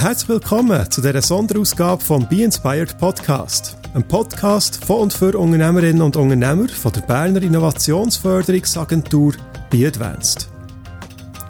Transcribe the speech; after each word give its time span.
Herzlich 0.00 0.30
willkommen 0.30 0.90
zu 0.90 1.02
dieser 1.02 1.20
Sonderausgabe 1.20 2.02
vom 2.02 2.26
Be 2.26 2.44
Inspired 2.44 2.96
Podcast. 2.96 3.76
Ein 3.92 4.02
Podcast 4.02 4.82
von 4.82 5.02
und 5.02 5.12
für 5.12 5.38
Unternehmerinnen 5.38 6.00
und 6.00 6.16
Unternehmer 6.16 6.70
von 6.70 6.90
der 6.92 7.02
Berner 7.02 7.42
Innovationsförderungsagentur 7.42 9.34
Be 9.68 9.86
Advanced. 9.86 10.48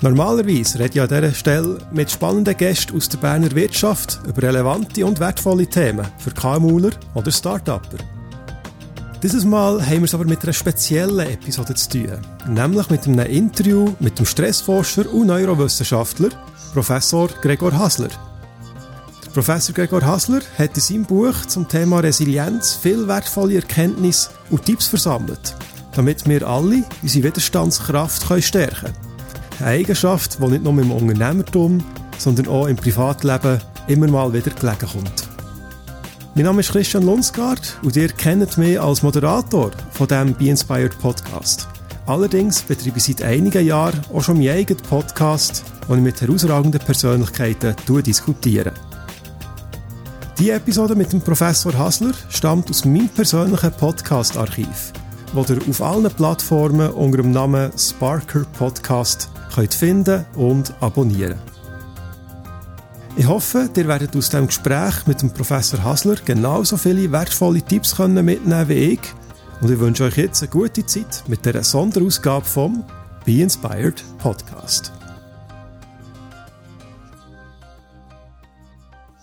Normalerweise 0.01 0.81
rede 0.81 0.95
ich 0.95 1.01
an 1.01 1.07
dieser 1.07 1.33
Stelle 1.33 1.79
mit 1.93 2.11
spannenden 2.11 2.57
Gästen 2.57 2.97
aus 2.97 3.09
der 3.09 3.19
Berner 3.19 3.53
Wirtschaft 3.53 4.19
über 4.27 4.43
relevante 4.43 5.07
und 5.07 5.21
wertvolle 5.21 5.69
Themen 5.69 6.09
für 6.19 6.33
KMUler 6.33 6.91
oder 7.15 7.31
Start-Upper. 7.31 7.99
Dieses 9.23 9.45
Mal 9.45 9.81
haben 9.81 9.99
wir 9.99 10.05
es 10.07 10.15
aber 10.15 10.25
mit 10.25 10.43
einer 10.43 10.53
speziellen 10.53 11.21
Episode 11.21 11.77
zu 11.77 11.89
tun, 11.91 12.19
nämlich 12.49 12.91
mit 12.91 13.07
einem 13.07 13.27
Interview 13.27 13.95
mit 14.01 14.19
dem 14.19 14.27
Stressforscher 14.27 15.09
und 15.15 15.29
Neurowissenschaftler 15.29 16.31
Professor 16.75 17.29
Gregor 17.29 17.79
Hasler. 17.79 18.11
Professor 19.33 19.73
Gregor 19.73 20.03
Hasler 20.03 20.41
hat 20.59 20.75
in 20.75 20.81
seinem 20.81 21.05
Buch 21.05 21.47
zum 21.47 21.69
Thema 21.69 22.01
Resilienz 22.01 22.75
viel 22.75 23.07
wertvolle 23.07 23.57
Erkenntnisse 23.57 24.31
und 24.51 24.65
Tipps 24.65 24.89
versammelt, 24.89 25.55
damit 25.95 26.29
wir 26.29 26.47
alle 26.47 26.83
unsere 27.01 27.29
Widerstandskraft 27.29 28.25
stärken 28.43 28.75
können. 28.75 28.95
Eine 29.61 29.69
Eigenschaft, 29.69 30.39
die 30.41 30.47
nicht 30.49 30.65
nur 30.65 30.77
im 30.77 30.91
Unternehmertum, 30.91 31.85
sondern 32.19 32.49
auch 32.49 32.67
im 32.67 32.75
Privatleben 32.75 33.61
immer 33.87 34.09
mal 34.09 34.33
wieder 34.33 34.51
gelegen 34.51 34.89
kommt. 34.93 35.29
Mein 36.35 36.45
Name 36.47 36.61
ist 36.61 36.73
Christian 36.73 37.05
Lunsgaard 37.05 37.79
und 37.83 37.95
ihr 37.95 38.09
kennt 38.09 38.59
mich 38.59 38.81
als 38.81 39.05
Moderator 39.05 39.71
von 39.93 40.09
dem 40.09 40.35
Be 40.35 40.49
Inspired 40.49 40.99
Podcast. 40.99 41.69
Allerdings 42.07 42.63
betreibe 42.63 42.99
ich 42.99 43.05
seit 43.05 43.23
einigen 43.23 43.65
Jahren 43.65 44.01
auch 44.13 44.25
schon 44.25 44.39
meinen 44.39 44.57
eigenen 44.57 44.83
Podcast, 44.83 45.63
wo 45.87 45.95
ich 45.95 46.01
mit 46.01 46.21
herausragenden 46.21 46.81
Persönlichkeiten 46.81 47.77
diskutiere. 47.87 48.73
Die 50.41 50.49
Episode 50.49 50.95
mit 50.95 51.13
dem 51.13 51.21
Professor 51.21 51.77
Hasler 51.77 52.15
stammt 52.31 52.71
aus 52.71 52.87
meinem 52.87 53.11
persönlichen 53.11 53.73
Podcast-Archiv, 53.73 54.91
das 55.35 55.51
ihr 55.51 55.59
auf 55.69 55.83
allen 55.83 56.11
Plattformen 56.11 56.91
unter 56.93 57.19
dem 57.19 57.31
Namen 57.31 57.71
Sparker 57.77 58.47
Podcast 58.57 59.29
könnt 59.55 59.75
finden 59.75 60.25
und 60.37 60.73
abonnieren. 60.81 61.39
Ich 63.19 63.29
hoffe, 63.29 63.69
ihr 63.77 63.87
werdet 63.87 64.17
aus 64.17 64.31
dem 64.31 64.47
Gespräch 64.47 65.07
mit 65.07 65.21
dem 65.21 65.31
Professor 65.31 65.85
Hasler 65.85 66.17
genauso 66.25 66.79
viele 66.79 67.13
wertvolle 67.13 67.61
Tipps 67.61 67.97
können 67.97 68.25
mitnehmen 68.25 68.67
wie 68.71 68.95
ich. 68.95 69.01
Und 69.61 69.71
ich 69.71 69.79
wünsche 69.79 70.05
euch 70.05 70.17
jetzt 70.17 70.43
eine 70.43 70.51
gute 70.51 70.87
Zeit 70.87 71.23
mit 71.29 71.45
der 71.45 71.63
Sonderausgabe 71.63 72.47
vom 72.47 72.83
Be 73.27 73.43
Inspired 73.43 74.03
Podcast. 74.17 74.91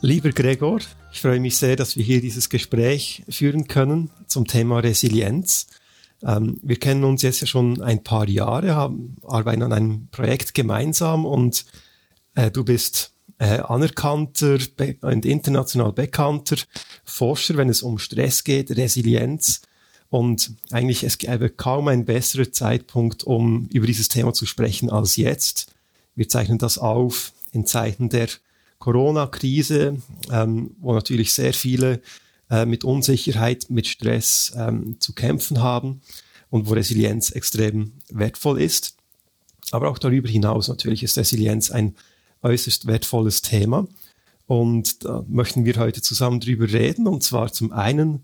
Lieber 0.02 0.30
Gregor, 0.30 0.78
ich 1.18 1.22
freue 1.22 1.40
mich 1.40 1.58
sehr, 1.58 1.76
dass 1.76 1.98
wir 1.98 2.04
hier 2.04 2.22
dieses 2.22 2.48
Gespräch 2.48 3.24
führen 3.28 3.68
können 3.68 4.12
zum 4.28 4.46
Thema 4.46 4.78
Resilienz. 4.78 5.66
Ähm, 6.22 6.60
wir 6.62 6.76
kennen 6.76 7.04
uns 7.04 7.24
jetzt 7.24 7.42
ja 7.42 7.48
schon 7.48 7.82
ein 7.82 8.04
paar 8.04 8.30
Jahre, 8.30 8.76
haben, 8.76 9.16
arbeiten 9.24 9.64
an 9.64 9.74
einem 9.74 10.10
Projekt 10.12 10.54
gemeinsam 10.54 11.26
und 11.26 11.66
äh, 12.36 12.52
du 12.52 12.64
bist 12.64 13.14
äh, 13.40 13.58
anerkannter 13.62 14.60
und 15.02 15.26
international 15.26 15.92
bekannter 15.92 16.58
Forscher, 17.04 17.58
wenn 17.58 17.70
es 17.70 17.82
um 17.82 17.98
Stress 17.98 18.44
geht, 18.44 18.78
Resilienz. 18.78 19.64
Und 20.10 20.52
eigentlich 20.70 21.04
es 21.04 21.18
gäbe 21.18 21.50
kaum 21.50 21.88
ein 21.88 22.06
besserer 22.06 22.52
Zeitpunkt, 22.52 23.24
um 23.24 23.68
über 23.74 23.88
dieses 23.88 24.08
Thema 24.08 24.34
zu 24.34 24.46
sprechen 24.46 24.92
als 24.92 25.16
jetzt. 25.16 25.74
Wir 26.14 26.30
zeichnen 26.30 26.60
das 26.60 26.78
auf 26.78 27.34
in 27.54 27.66
Zeiten 27.66 28.10
der 28.10 28.28
Corona-Krise, 28.80 29.98
ähm, 30.32 30.72
wo 30.80 30.94
natürlich 30.94 31.34
sehr 31.34 31.54
viele 31.54 32.02
äh, 32.50 32.66
mit 32.66 32.84
Unsicherheit, 32.84 33.70
mit 33.70 33.88
Stress 33.88 34.54
ähm, 34.56 35.00
zu 35.00 35.14
kämpfen 35.14 35.62
haben 35.62 36.02
und 36.50 36.70
wo 36.70 36.74
Resilienz 36.74 37.32
extrem 37.32 37.94
wertvoll 38.10 38.62
ist. 38.62 38.96
Aber 39.72 39.90
auch 39.90 39.98
darüber 39.98 40.30
hinaus 40.30 40.68
natürlich 40.68 41.04
ist 41.04 41.18
Resilienz 41.18 41.72
ein 41.72 41.96
äußerst 42.42 42.88
wertvolles 42.88 43.42
Thema. 43.42 43.88
Und 44.46 45.04
da 45.04 45.26
möchten 45.28 45.66
wir 45.66 45.76
heute 45.76 46.02
zusammen 46.02 46.40
drüber 46.40 46.72
reden. 46.72 47.08
Und 47.08 47.24
zwar 47.24 47.52
zum 47.52 47.74
einen, 47.74 48.24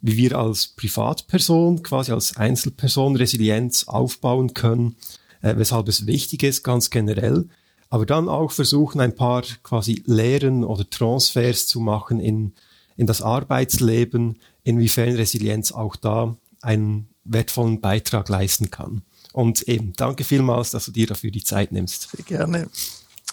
wie 0.00 0.16
wir 0.16 0.38
als 0.38 0.68
Privatperson, 0.68 1.82
quasi 1.82 2.12
als 2.12 2.36
Einzelperson 2.36 3.16
Resilienz 3.16 3.88
aufbauen 3.88 4.54
können, 4.54 4.96
äh, 5.42 5.56
weshalb 5.56 5.88
es 5.88 6.06
wichtig 6.06 6.44
ist, 6.44 6.62
ganz 6.62 6.90
generell. 6.90 7.48
Aber 7.90 8.06
dann 8.06 8.28
auch 8.28 8.50
versuchen, 8.50 9.00
ein 9.00 9.14
paar 9.14 9.42
quasi 9.62 10.02
Lehren 10.06 10.64
oder 10.64 10.88
Transfers 10.88 11.66
zu 11.66 11.80
machen 11.80 12.20
in, 12.20 12.52
in 12.96 13.06
das 13.06 13.22
Arbeitsleben, 13.22 14.38
inwiefern 14.64 15.14
Resilienz 15.14 15.72
auch 15.72 15.96
da 15.96 16.36
einen 16.60 17.08
wertvollen 17.24 17.80
Beitrag 17.80 18.28
leisten 18.28 18.70
kann. 18.70 19.02
Und 19.32 19.62
eben, 19.62 19.92
danke 19.96 20.24
vielmals, 20.24 20.70
dass 20.70 20.86
du 20.86 20.92
dir 20.92 21.06
dafür 21.06 21.30
die 21.30 21.42
Zeit 21.44 21.72
nimmst. 21.72 22.10
Sehr 22.10 22.24
gerne. 22.24 22.68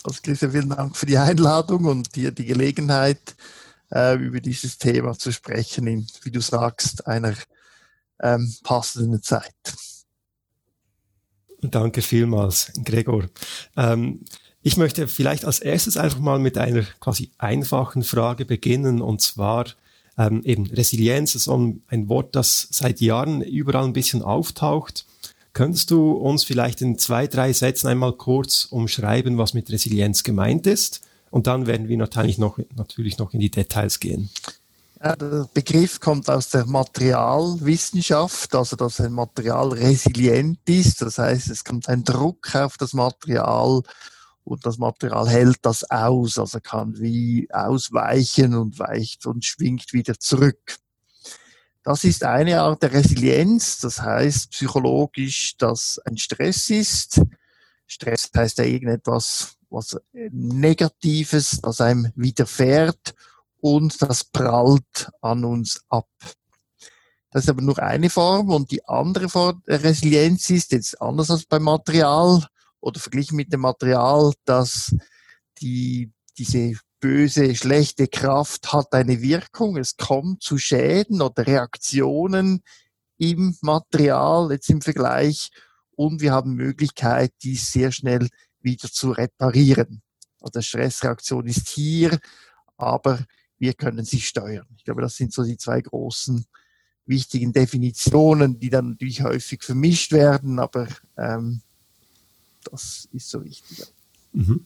Also 0.04 0.20
Christian, 0.24 0.52
vielen 0.52 0.70
Dank 0.70 0.98
für 0.98 1.06
die 1.06 1.18
Einladung 1.18 1.86
und 1.86 2.16
dir 2.16 2.32
die 2.32 2.46
Gelegenheit, 2.46 3.36
äh, 3.92 4.16
über 4.16 4.40
dieses 4.40 4.78
Thema 4.78 5.18
zu 5.18 5.32
sprechen, 5.32 5.86
in, 5.86 6.08
wie 6.24 6.32
du 6.32 6.42
sagst, 6.42 7.06
einer 7.08 7.36
ähm, 8.22 8.54
passenden 8.64 9.22
Zeit. 9.22 9.54
Danke 11.62 12.02
vielmals, 12.02 12.72
Gregor. 12.84 13.26
Ähm, 13.78 14.22
ich 14.64 14.78
möchte 14.78 15.08
vielleicht 15.08 15.46
als 15.46 15.60
erstes 15.60 15.98
einfach 15.98 16.20
mal 16.20 16.40
mit 16.40 16.58
einer 16.58 16.84
quasi 17.00 17.32
einfachen 17.38 18.04
Frage 18.04 18.46
beginnen 18.46 19.02
und 19.02 19.22
zwar 19.22 19.66
ähm, 20.18 20.44
eben 20.44 20.68
Resilienz 20.68 21.36
ist 21.36 21.48
ein 21.48 22.10
Wort, 22.10 22.36
das 22.36 22.68
seit 22.70 23.00
Jahren 23.02 23.42
überall 23.42 23.86
ein 23.86 23.94
bisschen 23.94 24.22
auftaucht. 24.22 25.06
Könntest 25.54 25.92
du 25.92 26.12
uns 26.12 26.44
vielleicht 26.44 26.82
in 26.82 26.98
zwei, 26.98 27.28
drei 27.28 27.54
Sätzen 27.54 27.88
einmal 27.88 28.14
kurz 28.14 28.66
umschreiben, 28.66 29.38
was 29.38 29.54
mit 29.54 29.70
Resilienz 29.70 30.24
gemeint 30.24 30.68
ist? 30.68 31.02
Und 31.30 31.48
dann 31.48 31.66
werden 31.66 31.88
wir 31.88 31.98
natürlich 31.98 32.38
noch, 32.38 32.60
natürlich 32.76 33.18
noch 33.18 33.34
in 33.34 33.40
die 33.40 33.52
Details 33.52 34.00
gehen. 34.00 34.30
Ja, 35.04 35.16
der 35.16 35.50
Begriff 35.52 36.00
kommt 36.00 36.30
aus 36.30 36.50
der 36.50 36.68
Materialwissenschaft, 36.68 38.54
also 38.54 38.76
dass 38.76 39.02
ein 39.02 39.14
Material 39.14 39.70
resilient 39.70 40.60
ist. 40.70 41.02
Das 41.02 41.18
heißt, 41.18 41.50
es 41.50 41.64
kommt 41.64 41.90
ein 41.90 42.04
Druck 42.04 42.54
auf 42.56 42.78
das 42.78 42.94
Material 42.94 43.82
und 44.44 44.64
das 44.64 44.78
Material 44.78 45.28
hält 45.28 45.58
das 45.64 45.90
aus, 45.90 46.38
also 46.38 46.60
kann 46.62 47.00
wie 47.00 47.48
ausweichen 47.52 48.54
und 48.54 48.78
weicht 48.78 49.26
und 49.26 49.44
schwingt 49.44 49.92
wieder 49.92 50.20
zurück. 50.20 50.78
Das 51.82 52.04
ist 52.04 52.24
eine 52.24 52.62
Art 52.62 52.84
der 52.84 52.94
Resilienz, 52.94 53.80
das 53.80 54.04
heißt 54.04 54.52
psychologisch, 54.52 55.58
dass 55.58 56.00
ein 56.06 56.18
Stress 56.18 56.70
ist. 56.70 57.20
Stress 57.88 58.30
heißt 58.36 58.60
ja 58.60 58.66
irgendetwas, 58.66 59.56
was 59.72 59.98
Negatives, 60.14 61.60
das 61.60 61.82
einem 61.82 62.12
widerfährt 62.16 63.16
und 63.62 64.02
das 64.02 64.24
prallt 64.24 65.10
an 65.22 65.46
uns 65.46 65.82
ab. 65.90 66.10
Das 67.32 67.44
ist 67.44 67.50
aber 67.50 67.62
nur 67.62 67.80
eine 67.80 68.10
Form 68.10 68.50
und 68.50 68.72
die 68.72 68.84
andere 68.86 69.30
Form 69.30 69.64
der 69.66 69.84
Resilienz 69.84 70.50
ist 70.50 70.74
jetzt 70.74 71.02
anders 71.02 71.32
als 71.32 71.46
beim 71.46 71.64
Material 71.64 72.46
oder 72.82 73.00
verglichen 73.00 73.38
mit 73.38 73.54
dem 73.54 73.62
Material, 73.62 74.34
dass 74.44 74.94
die, 75.62 76.12
diese 76.38 76.74
böse, 77.00 77.56
schlechte 77.56 78.08
Kraft 78.08 78.74
hat 78.74 78.94
eine 78.94 79.22
Wirkung. 79.22 79.78
Es 79.78 79.96
kommt 79.96 80.44
zu 80.44 80.58
Schäden 80.58 81.22
oder 81.22 81.48
Reaktionen 81.48 82.64
im 83.18 83.58
Material, 83.62 84.52
jetzt 84.52 84.70
im 84.70 84.82
Vergleich. 84.82 85.52
Und 85.92 86.22
wir 86.22 86.34
haben 86.34 86.56
Möglichkeit, 86.56 87.34
dies 87.44 87.72
sehr 87.72 87.92
schnell 87.92 88.28
wieder 88.60 88.90
zu 88.90 89.12
reparieren. 89.12 90.02
Also 90.42 90.62
Stressreaktion 90.62 91.48
ist 91.48 91.70
hier, 91.70 92.20
aber 92.78 93.20
wir 93.62 93.76
können 93.76 94.04
sie 94.04 94.20
steuern. 94.20 94.66
Ich 94.76 94.84
glaube, 94.84 95.04
das 95.04 95.16
sind 95.16 95.32
so 95.32 95.44
die 95.44 95.56
zwei 95.56 95.82
großen 95.82 96.46
wichtigen 97.06 97.54
Definitionen, 97.54 98.60
die 98.60 98.72
dann 98.72 98.90
natürlich 98.90 99.22
häufig 99.22 99.62
vermischt 99.62 100.12
werden, 100.12 100.58
aber 100.58 100.88
ähm, 101.16 101.62
das 102.70 103.08
ist 103.14 103.30
so 103.30 103.44
wichtig. 103.46 103.86
Mhm. 104.34 104.66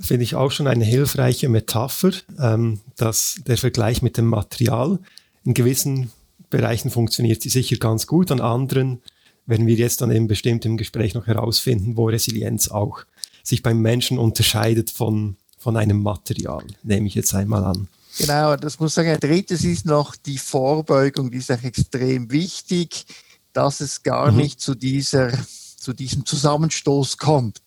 Finde 0.00 0.24
ich 0.24 0.34
auch 0.34 0.50
schon 0.50 0.66
eine 0.66 0.84
hilfreiche 0.84 1.48
Metapher, 1.48 2.10
ähm, 2.40 2.80
dass 2.96 3.40
der 3.46 3.56
Vergleich 3.56 4.02
mit 4.02 4.16
dem 4.16 4.26
Material 4.26 4.98
in 5.44 5.54
gewissen 5.54 6.10
Bereichen 6.50 6.90
funktioniert 6.90 7.42
sie 7.42 7.48
sicher 7.48 7.76
ganz 7.76 8.08
gut, 8.08 8.32
an 8.32 8.40
anderen 8.40 9.00
werden 9.46 9.68
wir 9.68 9.76
jetzt 9.76 10.00
dann 10.00 10.10
eben 10.10 10.26
bestimmt 10.26 10.64
im 10.64 10.76
Gespräch 10.76 11.14
noch 11.14 11.28
herausfinden, 11.28 11.96
wo 11.96 12.06
Resilienz 12.06 12.68
auch 12.68 13.04
sich 13.44 13.62
beim 13.62 13.80
Menschen 13.80 14.18
unterscheidet 14.18 14.90
von, 14.90 15.36
von 15.58 15.76
einem 15.76 16.02
Material, 16.02 16.64
nehme 16.82 17.06
ich 17.06 17.14
jetzt 17.14 17.34
einmal 17.34 17.64
an. 17.64 17.88
Genau, 18.18 18.56
das 18.56 18.78
muss 18.78 18.94
sagen. 18.94 19.10
Ein 19.10 19.20
drittes 19.20 19.64
ist 19.64 19.86
noch 19.86 20.16
die 20.16 20.38
Vorbeugung, 20.38 21.30
die 21.30 21.38
ist 21.38 21.50
auch 21.50 21.62
extrem 21.62 22.30
wichtig, 22.30 23.06
dass 23.52 23.80
es 23.80 24.02
gar 24.02 24.30
mhm. 24.30 24.38
nicht 24.38 24.60
zu 24.60 24.74
dieser, 24.74 25.32
zu 25.76 25.92
diesem 25.92 26.26
Zusammenstoß 26.26 27.18
kommt 27.18 27.60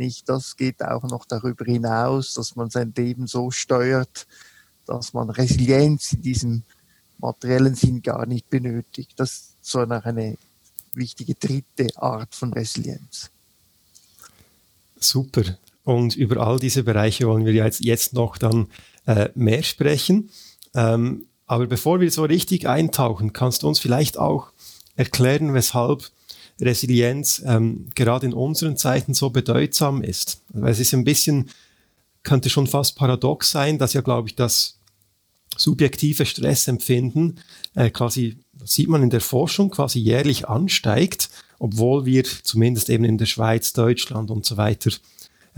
nicht. 0.00 0.28
Das 0.28 0.56
geht 0.56 0.82
auch 0.82 1.04
noch 1.04 1.24
darüber 1.24 1.64
hinaus, 1.64 2.34
dass 2.34 2.56
man 2.56 2.70
sein 2.70 2.92
Leben 2.96 3.28
so 3.28 3.52
steuert, 3.52 4.26
dass 4.86 5.12
man 5.12 5.30
Resilienz 5.30 6.14
in 6.14 6.22
diesem 6.22 6.62
materiellen 7.18 7.76
Sinn 7.76 8.02
gar 8.02 8.26
nicht 8.26 8.50
benötigt. 8.50 9.12
Das 9.16 9.30
ist 9.30 9.56
so 9.60 9.78
eine 9.78 10.36
wichtige 10.94 11.34
dritte 11.34 11.96
Art 11.96 12.34
von 12.34 12.52
Resilienz. 12.52 13.30
Super. 14.98 15.58
Und 15.84 16.16
über 16.16 16.44
all 16.46 16.58
diese 16.58 16.82
Bereiche 16.82 17.26
wollen 17.26 17.44
wir 17.44 17.52
jetzt, 17.52 17.80
jetzt 17.80 18.12
noch 18.12 18.38
dann 18.38 18.68
äh, 19.10 19.30
mehr 19.34 19.62
sprechen. 19.62 20.30
Ähm, 20.74 21.26
aber 21.46 21.66
bevor 21.66 22.00
wir 22.00 22.10
so 22.10 22.22
richtig 22.24 22.68
eintauchen, 22.68 23.32
kannst 23.32 23.62
du 23.62 23.68
uns 23.68 23.80
vielleicht 23.80 24.18
auch 24.18 24.52
erklären, 24.94 25.52
weshalb 25.52 26.10
Resilienz 26.60 27.42
ähm, 27.44 27.88
gerade 27.94 28.26
in 28.26 28.32
unseren 28.32 28.76
Zeiten 28.76 29.14
so 29.14 29.30
bedeutsam 29.30 30.02
ist. 30.02 30.42
Weil 30.50 30.70
es 30.70 30.78
ist 30.78 30.94
ein 30.94 31.04
bisschen, 31.04 31.50
könnte 32.22 32.50
schon 32.50 32.68
fast 32.68 32.96
paradox 32.96 33.50
sein, 33.50 33.78
dass 33.78 33.94
ja, 33.94 34.00
glaube 34.00 34.28
ich, 34.28 34.36
das 34.36 34.78
subjektive 35.56 36.24
Stressempfinden 36.24 37.40
äh, 37.74 37.90
quasi, 37.90 38.38
sieht 38.64 38.88
man 38.88 39.02
in 39.02 39.10
der 39.10 39.20
Forschung, 39.20 39.70
quasi 39.70 39.98
jährlich 39.98 40.48
ansteigt, 40.48 41.30
obwohl 41.58 42.06
wir 42.06 42.22
zumindest 42.24 42.88
eben 42.90 43.04
in 43.04 43.18
der 43.18 43.26
Schweiz, 43.26 43.72
Deutschland 43.72 44.30
und 44.30 44.44
so 44.44 44.56
weiter 44.56 44.90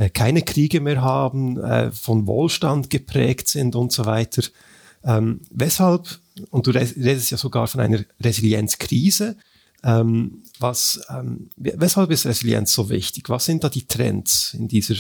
äh, 0.02 0.10
keine 0.10 0.42
Kriege 0.42 0.80
mehr 0.80 1.00
haben, 1.00 1.58
äh, 1.62 1.92
von 1.92 2.26
Wohlstand 2.26 2.90
geprägt 2.90 3.46
sind 3.48 3.76
und 3.76 3.92
so 3.92 4.04
weiter. 4.04 4.42
Ähm, 5.04 5.40
weshalb, 5.50 6.18
und 6.50 6.66
du 6.66 6.70
redest 6.72 7.30
ja 7.30 7.36
sogar 7.36 7.68
von 7.68 7.80
einer 7.80 8.04
Resilienzkrise, 8.20 9.36
ähm, 9.84 10.42
was, 10.58 11.00
ähm, 11.08 11.50
weshalb 11.56 12.10
ist 12.10 12.26
Resilienz 12.26 12.72
so 12.72 12.88
wichtig? 12.88 13.28
Was 13.28 13.44
sind 13.44 13.62
da 13.64 13.68
die 13.68 13.86
Trends 13.86 14.54
in 14.54 14.68
dieser 14.68 14.96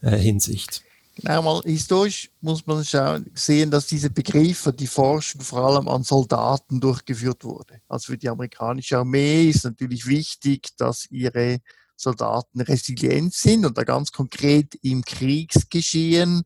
äh, 0.00 0.16
Hinsicht? 0.16 0.82
Mal 1.22 1.60
historisch 1.64 2.28
muss 2.40 2.66
man 2.66 2.84
schauen, 2.84 3.30
sehen, 3.34 3.70
dass 3.70 3.86
diese 3.86 4.10
Begriffe, 4.10 4.72
die 4.72 4.88
Forschung 4.88 5.42
vor 5.42 5.64
allem 5.64 5.86
an 5.86 6.02
Soldaten 6.02 6.80
durchgeführt 6.80 7.44
wurde. 7.44 7.80
Also 7.88 8.12
für 8.12 8.18
die 8.18 8.28
amerikanische 8.28 8.98
Armee 8.98 9.48
ist 9.48 9.64
natürlich 9.64 10.06
wichtig, 10.06 10.76
dass 10.76 11.08
ihre 11.10 11.60
Soldaten 11.96 12.60
resilient 12.60 13.34
sind 13.34 13.64
und 13.64 13.78
da 13.78 13.84
ganz 13.84 14.12
konkret 14.12 14.74
im 14.82 15.04
Kriegsgeschehen 15.04 16.42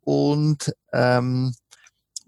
und 0.00 0.74
ähm, 0.92 1.52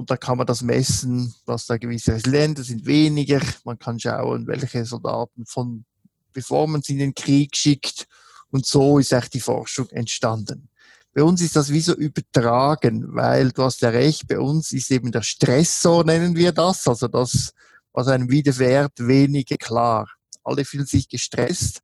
und 0.01 0.11
da 0.11 0.17
kann 0.17 0.39
man 0.39 0.47
das 0.47 0.63
messen, 0.63 1.35
was 1.45 1.67
da 1.67 1.77
gewisse 1.77 2.17
Länder 2.25 2.65
sind 2.65 2.87
weniger. 2.87 3.39
Man 3.65 3.79
kann 3.79 4.01
schauen, 4.01 4.47
welche 4.47 4.87
Soldaten 4.87 5.45
von, 5.45 5.85
bevor 6.33 6.67
man 6.67 6.81
sie 6.81 6.95
in 6.95 7.01
den 7.01 7.15
Krieg 7.15 7.55
schickt. 7.55 8.07
Und 8.51 8.65
so 8.65 8.99
ist 8.99 9.13
echt 9.13 9.35
die 9.35 9.41
Forschung 9.41 9.91
entstanden. 9.91 10.71
Bei 11.13 11.23
uns 11.23 11.43
ist 11.43 11.55
das 11.55 11.71
wie 11.71 11.83
so 11.83 11.95
übertragen, 11.95 13.15
weil 13.15 13.51
du 13.53 13.63
hast 13.63 13.83
ja 13.83 13.91
recht, 13.91 14.27
bei 14.27 14.39
uns 14.39 14.73
ist 14.73 14.91
eben 14.91 15.13
der 15.13 15.21
Stressor, 15.21 16.03
nennen 16.03 16.35
wir 16.35 16.53
das, 16.53 16.89
also 16.89 17.07
das, 17.07 17.53
was 17.93 18.09
einem 18.09 18.31
widerfährt, 18.31 18.93
weniger 19.07 19.59
klar. 19.59 20.09
Alle 20.43 20.65
fühlen 20.65 20.87
sich 20.87 21.11
gestresst, 21.11 21.83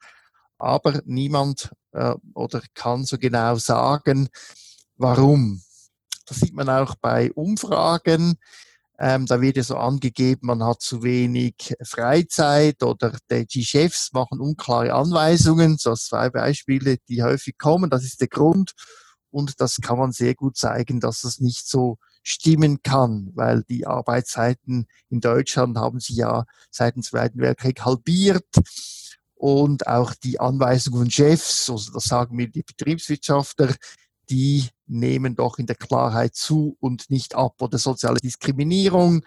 aber 0.58 1.02
niemand 1.04 1.70
äh, 1.92 2.14
oder 2.34 2.62
kann 2.74 3.04
so 3.04 3.18
genau 3.18 3.56
sagen, 3.56 4.28
warum. 4.96 5.62
Das 6.26 6.40
sieht 6.40 6.54
man 6.54 6.68
auch 6.68 6.96
bei 6.96 7.32
Umfragen. 7.32 8.36
Ähm, 8.98 9.26
da 9.26 9.40
wird 9.40 9.58
ja 9.58 9.62
so 9.62 9.76
angegeben, 9.76 10.46
man 10.46 10.64
hat 10.64 10.80
zu 10.80 11.02
wenig 11.02 11.74
Freizeit 11.82 12.82
oder 12.82 13.12
die 13.30 13.64
Chefs 13.64 14.10
machen 14.12 14.40
unklare 14.40 14.94
Anweisungen. 14.94 15.76
So 15.78 15.94
zwei 15.94 16.30
Beispiele, 16.30 16.96
die 17.08 17.22
häufig 17.22 17.58
kommen. 17.58 17.90
Das 17.90 18.04
ist 18.04 18.20
der 18.20 18.28
Grund. 18.28 18.72
Und 19.30 19.60
das 19.60 19.76
kann 19.82 19.98
man 19.98 20.12
sehr 20.12 20.34
gut 20.34 20.56
zeigen, 20.56 20.98
dass 20.98 21.20
das 21.20 21.40
nicht 21.40 21.68
so 21.68 21.98
stimmen 22.22 22.82
kann, 22.82 23.30
weil 23.34 23.62
die 23.64 23.86
Arbeitszeiten 23.86 24.86
in 25.10 25.20
Deutschland 25.20 25.76
haben 25.76 26.00
sich 26.00 26.16
ja 26.16 26.44
seit 26.70 26.96
dem 26.96 27.02
Zweiten 27.02 27.38
Weltkrieg 27.40 27.84
halbiert 27.84 28.46
und 29.36 29.86
auch 29.86 30.14
die 30.14 30.40
Anweisungen 30.40 31.02
von 31.02 31.10
Chefs, 31.10 31.70
also 31.70 31.92
das 31.92 32.04
sagen 32.04 32.36
mir 32.36 32.48
die 32.48 32.62
Betriebswirtschaftler, 32.62 33.74
die 34.28 34.68
nehmen 34.86 35.36
doch 35.36 35.58
in 35.58 35.66
der 35.66 35.76
Klarheit 35.76 36.34
zu 36.34 36.76
und 36.80 37.10
nicht 37.10 37.34
ab. 37.34 37.54
Oder 37.60 37.78
soziale 37.78 38.18
Diskriminierung, 38.18 39.24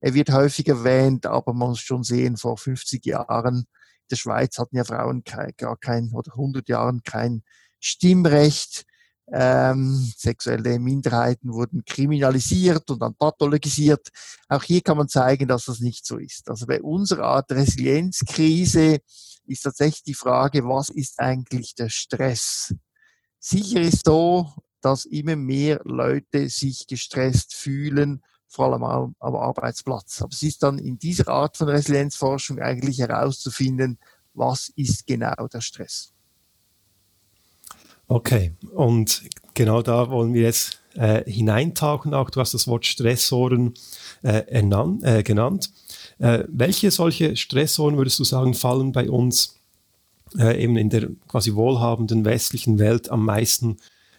er 0.00 0.14
wird 0.14 0.30
häufig 0.30 0.68
erwähnt, 0.68 1.26
aber 1.26 1.52
man 1.52 1.70
muss 1.70 1.80
schon 1.80 2.04
sehen, 2.04 2.36
vor 2.36 2.56
50 2.56 3.04
Jahren 3.04 3.56
in 3.56 3.66
der 4.10 4.16
Schweiz 4.16 4.58
hatten 4.58 4.76
ja 4.76 4.84
Frauen 4.84 5.24
kein, 5.24 5.52
gar 5.56 5.76
kein 5.76 6.12
oder 6.12 6.32
100 6.32 6.68
Jahren 6.68 7.02
kein 7.02 7.42
Stimmrecht. 7.80 8.84
Ähm, 9.30 10.12
sexuelle 10.16 10.78
Minderheiten 10.78 11.52
wurden 11.52 11.84
kriminalisiert 11.84 12.90
und 12.90 13.02
dann 13.02 13.14
pathologisiert. 13.14 14.08
Auch 14.48 14.62
hier 14.62 14.80
kann 14.80 14.96
man 14.96 15.08
zeigen, 15.08 15.48
dass 15.48 15.66
das 15.66 15.80
nicht 15.80 16.06
so 16.06 16.16
ist. 16.16 16.48
Also 16.48 16.66
bei 16.66 16.80
unserer 16.82 17.24
Art 17.24 17.52
Resilienzkrise 17.52 19.00
ist 19.44 19.62
tatsächlich 19.62 20.02
die 20.02 20.14
Frage, 20.14 20.64
was 20.64 20.88
ist 20.88 21.20
eigentlich 21.20 21.74
der 21.74 21.90
Stress? 21.90 22.74
Sicher 23.38 23.80
ist 23.80 24.06
so, 24.06 24.50
dass 24.80 25.04
immer 25.04 25.36
mehr 25.36 25.80
Leute 25.84 26.48
sich 26.48 26.86
gestresst 26.86 27.54
fühlen, 27.54 28.22
vor 28.46 28.72
allem 28.72 28.84
am, 28.84 29.14
am 29.18 29.36
Arbeitsplatz. 29.36 30.22
Aber 30.22 30.32
es 30.32 30.42
ist 30.42 30.62
dann 30.62 30.78
in 30.78 30.98
dieser 30.98 31.28
Art 31.28 31.56
von 31.56 31.68
Resilienzforschung 31.68 32.60
eigentlich 32.60 32.98
herauszufinden, 32.98 33.98
was 34.32 34.70
ist 34.74 35.06
genau 35.06 35.48
der 35.48 35.60
Stress. 35.60 36.14
Okay, 38.10 38.52
und 38.74 39.22
genau 39.52 39.82
da 39.82 40.10
wollen 40.10 40.32
wir 40.32 40.42
jetzt 40.42 40.80
äh, 40.94 41.30
hineintauchen. 41.30 42.14
Auch 42.14 42.30
du 42.30 42.40
hast 42.40 42.54
das 42.54 42.66
Wort 42.66 42.86
Stressoren 42.86 43.74
äh, 44.22 44.46
ernannt, 44.48 45.04
äh, 45.04 45.22
genannt. 45.22 45.70
Äh, 46.18 46.44
welche 46.48 46.90
solche 46.90 47.36
Stressoren 47.36 47.98
würdest 47.98 48.18
du 48.18 48.24
sagen 48.24 48.54
fallen 48.54 48.92
bei 48.92 49.10
uns 49.10 49.60
äh, 50.38 50.62
eben 50.62 50.78
in 50.78 50.88
der 50.88 51.10
quasi 51.28 51.54
wohlhabenden 51.54 52.24
westlichen 52.24 52.78
Welt 52.78 53.10
am 53.10 53.26
meisten 53.26 53.76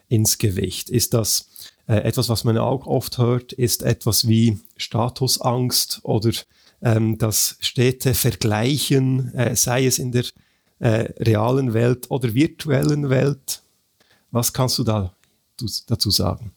ins 0.07 0.38
Gewicht? 0.38 0.91
Ist 0.91 1.15
das 1.15 1.50
äh, 1.88 1.95
etwas, 1.95 2.30
was 2.30 2.44
man 2.44 2.59
auch 2.59 2.86
oft 2.86 3.18
hört, 3.18 3.53
ist 3.53 3.81
etwas 3.81 4.27
wie 4.27 4.59
Statusangst 4.77 6.01
oder 6.03 6.31
ähm, 6.83 7.18
das 7.18 7.57
stete 7.59 8.13
Vergleichen, 8.13 9.33
äh, 9.33 9.56
sei 9.56 9.88
es 9.88 9.97
in 9.97 10.12
der 10.12 10.25
äh, 10.77 11.12
realen 11.18 11.74
Welt 11.74 12.12
oder 12.12 12.36
virtuellen 12.36 13.09
Welt? 13.09 13.63
Was 14.31 14.53
kannst 14.53 14.77
du 14.77 14.83
da 14.83 15.13
dazu 15.88 16.12
sagen? 16.12 16.53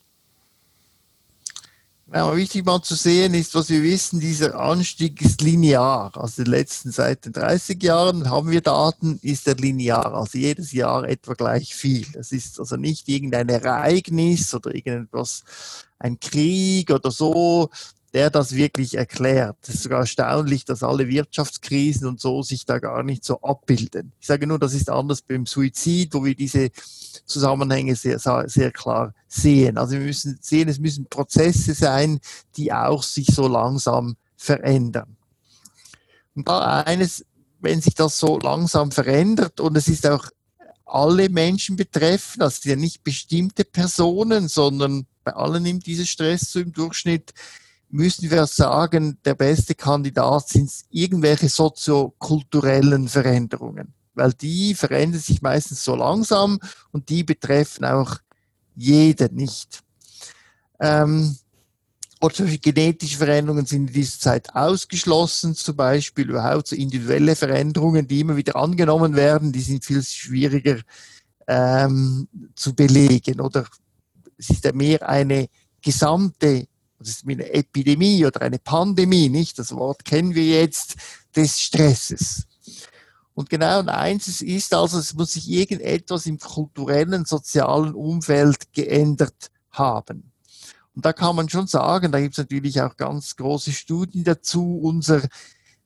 Ja, 2.15 2.37
wichtig 2.37 2.67
mal 2.67 2.83
zu 2.83 2.95
sehen 2.95 3.33
ist, 3.33 3.55
was 3.55 3.71
wir 3.71 3.83
wissen, 3.83 4.21
dieser 4.21 4.61
Anstieg 4.61 5.23
ist 5.23 5.41
linear. 5.41 6.13
Also 6.15 6.45
die 6.45 6.51
letzten 6.51 6.93
seit 6.93 7.25
den 7.25 7.33
30 7.33 7.83
Jahren 7.83 8.29
haben 8.29 8.51
wir 8.51 8.61
Daten, 8.61 9.19
ist 9.23 9.49
er 9.49 9.55
linear. 9.55 10.13
Also 10.13 10.37
jedes 10.37 10.73
Jahr 10.73 11.05
etwa 11.05 11.33
gleich 11.33 11.75
viel. 11.75 12.07
Es 12.15 12.31
ist 12.31 12.61
also 12.61 12.77
nicht 12.77 13.09
irgendein 13.09 13.49
Ereignis 13.49 14.53
oder 14.53 14.75
irgendetwas, 14.75 15.43
ein 15.99 16.21
Krieg 16.21 16.91
oder 16.91 17.11
so, 17.11 17.71
der 18.13 18.31
das 18.31 18.55
wirklich 18.55 18.97
erklärt. 18.97 19.57
Es 19.63 19.77
ist 19.77 19.83
sogar 19.85 20.01
erstaunlich, 20.01 20.65
dass 20.65 20.83
alle 20.83 21.09
Wirtschaftskrisen 21.09 22.07
und 22.07 22.21
so 22.21 22.43
sich 22.43 22.67
da 22.67 22.79
gar 22.79 23.03
nicht 23.03 23.25
so 23.25 23.41
abbilden. 23.41 24.13
Ich 24.21 24.27
sage 24.27 24.47
nur, 24.47 24.59
das 24.59 24.75
ist 24.75 24.91
anders 24.91 25.23
beim 25.23 25.47
Suizid, 25.47 26.13
wo 26.13 26.25
wir 26.25 26.35
diese 26.35 26.71
Zusammenhänge 27.25 27.97
sehr, 27.97 28.19
sehr 28.19 28.71
klar 28.71 29.15
sehen. 29.29 29.79
Also 29.79 29.93
wir 29.93 30.01
müssen 30.01 30.39
sehen, 30.43 30.69
es 30.69 30.79
müssen 30.79 31.07
Prozesse 31.07 31.73
sein, 31.75 32.21
die 32.57 32.73
auch 32.73 33.03
sich 33.03 33.29
so 33.29 33.49
langsam 33.49 34.17
verändern. 34.37 35.17
Und 36.35 36.49
da 36.49 36.81
eines, 36.83 37.25
wenn 37.61 37.81
sich 37.81 37.95
das 37.95 38.19
so 38.19 38.39
langsam 38.39 38.91
verändert 38.91 39.61
und 39.61 39.77
es 39.77 39.89
ist 39.89 40.07
auch 40.07 40.29
alle 40.85 41.31
Menschen 41.31 41.77
betreffen, 41.77 42.43
also 42.43 42.69
ja 42.69 42.77
nicht 42.77 43.03
bestimmte 43.03 43.65
Personen, 43.65 44.49
sondern 44.49 45.07
bei 45.25 45.33
allen 45.33 45.63
nimmt 45.63 45.87
dieser 45.87 46.05
Stress 46.05 46.53
so 46.53 46.61
im 46.61 46.73
Durchschnitt, 46.73 47.33
müssen 47.93 48.31
wir 48.31 48.47
sagen, 48.47 49.19
der 49.25 49.35
beste 49.35 49.75
Kandidat 49.75 50.49
sind 50.49 50.71
irgendwelche 50.91 51.49
soziokulturellen 51.49 53.09
Veränderungen 53.09 53.95
weil 54.15 54.33
die 54.33 54.75
verändern 54.75 55.21
sich 55.21 55.43
meistens 55.43 55.85
so 55.85 55.95
langsam 55.95 56.59
und 56.91 57.09
die 57.09 57.25
betreffen 57.25 57.85
auch 57.85 58.17
jeden 58.75 59.35
nicht. 59.35 59.83
Ähm, 60.81 61.37
oder 62.21 62.35
solche 62.35 62.59
genetische 62.59 63.19
Veränderungen 63.19 63.67
sind 63.67 63.89
in 63.89 63.95
dieser 63.95 64.19
Zeit 64.19 64.55
ausgeschlossen, 64.55 65.55
zum 65.55 65.77
Beispiel 65.77 66.31
überhaupt 66.31 66.69
so 66.69 66.77
individuelle 66.77 67.35
Veränderungen, 67.35 68.07
die 68.07 68.21
immer 68.21 68.37
wieder 68.37 68.57
angenommen 68.57 69.17
werden, 69.17 69.53
die 69.53 69.61
sind 69.61 69.85
viel 69.85 70.03
schwieriger 70.03 70.79
ähm, 71.49 72.29
zu 72.55 72.75
belegen. 72.75 73.41
Oder 73.41 73.67
es 74.39 74.51
ist 74.51 74.65
ja 74.65 74.73
mehr 74.73 75.09
eine 75.09 75.49
gesamte, 75.81 76.69
das 77.03 77.17
ist 77.17 77.29
eine 77.29 77.53
Epidemie 77.53 78.25
oder 78.25 78.43
eine 78.43 78.59
Pandemie, 78.59 79.29
nicht? 79.29 79.59
Das 79.59 79.75
Wort 79.75 80.05
kennen 80.05 80.35
wir 80.35 80.45
jetzt, 80.45 80.97
des 81.35 81.61
Stresses. 81.61 82.47
Und 83.35 83.49
genau 83.49 83.81
eins 83.87 84.43
ist 84.43 84.75
also, 84.75 84.99
es 84.99 85.15
muss 85.15 85.33
sich 85.33 85.49
irgendetwas 85.49 86.27
im 86.27 86.39
kulturellen, 86.39 87.25
sozialen 87.25 87.95
Umfeld 87.95 88.73
geändert 88.73 89.51
haben. 89.71 90.33
Und 90.95 91.07
da 91.07 91.13
kann 91.15 91.37
man 91.37 91.49
schon 91.49 91.67
sagen, 91.67 92.13
da 92.13 92.21
gibt 92.21 92.35
es 92.35 92.39
natürlich 92.39 92.81
auch 92.83 92.97
ganz 92.97 93.35
große 93.37 93.73
Studien 93.73 94.25
dazu, 94.25 94.79
unser 94.83 95.23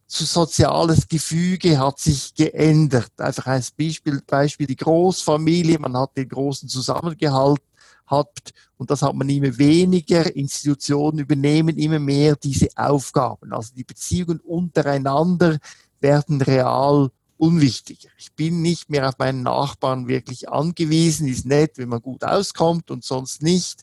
soziales 0.08 1.06
Gefüge 1.08 1.78
hat 1.78 1.99
sich 1.99 2.35
geändert. 2.35 3.12
Einfach 3.18 3.46
ein 3.46 3.64
Beispiel, 3.78 4.20
Beispiel 4.26 4.66
die 4.66 4.76
Großfamilie, 4.76 5.78
man 5.78 5.96
hat 5.96 6.16
den 6.16 6.28
großen 6.28 6.68
Zusammengehalt 6.68 7.61
hat 8.06 8.52
und 8.76 8.90
das 8.90 9.02
hat 9.02 9.14
man 9.14 9.28
immer 9.28 9.58
weniger. 9.58 10.34
Institutionen 10.34 11.20
übernehmen 11.20 11.76
immer 11.76 11.98
mehr 11.98 12.36
diese 12.36 12.68
Aufgaben. 12.76 13.52
Also 13.52 13.75
die 13.75 13.84
Beziehungen 13.84 14.40
untereinander 14.40 15.58
werden 16.00 16.40
real 16.42 17.10
unwichtiger. 17.38 18.08
Ich 18.18 18.32
bin 18.32 18.62
nicht 18.62 18.90
mehr 18.90 19.08
auf 19.08 19.18
meinen 19.18 19.42
Nachbarn 19.42 20.08
wirklich 20.08 20.48
angewiesen. 20.48 21.28
Ist 21.28 21.46
nett, 21.46 21.78
wenn 21.78 21.88
man 21.88 22.00
gut 22.00 22.25
auskommt 22.25 22.90
und 22.90 23.04
sonst 23.04 23.42
nicht. 23.42 23.82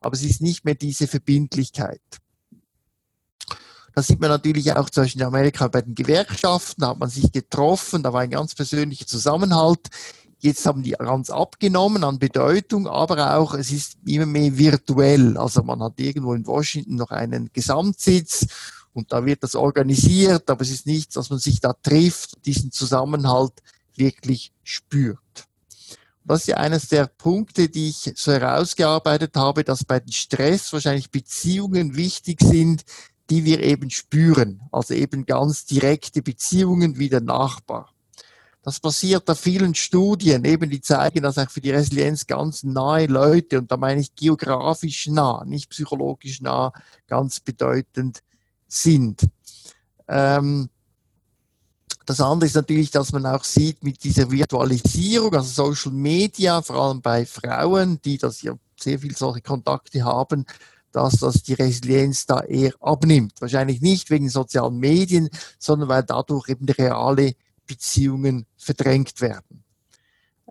Aber 0.00 0.14
es 0.14 0.22
ist 0.22 0.40
nicht 0.40 0.64
mehr 0.64 0.74
diese 0.74 1.06
Verbindlichkeit. 1.06 2.00
Das 3.94 4.08
sieht 4.08 4.20
man 4.20 4.30
natürlich 4.30 4.72
auch 4.72 4.90
zum 4.90 5.04
Beispiel 5.04 5.22
in 5.22 5.26
Amerika 5.28 5.68
bei 5.68 5.82
den 5.82 5.94
Gewerkschaften. 5.94 6.80
Da 6.80 6.88
hat 6.88 6.98
man 6.98 7.08
sich 7.08 7.30
getroffen. 7.30 8.02
Da 8.02 8.12
war 8.12 8.22
ein 8.22 8.30
ganz 8.30 8.54
persönlicher 8.54 9.06
Zusammenhalt. 9.06 9.88
Jetzt 10.44 10.66
haben 10.66 10.82
die 10.82 10.90
ganz 10.90 11.30
abgenommen 11.30 12.04
an 12.04 12.18
Bedeutung, 12.18 12.86
aber 12.86 13.38
auch 13.38 13.54
es 13.54 13.72
ist 13.72 13.96
immer 14.04 14.26
mehr 14.26 14.58
virtuell. 14.58 15.38
Also 15.38 15.62
man 15.62 15.82
hat 15.82 15.98
irgendwo 15.98 16.34
in 16.34 16.46
Washington 16.46 16.96
noch 16.96 17.12
einen 17.12 17.48
Gesamtsitz 17.54 18.46
und 18.92 19.10
da 19.10 19.24
wird 19.24 19.42
das 19.42 19.54
organisiert, 19.54 20.50
aber 20.50 20.60
es 20.60 20.70
ist 20.70 20.84
nichts, 20.84 21.14
dass 21.14 21.30
man 21.30 21.38
sich 21.38 21.60
da 21.60 21.72
trifft, 21.72 22.44
diesen 22.44 22.70
Zusammenhalt 22.70 23.54
wirklich 23.96 24.52
spürt. 24.62 25.18
Das 26.26 26.40
ist 26.40 26.48
ja 26.48 26.58
eines 26.58 26.88
der 26.88 27.06
Punkte, 27.06 27.70
die 27.70 27.88
ich 27.88 28.12
so 28.14 28.30
herausgearbeitet 28.30 29.36
habe, 29.36 29.64
dass 29.64 29.82
bei 29.82 29.98
den 29.98 30.12
Stress 30.12 30.74
wahrscheinlich 30.74 31.10
Beziehungen 31.10 31.96
wichtig 31.96 32.42
sind, 32.42 32.84
die 33.30 33.46
wir 33.46 33.60
eben 33.62 33.88
spüren. 33.88 34.60
Also 34.70 34.92
eben 34.92 35.24
ganz 35.24 35.64
direkte 35.64 36.20
Beziehungen 36.20 36.98
wie 36.98 37.08
der 37.08 37.22
Nachbar. 37.22 37.93
Das 38.64 38.80
passiert 38.80 39.28
da 39.28 39.34
vielen 39.34 39.74
Studien, 39.74 40.46
eben 40.46 40.70
die 40.70 40.80
zeigen, 40.80 41.22
dass 41.22 41.36
auch 41.36 41.50
für 41.50 41.60
die 41.60 41.70
Resilienz 41.70 42.26
ganz 42.26 42.62
nahe 42.62 43.04
Leute, 43.06 43.58
und 43.58 43.70
da 43.70 43.76
meine 43.76 44.00
ich 44.00 44.14
geografisch 44.14 45.06
nah, 45.08 45.44
nicht 45.44 45.68
psychologisch 45.68 46.40
nah, 46.40 46.72
ganz 47.06 47.40
bedeutend 47.40 48.22
sind. 48.66 49.28
Ähm, 50.08 50.70
das 52.06 52.22
andere 52.22 52.46
ist 52.46 52.54
natürlich, 52.54 52.90
dass 52.90 53.12
man 53.12 53.26
auch 53.26 53.44
sieht 53.44 53.84
mit 53.84 54.02
dieser 54.02 54.30
Virtualisierung, 54.30 55.34
also 55.34 55.74
Social 55.74 55.92
Media, 55.92 56.62
vor 56.62 56.76
allem 56.76 57.02
bei 57.02 57.26
Frauen, 57.26 58.00
die 58.02 58.16
das 58.16 58.40
ja 58.40 58.54
sehr 58.80 58.98
viel 58.98 59.14
solche 59.14 59.42
Kontakte 59.42 60.04
haben, 60.04 60.46
dass 60.90 61.18
das 61.18 61.42
die 61.42 61.54
Resilienz 61.54 62.24
da 62.24 62.40
eher 62.40 62.72
abnimmt. 62.80 63.34
Wahrscheinlich 63.40 63.82
nicht 63.82 64.08
wegen 64.08 64.30
sozialen 64.30 64.78
Medien, 64.78 65.28
sondern 65.58 65.90
weil 65.90 66.02
dadurch 66.02 66.48
eben 66.48 66.66
reale 66.66 67.34
Beziehungen 67.66 68.46
verdrängt 68.56 69.20
werden. 69.20 69.64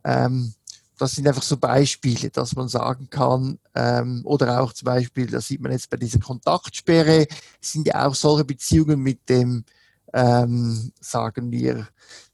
Ähm, 0.03 0.53
das 0.97 1.13
sind 1.13 1.27
einfach 1.27 1.43
so 1.43 1.57
Beispiele, 1.57 2.29
dass 2.29 2.55
man 2.55 2.67
sagen 2.67 3.09
kann, 3.09 3.59
ähm, 3.75 4.21
oder 4.23 4.61
auch 4.61 4.73
zum 4.73 4.85
Beispiel, 4.85 5.27
das 5.27 5.47
sieht 5.47 5.61
man 5.61 5.71
jetzt 5.71 5.89
bei 5.89 5.97
dieser 5.97 6.19
Kontaktsperre, 6.19 7.27
sind 7.59 7.87
ja 7.87 8.07
auch 8.07 8.15
solche 8.15 8.45
Beziehungen 8.45 8.99
mit 8.99 9.27
dem, 9.27 9.65
ähm, 10.13 10.91
sagen 10.99 11.51
wir, 11.51 11.87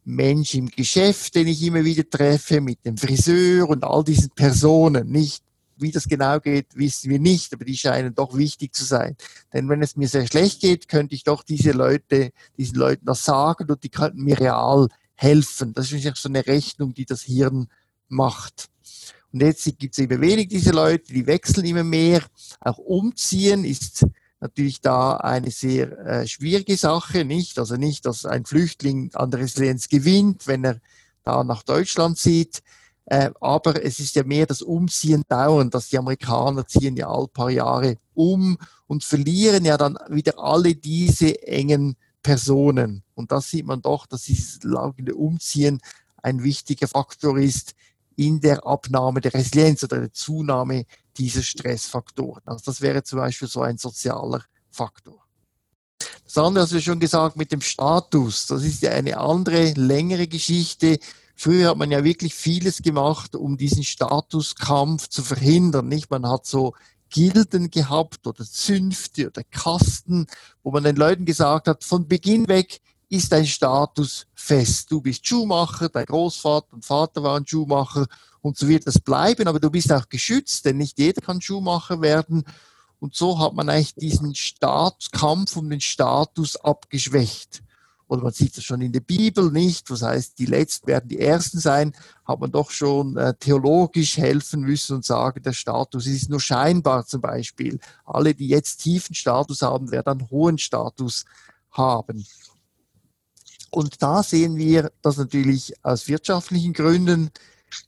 Mensch 0.03 0.55
im 0.55 0.67
Geschäft, 0.67 1.35
den 1.35 1.47
ich 1.47 1.63
immer 1.63 1.85
wieder 1.85 2.09
treffe, 2.09 2.61
mit 2.61 2.85
dem 2.85 2.97
Friseur 2.97 3.69
und 3.69 3.83
all 3.83 4.03
diesen 4.03 4.29
Personen, 4.31 5.09
nicht 5.09 5.43
wie 5.81 5.91
das 5.91 6.07
genau 6.07 6.39
geht, 6.39 6.75
wissen 6.75 7.09
wir 7.09 7.19
nicht, 7.19 7.53
aber 7.53 7.65
die 7.65 7.77
scheinen 7.77 8.13
doch 8.13 8.35
wichtig 8.35 8.73
zu 8.75 8.83
sein. 8.83 9.15
Denn 9.53 9.69
wenn 9.69 9.81
es 9.81 9.95
mir 9.95 10.07
sehr 10.07 10.27
schlecht 10.27 10.61
geht, 10.61 10.87
könnte 10.87 11.15
ich 11.15 11.23
doch 11.23 11.43
diese 11.43 11.71
Leute, 11.71 12.31
diesen 12.57 12.77
Leuten 12.77 13.05
das 13.05 13.23
sagen 13.23 13.69
und 13.69 13.83
die 13.83 13.89
könnten 13.89 14.23
mir 14.23 14.39
real 14.39 14.87
helfen. 15.15 15.73
Das 15.73 15.91
ist 15.91 16.17
so 16.17 16.29
eine 16.29 16.45
Rechnung, 16.45 16.93
die 16.93 17.05
das 17.05 17.23
Hirn 17.23 17.67
macht. 18.07 18.69
Und 19.31 19.41
jetzt 19.41 19.65
gibt 19.77 19.97
es 19.97 20.03
immer 20.03 20.21
wenig 20.21 20.47
diese 20.47 20.71
Leute, 20.71 21.13
die 21.13 21.27
wechseln 21.27 21.65
immer 21.65 21.83
mehr. 21.83 22.23
Auch 22.61 22.77
umziehen 22.77 23.63
ist 23.63 24.05
natürlich 24.39 24.81
da 24.81 25.17
eine 25.17 25.51
sehr 25.51 25.91
äh, 26.05 26.27
schwierige 26.27 26.77
Sache, 26.77 27.25
nicht? 27.25 27.59
Also 27.59 27.75
nicht, 27.75 28.05
dass 28.05 28.25
ein 28.25 28.45
Flüchtling 28.45 29.11
an 29.13 29.33
Resilienz 29.33 29.89
gewinnt, 29.89 30.47
wenn 30.47 30.63
er 30.63 30.79
da 31.23 31.43
nach 31.43 31.63
Deutschland 31.63 32.17
zieht. 32.17 32.61
Äh, 33.09 33.31
aber 33.41 33.83
es 33.83 33.99
ist 33.99 34.15
ja 34.15 34.23
mehr 34.23 34.45
das 34.45 34.61
Umziehen 34.61 35.23
dauernd, 35.27 35.73
dass 35.73 35.89
die 35.89 35.97
Amerikaner 35.97 36.67
ziehen 36.67 36.95
ja 36.95 37.09
all 37.09 37.27
paar 37.27 37.49
Jahre 37.49 37.97
um 38.13 38.55
und 38.85 39.03
verlieren 39.03 39.65
ja 39.65 39.77
dann 39.77 39.97
wieder 40.09 40.37
alle 40.37 40.75
diese 40.75 41.41
engen 41.41 41.95
Personen. 42.21 43.01
Und 43.15 43.31
das 43.31 43.49
sieht 43.49 43.65
man 43.65 43.81
doch, 43.81 44.05
dass 44.05 44.23
dieses 44.23 44.61
laufende 44.63 45.15
Umziehen 45.15 45.79
ein 46.21 46.43
wichtiger 46.43 46.87
Faktor 46.87 47.39
ist, 47.39 47.73
in 48.15 48.41
der 48.41 48.67
Abnahme 48.67 49.21
der 49.21 49.33
Resilienz 49.33 49.83
oder 49.83 50.01
der 50.01 50.13
Zunahme 50.13 50.85
dieser 51.17 51.41
Stressfaktoren. 51.41 52.43
Also 52.45 52.63
das 52.65 52.81
wäre 52.81 53.01
zum 53.01 53.17
Beispiel 53.17 53.47
so 53.47 53.61
ein 53.61 53.79
sozialer 53.79 54.43
Faktor. 54.69 55.25
Das 56.25 56.37
andere, 56.37 56.65
was 56.65 56.73
wir 56.73 56.81
schon 56.81 56.99
gesagt, 56.99 57.37
mit 57.37 57.51
dem 57.51 57.61
Status, 57.61 58.45
das 58.45 58.63
ist 58.63 58.83
ja 58.83 58.91
eine 58.91 59.17
andere, 59.17 59.71
längere 59.71 60.27
Geschichte. 60.27 60.99
Früher 61.41 61.69
hat 61.69 61.77
man 61.77 61.89
ja 61.89 62.03
wirklich 62.03 62.35
vieles 62.35 62.81
gemacht, 62.81 63.33
um 63.33 63.55
diesen 63.55 63.85
Statuskampf 63.85 65.07
zu 65.07 65.23
verhindern. 65.23 65.87
Nicht? 65.87 66.11
Man 66.11 66.27
hat 66.27 66.45
so 66.45 66.73
Gilden 67.09 67.71
gehabt 67.71 68.27
oder 68.27 68.43
Zünfte 68.43 69.27
oder 69.27 69.45
Kasten, 69.45 70.27
wo 70.63 70.71
man 70.71 70.83
den 70.83 70.97
Leuten 70.97 71.23
gesagt 71.23 71.69
hat, 71.69 71.85
von 71.85 72.09
Beginn 72.09 72.49
weg, 72.49 72.81
ist 73.07 73.31
dein 73.31 73.47
Status 73.47 74.27
fest. 74.35 74.91
Du 74.91 74.99
bist 74.99 75.25
Schuhmacher, 75.25 75.87
dein 75.87 76.07
Großvater 76.07 76.73
und 76.73 76.83
Vater 76.83 77.23
waren 77.23 77.47
Schuhmacher 77.47 78.07
und 78.41 78.57
so 78.57 78.67
wird 78.67 78.85
das 78.85 78.99
bleiben, 78.99 79.47
aber 79.47 79.61
du 79.61 79.69
bist 79.69 79.93
auch 79.93 80.09
geschützt, 80.09 80.65
denn 80.65 80.75
nicht 80.75 80.99
jeder 80.99 81.21
kann 81.21 81.39
Schuhmacher 81.39 82.01
werden. 82.01 82.43
Und 82.99 83.15
so 83.15 83.39
hat 83.39 83.53
man 83.53 83.69
eigentlich 83.69 83.95
diesen 83.95 84.35
Staat, 84.35 85.13
Kampf 85.13 85.55
um 85.55 85.69
den 85.69 85.79
Status 85.79 86.57
abgeschwächt. 86.57 87.63
Oder 88.09 88.23
man 88.23 88.33
sieht 88.33 88.57
das 88.57 88.63
schon 88.63 88.81
in 88.81 88.91
der 88.91 89.01
Bibel 89.01 89.51
nicht, 89.51 89.91
was 89.91 90.01
heißt, 90.01 90.39
die 90.39 90.47
Letzten 90.47 90.87
werden 90.87 91.07
die 91.07 91.19
Ersten 91.19 91.59
sein, 91.59 91.93
hat 92.25 92.39
man 92.39 92.51
doch 92.51 92.71
schon 92.71 93.15
äh, 93.17 93.35
theologisch 93.39 94.17
helfen 94.17 94.61
müssen 94.61 94.95
und 94.95 95.05
sagen, 95.05 95.43
der 95.43 95.53
Status 95.53 96.07
ist 96.07 96.27
nur 96.27 96.41
scheinbar 96.41 97.05
zum 97.05 97.21
Beispiel. 97.21 97.79
Alle, 98.05 98.33
die 98.33 98.47
jetzt 98.47 98.77
tiefen 98.77 99.13
Status 99.13 99.61
haben, 99.61 99.91
werden 99.91 100.19
dann 100.19 100.29
hohen 100.31 100.57
Status 100.57 101.25
haben. 101.69 102.25
Und 103.69 104.01
da 104.01 104.23
sehen 104.23 104.57
wir, 104.57 104.91
dass 105.03 105.17
natürlich 105.17 105.75
aus 105.83 106.07
wirtschaftlichen 106.07 106.73
Gründen 106.73 107.29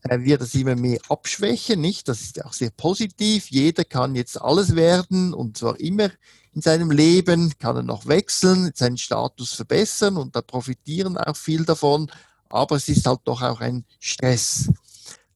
äh, 0.03 0.19
wir 0.19 0.37
das 0.37 0.53
immer 0.55 0.75
mehr 0.75 0.99
abschwächen, 1.09 1.81
nicht? 1.81 2.07
Das 2.07 2.21
ist 2.21 2.43
auch 2.43 2.53
sehr 2.53 2.71
positiv. 2.71 3.49
Jeder 3.49 3.83
kann 3.83 4.15
jetzt 4.15 4.41
alles 4.41 4.75
werden 4.75 5.33
und 5.33 5.57
zwar 5.57 5.79
immer 5.79 6.09
in 6.53 6.61
seinem 6.61 6.91
Leben, 6.91 7.53
kann 7.59 7.77
er 7.77 7.83
noch 7.83 8.07
wechseln, 8.07 8.71
seinen 8.75 8.97
Status 8.97 9.53
verbessern 9.53 10.17
und 10.17 10.35
da 10.35 10.41
profitieren 10.41 11.17
auch 11.17 11.37
viel 11.37 11.65
davon. 11.65 12.11
Aber 12.49 12.75
es 12.75 12.89
ist 12.89 13.07
halt 13.07 13.21
doch 13.23 13.41
auch 13.41 13.61
ein 13.61 13.85
Stress. 13.99 14.69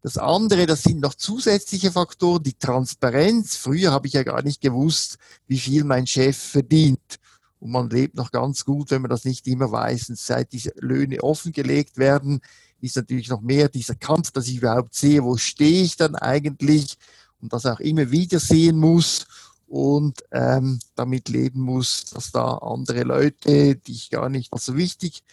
Das 0.01 0.17
andere, 0.17 0.65
das 0.67 0.83
sind 0.83 0.99
noch 0.99 1.15
zusätzliche 1.15 1.91
Faktoren, 1.91 2.43
die 2.43 2.53
Transparenz. 2.53 3.55
Früher 3.55 3.91
habe 3.91 4.07
ich 4.07 4.13
ja 4.13 4.23
gar 4.23 4.43
nicht 4.43 4.61
gewusst, 4.61 5.17
wie 5.47 5.57
viel 5.57 5.83
mein 5.83 6.05
Chef 6.05 6.37
verdient 6.37 7.19
und 7.65 7.71
man 7.71 7.89
lebt 7.89 8.15
noch 8.15 8.31
ganz 8.31 8.63
gut, 8.63 8.91
wenn 8.91 9.01
man 9.01 9.09
das 9.09 9.25
nicht 9.25 9.47
immer 9.47 9.71
weiß. 9.71 10.09
Und 10.09 10.19
seit 10.19 10.53
diese 10.53 10.71
Löhne 10.77 11.23
offengelegt 11.23 11.97
werden, 11.97 12.41
ist 12.82 12.96
natürlich 12.96 13.29
noch 13.29 13.41
mehr 13.41 13.70
dieser 13.70 13.96
Kampf, 13.96 14.32
dass 14.32 14.48
ich 14.48 14.58
überhaupt 14.58 14.94
sehe, 14.96 15.24
wo 15.24 15.38
stehe 15.38 15.84
ich 15.84 15.98
dann 15.98 16.15
eigentlich 16.15 16.98
und 17.41 17.53
das 17.53 17.65
auch 17.65 17.79
immer 17.79 18.12
wieder 18.12 18.39
sehen 18.39 18.77
muss 18.77 19.25
und 19.67 20.24
ähm, 20.32 20.79
damit 20.96 21.29
leben 21.29 21.62
muss, 21.62 22.05
dass 22.05 22.32
da 22.32 22.55
andere 22.58 23.03
Leute, 23.03 23.75
die 23.75 23.91
ich 23.91 24.10
gar 24.10 24.29
nicht 24.29 24.51
so 24.60 24.75
wichtig 24.75 25.24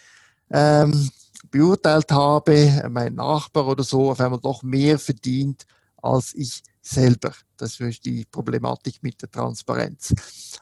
ähm, 0.51 1.11
beurteilt 1.51 2.11
habe, 2.13 2.89
mein 2.91 3.15
Nachbar 3.15 3.67
oder 3.67 3.85
so, 3.85 4.11
auf 4.11 4.21
einmal 4.21 4.41
doch 4.41 4.63
mehr 4.63 4.99
verdient 4.99 5.67
als 6.01 6.35
ich 6.35 6.63
selber. 6.83 7.33
Das 7.57 7.79
ist 7.79 8.05
die 8.05 8.25
Problematik 8.25 9.03
mit 9.03 9.23
der 9.23 9.31
Transparenz. 9.31 10.13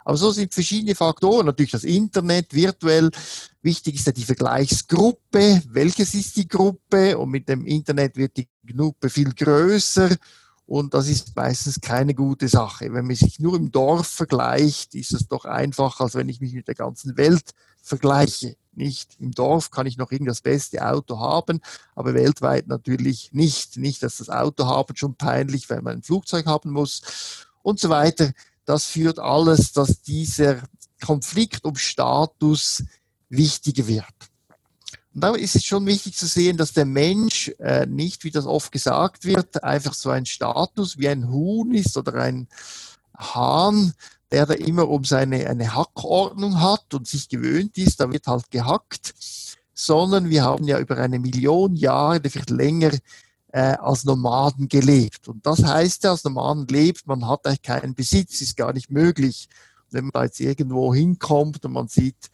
Aber 0.05 0.17
so 0.17 0.31
sind 0.31 0.53
verschiedene 0.53 0.95
Faktoren. 0.95 1.47
Natürlich 1.47 1.73
das 1.73 1.85
Internet, 1.85 2.53
virtuell. 2.53 3.11
Wichtig 3.63 3.97
ist 3.97 4.07
ja 4.07 4.13
die 4.13 4.25
Vergleichsgruppe. 4.25 5.63
Welches 5.69 6.15
ist 6.15 6.37
die 6.37 6.47
Gruppe? 6.47 7.17
Und 7.17 7.31
mit 7.31 7.49
dem 7.49 7.65
Internet 7.65 8.17
wird 8.17 8.37
die 8.37 8.49
Gruppe 8.67 9.09
viel 9.09 9.33
größer. 9.33 10.15
Und 10.67 10.95
das 10.95 11.09
ist 11.09 11.35
meistens 11.35 11.81
keine 11.81 12.15
gute 12.15 12.47
Sache. 12.47 12.93
Wenn 12.93 13.07
man 13.07 13.17
sich 13.17 13.41
nur 13.41 13.57
im 13.57 13.73
Dorf 13.73 14.07
vergleicht, 14.07 14.95
ist 14.95 15.13
es 15.13 15.27
doch 15.27 15.45
einfacher, 15.45 16.05
als 16.05 16.15
wenn 16.15 16.29
ich 16.29 16.41
mich 16.41 16.53
mit 16.53 16.69
der 16.69 16.77
ganzen 16.77 17.17
Welt 17.17 17.51
vergleiche. 17.83 18.57
Nicht 18.73 19.17
im 19.19 19.33
Dorf 19.33 19.71
kann 19.71 19.87
ich 19.87 19.97
noch 19.97 20.13
irgend 20.13 20.29
das 20.29 20.43
beste 20.43 20.87
Auto 20.87 21.19
haben, 21.19 21.61
aber 21.95 22.15
weltweit 22.15 22.69
natürlich 22.69 23.33
nicht. 23.33 23.77
Nicht, 23.77 24.03
dass 24.03 24.19
das 24.19 24.31
Auto 24.31 24.67
haben 24.67 24.97
schon 24.97 25.17
peinlich, 25.17 25.69
wenn 25.69 25.85
man 25.85 25.99
ein 25.99 26.03
Flugzeug 26.03 26.47
haben 26.47 26.71
muss 26.71 27.47
und 27.63 27.81
so 27.81 27.89
weiter. 27.89 28.33
Das 28.65 28.87
führt 28.87 29.19
alles, 29.19 29.73
dass 29.73 30.03
dieser 30.03 30.63
Konflikt 31.05 31.65
um 31.65 31.77
Status 31.77 32.85
wichtiger 33.29 33.87
wird. 33.87 34.05
Und 35.15 35.23
da 35.23 35.35
ist 35.35 35.57
es 35.57 35.65
schon 35.65 35.87
wichtig 35.87 36.17
zu 36.17 36.27
sehen, 36.27 36.57
dass 36.57 36.73
der 36.73 36.85
Mensch 36.85 37.49
äh, 37.59 37.87
nicht, 37.87 38.23
wie 38.23 38.31
das 38.31 38.47
oft 38.47 38.71
gesagt 38.71 39.25
wird, 39.25 39.65
einfach 39.65 39.95
so 39.95 40.11
ein 40.11 40.27
Status 40.27 40.99
wie 40.99 41.09
ein 41.09 41.29
Huhn 41.29 41.75
ist 41.75 41.97
oder 41.97 42.15
ein 42.15 42.47
Hahn, 43.17 43.95
der 44.33 44.47
da 44.47 44.55
immer 44.55 44.89
um 44.89 45.05
seine 45.05 45.49
eine 45.49 45.75
Hackordnung 45.75 46.61
hat 46.61 46.95
und 46.95 47.07
sich 47.09 47.29
gewöhnt 47.29 47.77
ist, 47.79 48.01
da 48.01 48.11
wird 48.13 48.27
halt 48.27 48.51
gehackt, 48.51 49.15
sondern 49.75 50.31
wir 50.31 50.45
haben 50.45 50.65
ja 50.65 50.79
über 50.79 50.97
eine 50.99 51.19
Million 51.19 51.75
Jahre, 51.75 52.21
vielleicht 52.29 52.51
länger, 52.51 52.93
äh, 53.53 53.77
als 53.79 54.05
Nomaden 54.05 54.69
gelebt. 54.69 55.29
Und 55.29 55.45
das 55.47 55.65
heißt 55.65 56.05
ja, 56.05 56.11
als 56.11 56.25
Nomaden 56.25 56.67
lebt, 56.69 57.07
man 57.07 57.27
hat 57.27 57.47
eigentlich 57.47 57.63
keinen 57.63 57.95
Besitz, 57.95 58.41
ist 58.41 58.57
gar 58.57 58.73
nicht 58.73 58.91
möglich. 58.91 59.49
wenn 59.91 60.05
man 60.05 60.13
da 60.13 60.25
jetzt 60.25 60.39
irgendwo 60.39 60.95
hinkommt 60.95 61.65
und 61.65 61.73
man 61.73 61.89
sieht 61.89 62.31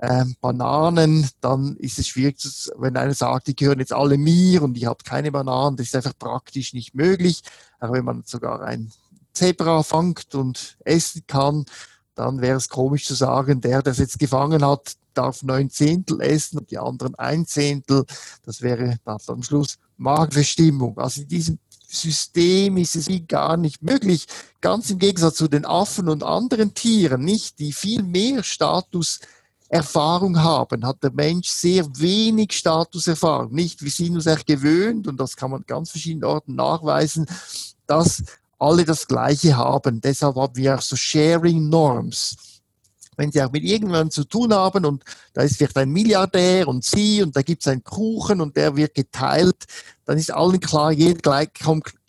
ähm, 0.00 0.36
Bananen, 0.40 1.28
dann 1.40 1.76
ist 1.76 1.98
es 1.98 2.08
schwierig, 2.08 2.36
wenn 2.78 2.96
einer 2.96 3.14
sagt, 3.14 3.46
die 3.46 3.54
gehören 3.54 3.78
jetzt 3.78 3.92
alle 3.92 4.16
mir 4.16 4.62
und 4.62 4.76
ich 4.76 4.86
habe 4.86 5.04
keine 5.04 5.30
Bananen, 5.30 5.76
das 5.76 5.88
ist 5.88 5.96
einfach 5.96 6.18
praktisch 6.18 6.72
nicht 6.72 6.94
möglich. 6.94 7.42
Aber 7.78 7.94
wenn 7.94 8.04
man 8.04 8.22
sogar 8.24 8.62
ein 8.62 8.90
Zebra 9.34 9.82
fangt 9.82 10.34
und 10.34 10.76
essen 10.84 11.24
kann, 11.26 11.66
dann 12.14 12.40
wäre 12.40 12.56
es 12.56 12.68
komisch 12.68 13.06
zu 13.06 13.14
sagen, 13.14 13.60
der, 13.60 13.82
der 13.82 13.92
es 13.92 13.98
jetzt 13.98 14.18
gefangen 14.18 14.64
hat, 14.64 14.96
darf 15.14 15.42
neun 15.42 15.70
Zehntel 15.70 16.20
essen 16.20 16.58
und 16.58 16.70
die 16.70 16.78
anderen 16.78 17.14
ein 17.16 17.46
Zehntel. 17.46 18.04
Das 18.44 18.62
wäre 18.62 18.98
dann 19.04 19.18
am 19.26 19.42
Schluss 19.42 19.78
Magenverstimmung. 19.96 20.98
Also 20.98 21.22
in 21.22 21.28
diesem 21.28 21.58
System 21.86 22.76
ist 22.76 22.96
es 22.96 23.08
wie 23.08 23.20
gar 23.20 23.56
nicht 23.56 23.82
möglich. 23.82 24.26
Ganz 24.60 24.90
im 24.90 24.98
Gegensatz 24.98 25.36
zu 25.36 25.48
den 25.48 25.64
Affen 25.64 26.08
und 26.08 26.22
anderen 26.22 26.74
Tieren, 26.74 27.24
nicht, 27.24 27.58
die 27.58 27.72
viel 27.72 28.02
mehr 28.02 28.42
Statuserfahrung 28.42 30.42
haben, 30.42 30.84
hat 30.84 31.02
der 31.02 31.12
Mensch 31.12 31.48
sehr 31.48 31.86
wenig 31.98 32.52
Statuserfahrung. 32.52 33.52
Nicht, 33.52 33.82
wir 33.82 33.90
sind 33.90 34.16
uns 34.16 34.26
echt 34.26 34.46
gewöhnt, 34.46 35.06
und 35.06 35.18
das 35.18 35.36
kann 35.36 35.52
man 35.52 35.64
ganz 35.66 35.90
verschiedenen 35.90 36.24
Orten 36.24 36.56
nachweisen, 36.56 37.26
dass 37.86 38.24
alle 38.64 38.84
das 38.84 39.06
Gleiche 39.06 39.56
haben. 39.56 40.00
Deshalb 40.00 40.36
haben 40.36 40.56
wir 40.56 40.76
auch 40.76 40.82
so 40.82 40.96
Sharing 40.96 41.68
Norms. 41.68 42.36
Wenn 43.16 43.30
Sie 43.30 43.42
auch 43.42 43.52
mit 43.52 43.62
irgendjemandem 43.62 44.10
zu 44.10 44.24
tun 44.24 44.52
haben 44.52 44.84
und 44.84 45.04
da 45.34 45.42
ist 45.42 45.56
vielleicht 45.56 45.76
ein 45.76 45.90
Milliardär 45.90 46.66
und 46.66 46.84
Sie 46.84 47.22
und 47.22 47.36
da 47.36 47.42
gibt 47.42 47.62
es 47.62 47.68
einen 47.68 47.84
Kuchen 47.84 48.40
und 48.40 48.56
der 48.56 48.74
wird 48.74 48.94
geteilt, 48.94 49.66
dann 50.04 50.18
ist 50.18 50.32
allen 50.32 50.58
klar, 50.58 50.90
jeder 50.90 51.20
gleich 51.20 51.50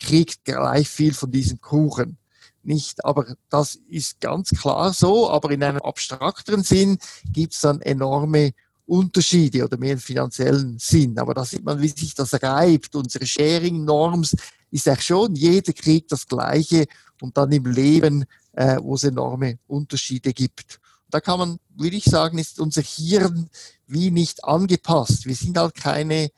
kriegt 0.00 0.44
gleich 0.44 0.88
viel 0.88 1.14
von 1.14 1.30
diesem 1.30 1.60
Kuchen. 1.60 2.16
Nicht, 2.64 3.04
aber 3.04 3.36
das 3.48 3.78
ist 3.88 4.20
ganz 4.20 4.50
klar 4.50 4.92
so, 4.92 5.30
aber 5.30 5.52
in 5.52 5.62
einem 5.62 5.80
abstrakteren 5.80 6.64
Sinn 6.64 6.98
gibt 7.32 7.52
es 7.52 7.60
dann 7.60 7.80
enorme 7.82 8.52
Unterschiede 8.86 9.64
oder 9.64 9.76
mehr 9.76 9.92
im 9.92 9.98
finanziellen 9.98 10.76
Sinn. 10.78 11.18
Aber 11.18 11.34
da 11.34 11.44
sieht 11.44 11.64
man, 11.64 11.80
wie 11.80 11.88
sich 11.88 12.14
das 12.14 12.34
reibt. 12.42 12.94
Unsere 12.96 13.26
Sharing-Norms 13.26 14.34
ist 14.70 14.86
ja 14.86 15.00
schon, 15.00 15.34
jeder 15.34 15.72
kriegt 15.72 16.12
das 16.12 16.26
Gleiche 16.26 16.86
und 17.20 17.36
dann 17.36 17.52
im 17.52 17.66
Leben, 17.66 18.24
äh, 18.52 18.78
wo 18.80 18.94
es 18.94 19.04
enorme 19.04 19.58
Unterschiede 19.66 20.32
gibt. 20.32 20.80
Da 21.08 21.20
kann 21.20 21.38
man, 21.38 21.58
würde 21.76 21.96
ich 21.96 22.04
sagen, 22.04 22.38
ist 22.38 22.58
unser 22.58 22.82
Hirn 22.82 23.48
wie 23.86 24.10
nicht 24.10 24.44
angepasst. 24.44 25.26
Wir 25.26 25.36
sind 25.36 25.56
halt 25.56 25.74
keine 25.74 26.30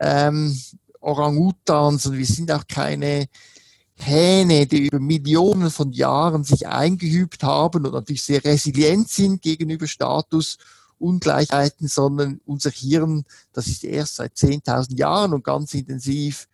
ähm, 0.00 0.58
Orang-Utans 1.00 2.06
und 2.06 2.16
wir 2.16 2.26
sind 2.26 2.50
auch 2.50 2.66
keine 2.66 3.28
Hähne, 3.98 4.66
die 4.66 4.86
über 4.86 5.00
Millionen 5.00 5.70
von 5.70 5.92
Jahren 5.92 6.44
sich 6.44 6.66
eingeübt 6.66 7.42
haben 7.42 7.86
und 7.86 7.92
natürlich 7.92 8.22
sehr 8.22 8.44
resilient 8.44 9.08
sind 9.08 9.42
gegenüber 9.42 9.86
Statusungleichheiten, 9.86 11.88
sondern 11.88 12.40
unser 12.44 12.70
Hirn, 12.70 13.24
das 13.52 13.68
ist 13.68 13.84
erst 13.84 14.16
seit 14.16 14.34
10.000 14.34 14.98
Jahren 14.98 15.32
und 15.32 15.44
ganz 15.44 15.72
intensiv 15.74 16.48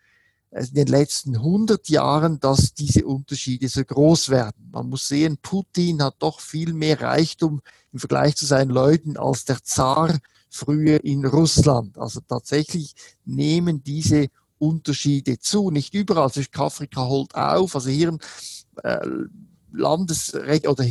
in 0.53 0.75
den 0.75 0.87
letzten 0.87 1.37
100 1.37 1.89
Jahren, 1.89 2.39
dass 2.39 2.75
diese 2.75 3.07
Unterschiede 3.07 3.69
so 3.69 3.83
groß 3.85 4.29
werden. 4.29 4.69
Man 4.71 4.91
muss 4.91 5.09
sehen, 5.09 5.39
Putin 5.41 6.03
hat 6.03 6.17
doch 6.19 6.41
viel 6.41 6.75
mehr 6.75 7.01
Reichtum 7.01 7.63
im 7.93 7.99
Vergleich 7.99 8.37
zu 8.37 8.45
seinen 8.45 8.71
Leuten 8.71 9.17
als 9.17 9.47
der 9.47 9.63
Zar 9.63 10.19
früher 10.51 11.03
in 11.03 11.25
Russland. 11.25 11.97
Also 11.97 12.21
tatsächlich 12.21 12.95
nehmen 13.25 13.83
diese 13.83 14.29
Unterschiede 14.59 15.39
zu. 15.39 15.71
Nicht 15.71 15.95
überall. 15.95 16.25
Also 16.25 16.43
Afrika 16.53 17.07
holt 17.07 17.35
auf. 17.35 17.75
Also 17.75 17.89
hier 17.89 18.19
äh, 18.83 18.99
Landes- 19.73 20.35
oder 20.35 20.85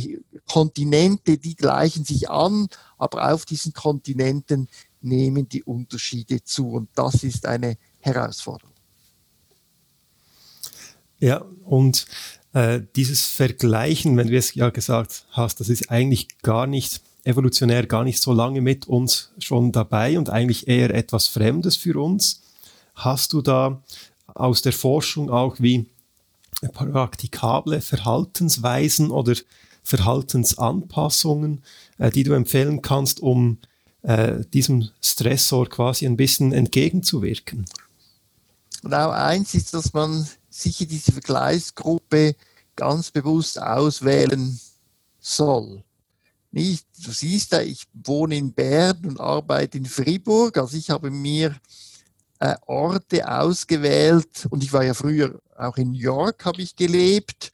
Kontinente, 0.50 1.38
die 1.38 1.54
gleichen 1.54 2.04
sich 2.04 2.28
an, 2.28 2.66
aber 2.98 3.32
auf 3.32 3.44
diesen 3.44 3.72
Kontinenten 3.72 4.68
nehmen 5.00 5.48
die 5.48 5.62
Unterschiede 5.62 6.42
zu. 6.42 6.70
Und 6.70 6.90
das 6.96 7.22
ist 7.22 7.46
eine 7.46 7.76
Herausforderung. 8.00 8.71
Ja, 11.22 11.44
und 11.64 12.06
äh, 12.52 12.80
dieses 12.96 13.26
Vergleichen, 13.26 14.16
wenn 14.16 14.26
du 14.26 14.36
es 14.36 14.56
ja 14.56 14.70
gesagt 14.70 15.24
hast, 15.30 15.60
das 15.60 15.68
ist 15.68 15.88
eigentlich 15.88 16.26
gar 16.42 16.66
nicht 16.66 17.00
evolutionär 17.22 17.86
gar 17.86 18.02
nicht 18.02 18.20
so 18.20 18.32
lange 18.32 18.60
mit 18.60 18.88
uns 18.88 19.30
schon 19.38 19.70
dabei 19.70 20.18
und 20.18 20.30
eigentlich 20.30 20.66
eher 20.66 20.92
etwas 20.92 21.28
Fremdes 21.28 21.76
für 21.76 21.96
uns. 22.02 22.42
Hast 22.96 23.32
du 23.32 23.40
da 23.40 23.80
aus 24.26 24.62
der 24.62 24.72
Forschung 24.72 25.30
auch 25.30 25.60
wie 25.60 25.86
praktikable 26.72 27.80
Verhaltensweisen 27.80 29.12
oder 29.12 29.36
Verhaltensanpassungen, 29.84 31.62
äh, 31.98 32.10
die 32.10 32.24
du 32.24 32.32
empfehlen 32.32 32.82
kannst, 32.82 33.20
um 33.20 33.58
äh, 34.02 34.40
diesem 34.52 34.88
Stressor 35.00 35.68
quasi 35.68 36.04
ein 36.04 36.16
bisschen 36.16 36.52
entgegenzuwirken? 36.52 37.64
Genau, 38.82 39.10
eins 39.10 39.54
ist, 39.54 39.72
dass 39.74 39.92
man 39.92 40.26
sicher 40.50 40.86
diese 40.86 41.12
Vergleichsgruppe 41.12 42.34
ganz 42.74 43.12
bewusst 43.12 43.60
auswählen 43.62 44.58
soll. 45.20 45.84
Nicht, 46.50 46.86
du 47.04 47.12
siehst 47.12 47.52
ja, 47.52 47.60
ich 47.60 47.86
wohne 47.94 48.36
in 48.36 48.52
Bern 48.52 49.04
und 49.06 49.20
arbeite 49.20 49.78
in 49.78 49.86
Fribourg, 49.86 50.58
also 50.58 50.76
ich 50.76 50.90
habe 50.90 51.10
mir 51.10 51.54
äh, 52.40 52.56
Orte 52.66 53.26
ausgewählt 53.30 54.46
und 54.50 54.64
ich 54.64 54.72
war 54.72 54.84
ja 54.84 54.94
früher 54.94 55.40
auch 55.56 55.76
in 55.76 55.94
York, 55.94 56.44
habe 56.44 56.60
ich 56.60 56.74
gelebt 56.74 57.52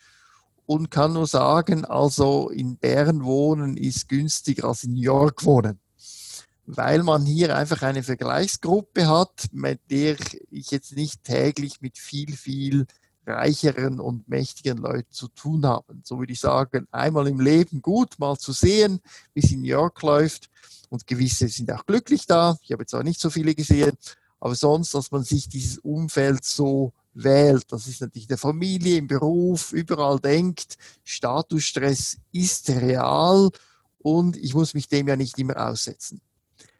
und 0.64 0.91
kann 0.91 1.12
nur 1.12 1.27
sagen, 1.27 1.85
also 1.85 2.49
in 2.49 2.79
Bern 2.79 3.23
wohnen 3.23 3.77
ist 3.77 4.09
günstiger 4.09 4.64
als 4.69 4.85
in 4.85 4.97
York 4.97 5.45
wohnen 5.45 5.79
weil 6.70 7.02
man 7.02 7.24
hier 7.24 7.57
einfach 7.57 7.81
eine 7.81 8.02
Vergleichsgruppe 8.02 9.09
hat, 9.09 9.46
mit 9.52 9.81
der 9.90 10.16
ich 10.50 10.70
jetzt 10.70 10.94
nicht 10.94 11.24
täglich 11.24 11.81
mit 11.81 11.96
viel, 11.96 12.37
viel 12.37 12.87
reicheren 13.26 14.00
und 14.00 14.28
mächtigen 14.28 14.76
Leuten 14.76 15.11
zu 15.11 15.28
tun 15.28 15.64
habe. 15.64 15.96
So 16.02 16.18
würde 16.18 16.35
ich 16.35 16.40
sagen, 16.40 16.87
einmal 16.90 17.26
im 17.26 17.40
Leben 17.40 17.81
gut, 17.81 18.18
mal 18.18 18.37
zu 18.37 18.52
sehen, 18.52 19.00
wie 19.33 19.40
es 19.40 19.50
in 19.50 19.62
New 19.62 19.68
York 19.68 20.02
läuft. 20.02 20.50
Und 20.90 21.07
gewisse 21.07 21.48
sind 21.48 21.72
auch 21.72 21.87
glücklich 21.87 22.26
da. 22.26 22.59
Ich 22.62 22.70
habe 22.72 22.83
jetzt 22.83 22.94
auch 22.94 23.02
nicht 23.02 23.20
so 23.20 23.31
viele 23.31 23.54
gesehen. 23.54 23.96
Aber 24.38 24.54
sonst, 24.54 24.92
dass 24.94 25.11
man 25.11 25.24
sich 25.24 25.48
dieses 25.48 25.78
Umfeld 25.78 26.44
so 26.44 26.92
wählt. 27.14 27.64
Das 27.72 27.87
ist 27.87 28.02
natürlich 28.02 28.28
der 28.28 28.38
Familie, 28.38 28.98
im 28.98 29.07
Beruf, 29.07 29.72
überall 29.72 30.20
denkt, 30.20 30.76
Statusstress 31.02 32.18
ist 32.33 32.68
real 32.68 33.48
und 33.98 34.37
ich 34.37 34.54
muss 34.54 34.74
mich 34.74 34.87
dem 34.88 35.09
ja 35.09 35.16
nicht 35.16 35.38
immer 35.38 35.57
aussetzen. 35.57 36.20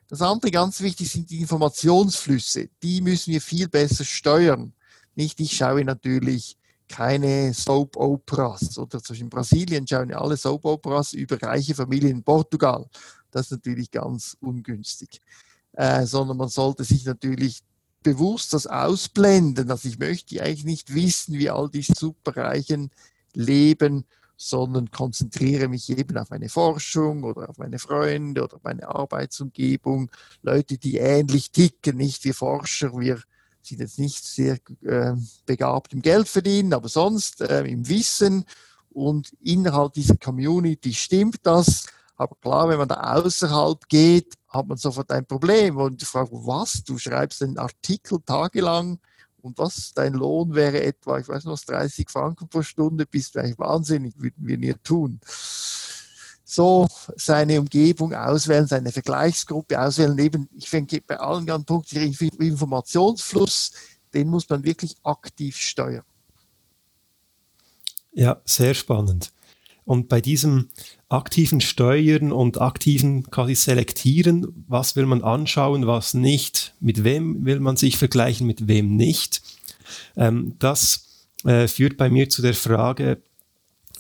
Das 0.09 0.23
andere 0.23 0.51
ganz 0.51 0.81
wichtig 0.81 1.11
sind 1.11 1.31
die 1.31 1.41
Informationsflüsse. 1.41 2.71
Die 2.83 3.01
müssen 3.03 3.33
wir 3.33 3.43
viel 3.43 3.69
besser 3.69 4.05
steuern. 4.05 4.73
Nicht, 5.15 5.39
ich 5.41 5.57
schaue 5.57 5.85
natürlich 5.85 6.57
keine 6.89 7.53
Soap 7.53 7.97
Operas 7.97 8.79
oder 8.79 9.01
in 9.11 9.29
Brasilien 9.29 9.87
schauen 9.87 10.13
alle 10.15 10.39
Soap 10.39 10.65
Operas 10.65 11.13
über 11.13 11.41
reiche 11.43 11.75
Familien 11.75 12.19
in 12.19 12.23
Portugal. 12.23 12.87
Das 13.31 13.47
ist 13.47 13.51
natürlich 13.51 13.91
ganz 13.91 14.37
ungünstig. 14.41 15.21
Äh, 15.73 16.07
sondern 16.07 16.39
man 16.39 16.49
sollte 16.49 16.85
sich 16.85 17.05
natürlich 17.05 17.61
bewusst 18.03 18.55
das 18.55 18.67
ausblenden. 18.67 19.71
Also 19.71 19.89
ich 19.89 19.99
möchte 19.99 20.43
eigentlich 20.43 20.65
nicht 20.65 20.95
wissen, 20.95 21.35
wie 21.35 21.51
all 21.51 21.69
die 21.69 21.83
Superreichen 21.83 22.91
leben 23.35 24.07
sondern 24.41 24.91
konzentriere 24.93 25.67
mich 25.67 25.91
eben 25.91 26.17
auf 26.17 26.31
meine 26.31 26.49
Forschung 26.49 27.25
oder 27.25 27.51
auf 27.51 27.59
meine 27.59 27.81
Freunde 27.81 28.45
oder 28.45 28.61
meine 28.63 28.89
Arbeitsumgebung, 28.89 30.11
Leute, 30.43 30.79
die 30.79 30.97
ähnlich 30.97 31.51
ticken, 31.51 31.97
nicht 31.97 32.25
wir 32.25 32.35
Forscher, 32.35 32.97
wir 32.97 33.21
sind 33.63 33.81
jetzt 33.81 33.99
nicht 33.99 34.25
sehr 34.25 34.59
äh, 34.83 35.15
begabt 35.45 35.93
im 35.93 36.03
Geld 36.03 36.29
verdienen, 36.29 36.73
aber 36.73 36.89
sonst 36.89 37.41
äh, 37.41 37.65
im 37.65 37.89
Wissen 37.89 38.45
und 38.91 39.33
innerhalb 39.41 39.95
dieser 39.95 40.17
Community 40.17 40.95
stimmt 40.95 41.41
das. 41.43 41.87
Aber 42.15 42.37
klar, 42.41 42.69
wenn 42.69 42.79
man 42.79 42.89
da 42.89 43.15
außerhalb 43.15 43.89
geht, 43.89 44.35
hat 44.49 44.69
man 44.69 44.79
sofort 44.79 45.11
ein 45.11 45.27
Problem. 45.27 45.77
Und 45.77 46.01
die 46.01 46.07
Frage, 46.07 46.31
was? 46.33 46.85
Du 46.85 46.97
schreibst 46.97 47.43
einen 47.43 47.59
Artikel 47.59 48.21
tagelang 48.25 48.99
und 49.49 49.59
was? 49.59 49.93
Dein 49.95 50.15
Lohn 50.15 50.55
wäre 50.55 50.83
etwa, 50.83 51.19
ich 51.19 51.29
weiß 51.29 51.45
noch, 51.45 51.59
30 51.59 52.09
Franken 52.09 52.49
pro 52.49 52.63
Stunde, 52.63 53.07
bist 53.07 53.35
du 53.35 53.41
eigentlich 53.41 53.59
wahnsinnig, 53.59 54.15
würden 54.17 54.47
wir 54.47 54.59
nie 54.59 54.75
tun. 54.85 55.21
So 56.45 56.87
seine 57.17 57.61
Umgebung 57.61 58.15
auswählen, 58.15 58.67
seine 58.67 58.93
Vergleichsgruppe 58.93 59.81
auswählen. 59.81 60.19
Eben, 60.19 60.49
ich 60.57 60.71
denke, 60.71 61.01
bei 61.07 61.19
allen 61.19 61.45
ganzen 61.45 61.67
Punkten, 61.67 61.99
Informationsfluss, 61.99 63.73
den 64.15 64.29
muss 64.29 64.49
man 64.49 64.65
wirklich 64.65 64.97
aktiv 65.03 65.57
steuern. 65.57 66.05
Ja, 68.13 68.41
sehr 68.45 68.75
spannend. 68.75 69.33
Und 69.85 70.09
bei 70.09 70.21
diesem 70.21 70.71
aktiven 71.09 71.61
Steuern 71.61 72.33
und 72.33 72.61
aktiven 72.61 73.31
quasi 73.31 73.55
Selektieren, 73.55 74.65
was 74.69 74.95
will 74.95 75.07
man 75.07 75.23
anschauen, 75.23 75.87
was 75.87 76.15
nicht, 76.15 76.75
mit 76.81 77.03
wem 77.03 77.45
will 77.47 77.61
man 77.61 77.77
sich 77.77 77.97
vergleichen, 77.97 78.47
mit 78.47 78.69
wem 78.69 78.95
nicht, 78.97 79.43
ähm, 80.17 80.55
das 80.59 81.27
äh, 81.45 81.67
führt 81.67 81.97
bei 81.97 82.11
mir 82.11 82.29
zu 82.29 82.43
der 82.43 82.55
Frage, 82.55 83.23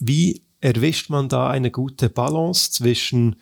wie 0.01 0.42
erwischt 0.61 1.09
man 1.09 1.29
da 1.29 1.49
eine 1.49 1.71
gute 1.71 2.11
Balance 2.11 2.73
zwischen 2.73 3.37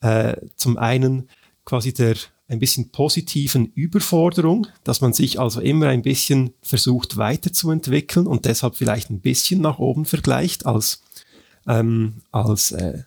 äh, 0.00 0.36
zum 0.56 0.76
einen 0.78 1.28
quasi 1.64 1.92
der 1.92 2.16
ein 2.48 2.58
bisschen 2.58 2.90
positiven 2.90 3.66
Überforderung, 3.74 4.66
dass 4.84 5.00
man 5.00 5.14
sich 5.14 5.40
also 5.40 5.60
immer 5.60 5.88
ein 5.88 6.02
bisschen 6.02 6.52
versucht 6.60 7.16
weiterzuentwickeln 7.16 8.26
und 8.26 8.44
deshalb 8.44 8.76
vielleicht 8.76 9.08
ein 9.10 9.20
bisschen 9.20 9.62
nach 9.62 9.78
oben 9.78 10.04
vergleicht 10.04 10.66
als 10.66 11.02
ähm, 11.66 12.22
als 12.30 12.72
äh, 12.72 13.04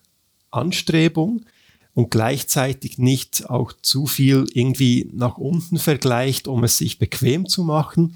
Anstrebung 0.56 1.46
und 1.94 2.12
gleichzeitig 2.12 2.98
nicht 2.98 3.50
auch 3.50 3.72
zu 3.82 4.06
viel 4.06 4.46
irgendwie 4.54 5.10
nach 5.14 5.38
unten 5.38 5.78
vergleicht, 5.78 6.48
um 6.48 6.64
es 6.64 6.78
sich 6.78 7.00
bequem 7.00 7.48
zu 7.48 7.64
machen. 7.64 8.16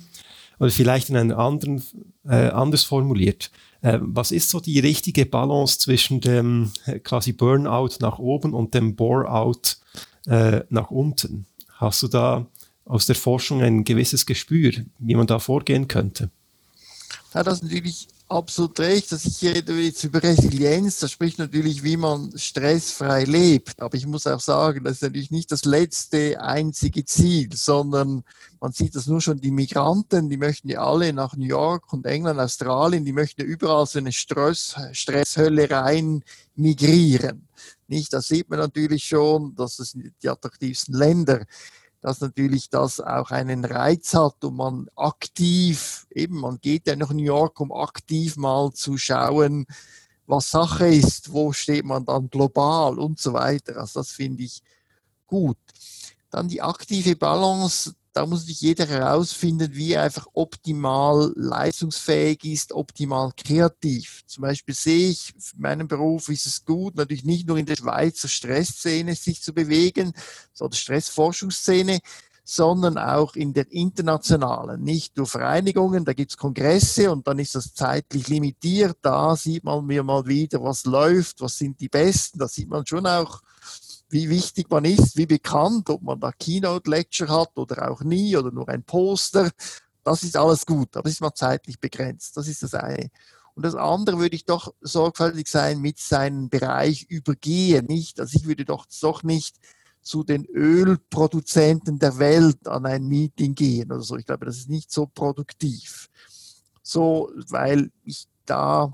Oder 0.60 0.71
vielleicht 0.71 1.10
in 1.10 1.15
einem 1.15 1.38
anderen, 1.38 1.82
äh, 2.28 2.49
anders 2.49 2.84
formuliert. 2.84 3.49
Äh, 3.82 3.99
was 4.02 4.32
ist 4.32 4.49
so 4.49 4.60
die 4.60 4.80
richtige 4.80 5.25
Balance 5.25 5.80
zwischen 5.80 6.19
dem 6.19 6.71
äh, 6.86 6.99
quasi 6.99 7.32
Burnout 7.32 7.91
nach 8.02 8.19
oben 8.19 8.54
und 8.54 8.73
dem 8.73 8.97
Bore-out 8.97 9.78
äh, 10.28 10.62
nach 10.69 10.91
unten? 10.91 11.45
Hast 11.75 12.04
du 12.04 12.10
da 12.10 12.45
aus 12.84 13.06
der 13.06 13.15
Forschung 13.15 13.62
ein 13.62 13.86
gewisses 13.86 14.25
Gespür, 14.25 14.73
wie 14.97 15.15
man 15.15 15.28
da 15.28 15.39
vorgehen 15.39 15.88
könnte? 15.88 16.30
Ja, 17.34 17.43
das 17.43 17.60
ist 17.60 17.63
natürlich 17.63 18.08
absolut 18.29 18.79
recht, 18.79 19.11
dass 19.11 19.25
ich 19.25 19.37
hier 19.37 19.53
jetzt 19.55 20.03
über 20.03 20.21
Resilienz, 20.21 20.99
das 20.99 21.11
spricht 21.11 21.39
natürlich, 21.39 21.83
wie 21.83 21.97
man 21.97 22.31
stressfrei 22.37 23.23
lebt. 23.23 23.81
Aber 23.81 23.95
ich 23.95 24.05
muss 24.05 24.27
auch 24.27 24.39
sagen, 24.39 24.83
das 24.83 24.93
ist 24.97 25.01
natürlich 25.01 25.31
nicht 25.31 25.51
das 25.51 25.65
letzte, 25.65 26.39
einzige 26.39 27.03
Ziel, 27.05 27.49
sondern 27.53 28.23
man 28.61 28.71
sieht 28.71 28.95
das 28.95 29.07
nur 29.07 29.19
schon, 29.19 29.41
die 29.41 29.51
Migranten, 29.51 30.29
die 30.29 30.37
möchten 30.37 30.69
ja 30.69 30.81
alle 30.81 31.11
nach 31.11 31.35
New 31.35 31.45
York 31.45 31.91
und 31.91 32.05
England, 32.05 32.39
Australien, 32.39 33.03
die 33.03 33.13
möchten 33.13 33.41
ja 33.41 33.47
überall 33.47 33.85
so 33.87 33.99
eine 33.99 34.11
Stress, 34.11 34.75
Stresshölle 34.91 35.69
rein 35.69 36.23
migrieren. 36.55 37.47
Nicht, 37.87 38.13
das 38.13 38.27
sieht 38.27 38.49
man 38.49 38.59
natürlich 38.59 39.05
schon, 39.05 39.55
dass 39.55 39.77
das 39.77 39.91
sind 39.91 40.13
die 40.21 40.29
attraktivsten 40.29 40.93
Länder 40.93 41.45
dass 42.01 42.21
natürlich 42.21 42.69
das 42.69 42.99
auch 42.99 43.31
einen 43.31 43.65
Reiz 43.65 44.13
hat 44.13 44.43
und 44.43 44.55
man 44.55 44.88
aktiv, 44.95 46.07
eben, 46.12 46.39
man 46.39 46.59
geht 46.59 46.88
ja 46.88 46.95
nach 46.95 47.12
New 47.12 47.23
York, 47.23 47.59
um 47.59 47.71
aktiv 47.71 48.38
mal 48.38 48.71
zu 48.71 48.97
schauen, 48.97 49.65
was 50.25 50.51
Sache 50.51 50.88
ist, 50.88 51.33
wo 51.33 51.51
steht 51.51 51.85
man 51.85 52.05
dann 52.05 52.29
global 52.29 52.99
und 52.99 53.19
so 53.19 53.33
weiter. 53.33 53.77
Also 53.77 53.99
das 54.01 54.12
finde 54.12 54.43
ich 54.43 54.62
gut. 55.25 55.57
Dann 56.29 56.47
die 56.47 56.62
aktive 56.62 57.15
Balance, 57.15 57.95
da 58.13 58.25
muss 58.25 58.45
sich 58.45 58.61
jeder 58.61 58.85
herausfinden, 58.85 59.73
wie 59.73 59.93
er 59.93 60.03
einfach 60.03 60.27
optimal 60.33 61.31
leistungsfähig 61.35 62.43
ist, 62.43 62.73
optimal 62.73 63.31
kreativ. 63.37 64.23
Zum 64.25 64.41
Beispiel 64.41 64.75
sehe 64.75 65.09
ich, 65.09 65.33
in 65.55 65.61
meinem 65.61 65.87
Beruf 65.87 66.29
ist 66.29 66.45
es 66.45 66.65
gut, 66.65 66.95
natürlich 66.95 67.23
nicht 67.23 67.47
nur 67.47 67.57
in 67.57 67.65
der 67.65 67.75
Schweizer 67.75 68.27
Stressszene 68.27 69.15
sich 69.15 69.41
zu 69.41 69.53
bewegen, 69.53 70.13
so 70.53 70.67
der 70.67 70.77
Stressforschungsszene, 70.77 71.99
sondern 72.49 72.97
auch 72.97 73.35
in 73.35 73.53
der 73.53 73.71
internationalen, 73.71 74.81
nicht 74.81 75.15
nur 75.17 75.27
Vereinigungen, 75.27 76.03
da 76.03 76.13
gibt 76.13 76.31
es 76.31 76.37
Kongresse 76.37 77.11
und 77.11 77.27
dann 77.27 77.37
ist 77.37 77.53
das 77.53 77.75
zeitlich 77.75 78.27
limitiert, 78.27 78.97
da 79.03 79.35
sieht 79.35 79.63
man 79.63 79.85
mir 79.85 80.01
mal 80.01 80.25
wieder, 80.25 80.63
was 80.63 80.83
läuft, 80.85 81.41
was 81.41 81.59
sind 81.59 81.79
die 81.79 81.89
Besten, 81.89 82.39
da 82.39 82.47
sieht 82.47 82.67
man 82.67 82.87
schon 82.87 83.05
auch, 83.05 83.41
wie 84.09 84.29
wichtig 84.29 84.69
man 84.69 84.85
ist, 84.85 85.17
wie 85.17 85.25
bekannt, 85.25 85.89
ob 85.89 86.01
man 86.01 86.19
da 86.19 86.31
Keynote-Lecture 86.31 87.29
hat 87.29 87.57
oder 87.57 87.91
auch 87.91 88.01
nie 88.01 88.35
oder 88.35 88.51
nur 88.51 88.67
ein 88.69 88.83
Poster. 88.83 89.51
Das 90.03 90.23
ist 90.23 90.35
alles 90.35 90.65
gut, 90.65 90.95
aber 90.95 91.03
das 91.03 91.13
ist 91.13 91.21
mal 91.21 91.33
zeitlich 91.33 91.79
begrenzt. 91.79 92.35
Das 92.35 92.47
ist 92.47 92.63
das 92.63 92.73
eine. 92.73 93.09
Und 93.55 93.63
das 93.63 93.75
andere 93.75 94.19
würde 94.19 94.35
ich 94.35 94.45
doch 94.45 94.73
sorgfältig 94.81 95.47
sein 95.47 95.81
mit 95.81 95.99
seinem 95.99 96.49
Bereich 96.49 97.03
übergehen, 97.09 97.85
nicht? 97.85 98.19
Also 98.19 98.37
ich 98.37 98.47
würde 98.47 98.65
doch, 98.65 98.85
doch 99.01 99.23
nicht 99.23 99.57
zu 100.01 100.23
den 100.23 100.45
Ölproduzenten 100.45 101.99
der 101.99 102.17
Welt 102.19 102.67
an 102.67 102.85
ein 102.85 103.05
Meeting 103.07 103.55
gehen 103.55 103.91
oder 103.91 104.01
so. 104.01 104.15
Ich 104.15 104.25
glaube, 104.25 104.45
das 104.45 104.57
ist 104.57 104.69
nicht 104.69 104.91
so 104.91 105.05
produktiv. 105.05 106.09
So, 106.81 107.31
weil 107.49 107.91
ich 108.05 108.27
da 108.45 108.93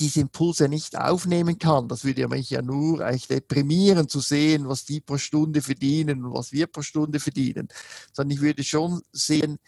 diese 0.00 0.20
Impulse 0.20 0.68
nicht 0.68 0.98
aufnehmen 0.98 1.58
kann. 1.58 1.86
Das 1.86 2.04
würde 2.04 2.26
mich 2.28 2.50
ja 2.50 2.62
nur 2.62 3.04
eigentlich 3.04 3.28
deprimieren 3.28 4.08
zu 4.08 4.20
sehen, 4.20 4.66
was 4.66 4.84
die 4.84 5.00
pro 5.00 5.18
Stunde 5.18 5.60
verdienen 5.60 6.24
und 6.24 6.34
was 6.34 6.52
wir 6.52 6.66
pro 6.66 6.82
Stunde 6.82 7.20
verdienen. 7.20 7.68
Sondern 8.12 8.36
ich 8.36 8.40
würde 8.40 8.64
schon 8.64 9.02
sehen, 9.12 9.58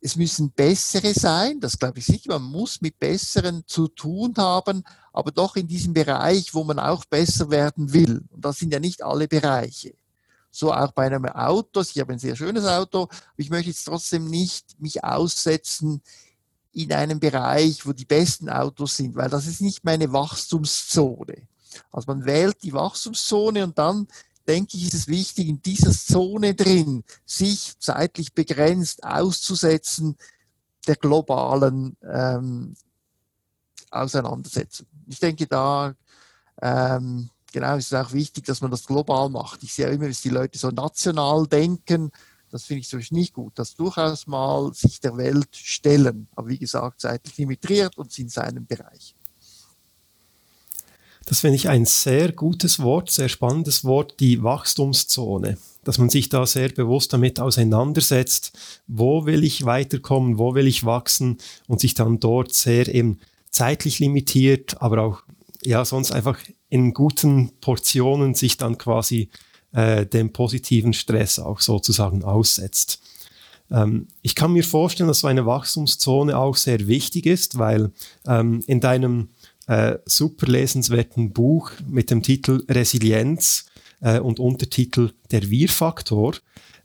es 0.00 0.16
müssen 0.16 0.50
bessere 0.50 1.14
sein, 1.14 1.60
das 1.60 1.78
glaube 1.78 2.00
ich 2.00 2.06
sicher, 2.06 2.32
man 2.32 2.50
muss 2.50 2.80
mit 2.80 2.98
besseren 2.98 3.62
zu 3.66 3.86
tun 3.86 4.34
haben, 4.36 4.82
aber 5.12 5.30
doch 5.30 5.54
in 5.54 5.68
diesem 5.68 5.94
Bereich, 5.94 6.54
wo 6.54 6.64
man 6.64 6.80
auch 6.80 7.04
besser 7.04 7.50
werden 7.50 7.92
will. 7.92 8.24
Und 8.30 8.44
das 8.44 8.58
sind 8.58 8.72
ja 8.72 8.80
nicht 8.80 9.02
alle 9.02 9.28
Bereiche. 9.28 9.94
So 10.50 10.72
auch 10.72 10.92
bei 10.92 11.06
einem 11.06 11.26
Auto, 11.26 11.82
ich 11.82 12.00
habe 12.00 12.14
ein 12.14 12.18
sehr 12.18 12.36
schönes 12.36 12.64
Auto, 12.64 13.02
aber 13.02 13.10
ich 13.36 13.50
möchte 13.50 13.70
jetzt 13.70 13.84
trotzdem 13.84 14.28
nicht 14.28 14.80
mich 14.80 15.04
aussetzen 15.04 16.02
in 16.72 16.92
einem 16.92 17.20
Bereich, 17.20 17.86
wo 17.86 17.92
die 17.92 18.04
besten 18.04 18.48
Autos 18.48 18.96
sind, 18.96 19.14
weil 19.14 19.28
das 19.28 19.46
ist 19.46 19.60
nicht 19.60 19.84
meine 19.84 20.12
Wachstumszone. 20.12 21.46
Also 21.90 22.06
man 22.06 22.24
wählt 22.24 22.62
die 22.62 22.72
Wachstumszone 22.72 23.64
und 23.64 23.78
dann 23.78 24.08
denke 24.46 24.76
ich, 24.76 24.86
ist 24.86 24.94
es 24.94 25.08
wichtig, 25.08 25.48
in 25.48 25.62
dieser 25.62 25.92
Zone 25.92 26.54
drin 26.54 27.04
sich 27.24 27.78
zeitlich 27.78 28.32
begrenzt 28.32 29.04
auszusetzen 29.04 30.16
der 30.86 30.96
globalen 30.96 31.96
ähm, 32.02 32.74
Auseinandersetzung. 33.90 34.86
Ich 35.06 35.20
denke, 35.20 35.46
da 35.46 35.94
ähm, 36.60 37.30
genau 37.52 37.76
ist 37.76 37.92
es 37.92 37.94
auch 37.94 38.12
wichtig, 38.12 38.44
dass 38.46 38.60
man 38.60 38.70
das 38.70 38.86
global 38.86 39.28
macht. 39.28 39.62
Ich 39.62 39.74
sehe 39.74 39.88
immer, 39.88 40.08
dass 40.08 40.22
die 40.22 40.30
Leute 40.30 40.58
so 40.58 40.70
national 40.70 41.46
denken 41.46 42.10
das 42.52 42.64
finde 42.64 42.80
ich 42.80 42.88
so 42.88 42.98
nicht 43.10 43.32
gut. 43.32 43.54
Das 43.56 43.74
durchaus 43.74 44.26
mal 44.26 44.72
sich 44.74 45.00
der 45.00 45.16
Welt 45.16 45.48
stellen. 45.56 46.28
Aber 46.36 46.48
wie 46.48 46.58
gesagt, 46.58 47.00
zeitlich 47.00 47.38
limitiert 47.38 47.96
und 47.96 48.16
in 48.18 48.28
seinem 48.28 48.66
Bereich. 48.66 49.14
Das 51.24 51.40
finde 51.40 51.56
ich 51.56 51.70
ein 51.70 51.86
sehr 51.86 52.32
gutes 52.32 52.80
Wort, 52.80 53.10
sehr 53.10 53.30
spannendes 53.30 53.84
Wort, 53.84 54.20
die 54.20 54.42
Wachstumszone. 54.42 55.56
Dass 55.82 55.96
man 55.96 56.10
sich 56.10 56.28
da 56.28 56.44
sehr 56.44 56.68
bewusst 56.68 57.14
damit 57.14 57.40
auseinandersetzt, 57.40 58.52
wo 58.86 59.24
will 59.24 59.44
ich 59.44 59.64
weiterkommen, 59.64 60.36
wo 60.36 60.54
will 60.54 60.66
ich 60.66 60.84
wachsen 60.84 61.38
und 61.68 61.80
sich 61.80 61.94
dann 61.94 62.20
dort 62.20 62.52
sehr 62.52 62.94
eben 62.94 63.18
zeitlich 63.50 63.98
limitiert, 63.98 64.82
aber 64.82 65.02
auch 65.02 65.22
ja 65.62 65.86
sonst 65.86 66.12
einfach 66.12 66.38
in 66.68 66.92
guten 66.92 67.52
Portionen 67.60 68.34
sich 68.34 68.58
dann 68.58 68.76
quasi 68.76 69.30
äh, 69.72 70.06
dem 70.06 70.32
positiven 70.32 70.92
Stress 70.92 71.38
auch 71.38 71.60
sozusagen 71.60 72.24
aussetzt. 72.24 73.00
Ähm, 73.70 74.08
ich 74.22 74.34
kann 74.34 74.52
mir 74.52 74.64
vorstellen, 74.64 75.08
dass 75.08 75.20
so 75.20 75.26
eine 75.26 75.46
Wachstumszone 75.46 76.36
auch 76.36 76.56
sehr 76.56 76.86
wichtig 76.86 77.26
ist, 77.26 77.58
weil 77.58 77.90
ähm, 78.26 78.62
in 78.66 78.80
deinem 78.80 79.28
äh, 79.66 79.98
super 80.04 80.46
lesenswerten 80.46 81.32
Buch 81.32 81.70
mit 81.88 82.10
dem 82.10 82.22
Titel 82.22 82.64
Resilienz 82.68 83.66
äh, 84.00 84.18
und 84.18 84.40
Untertitel 84.40 85.12
Der 85.30 85.48
Wir-Faktor, 85.48 86.34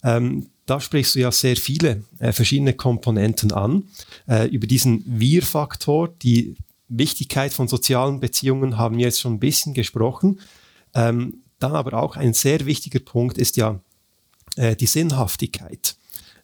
ähm, 0.04 0.48
da 0.66 0.80
sprichst 0.82 1.16
du 1.16 1.20
ja 1.20 1.32
sehr 1.32 1.56
viele 1.56 2.04
äh, 2.20 2.32
verschiedene 2.32 2.74
Komponenten 2.74 3.52
an. 3.52 3.84
Äh, 4.28 4.48
über 4.50 4.68
diesen 4.68 5.04
Wir-Faktor, 5.08 6.10
die 6.22 6.56
Wichtigkeit 6.90 7.54
von 7.54 7.68
sozialen 7.68 8.20
Beziehungen 8.20 8.78
haben 8.78 8.98
wir 8.98 9.06
jetzt 9.06 9.20
schon 9.20 9.36
ein 9.36 9.40
bisschen 9.40 9.74
gesprochen. 9.74 10.40
Ähm, 10.94 11.42
dann 11.60 11.74
aber 11.74 11.94
auch 12.02 12.16
ein 12.16 12.34
sehr 12.34 12.66
wichtiger 12.66 13.00
Punkt 13.00 13.38
ist 13.38 13.58
ja 13.58 13.80
äh, 14.56 14.76
die 14.76 14.86
Sinnhaftigkeit 14.86 15.96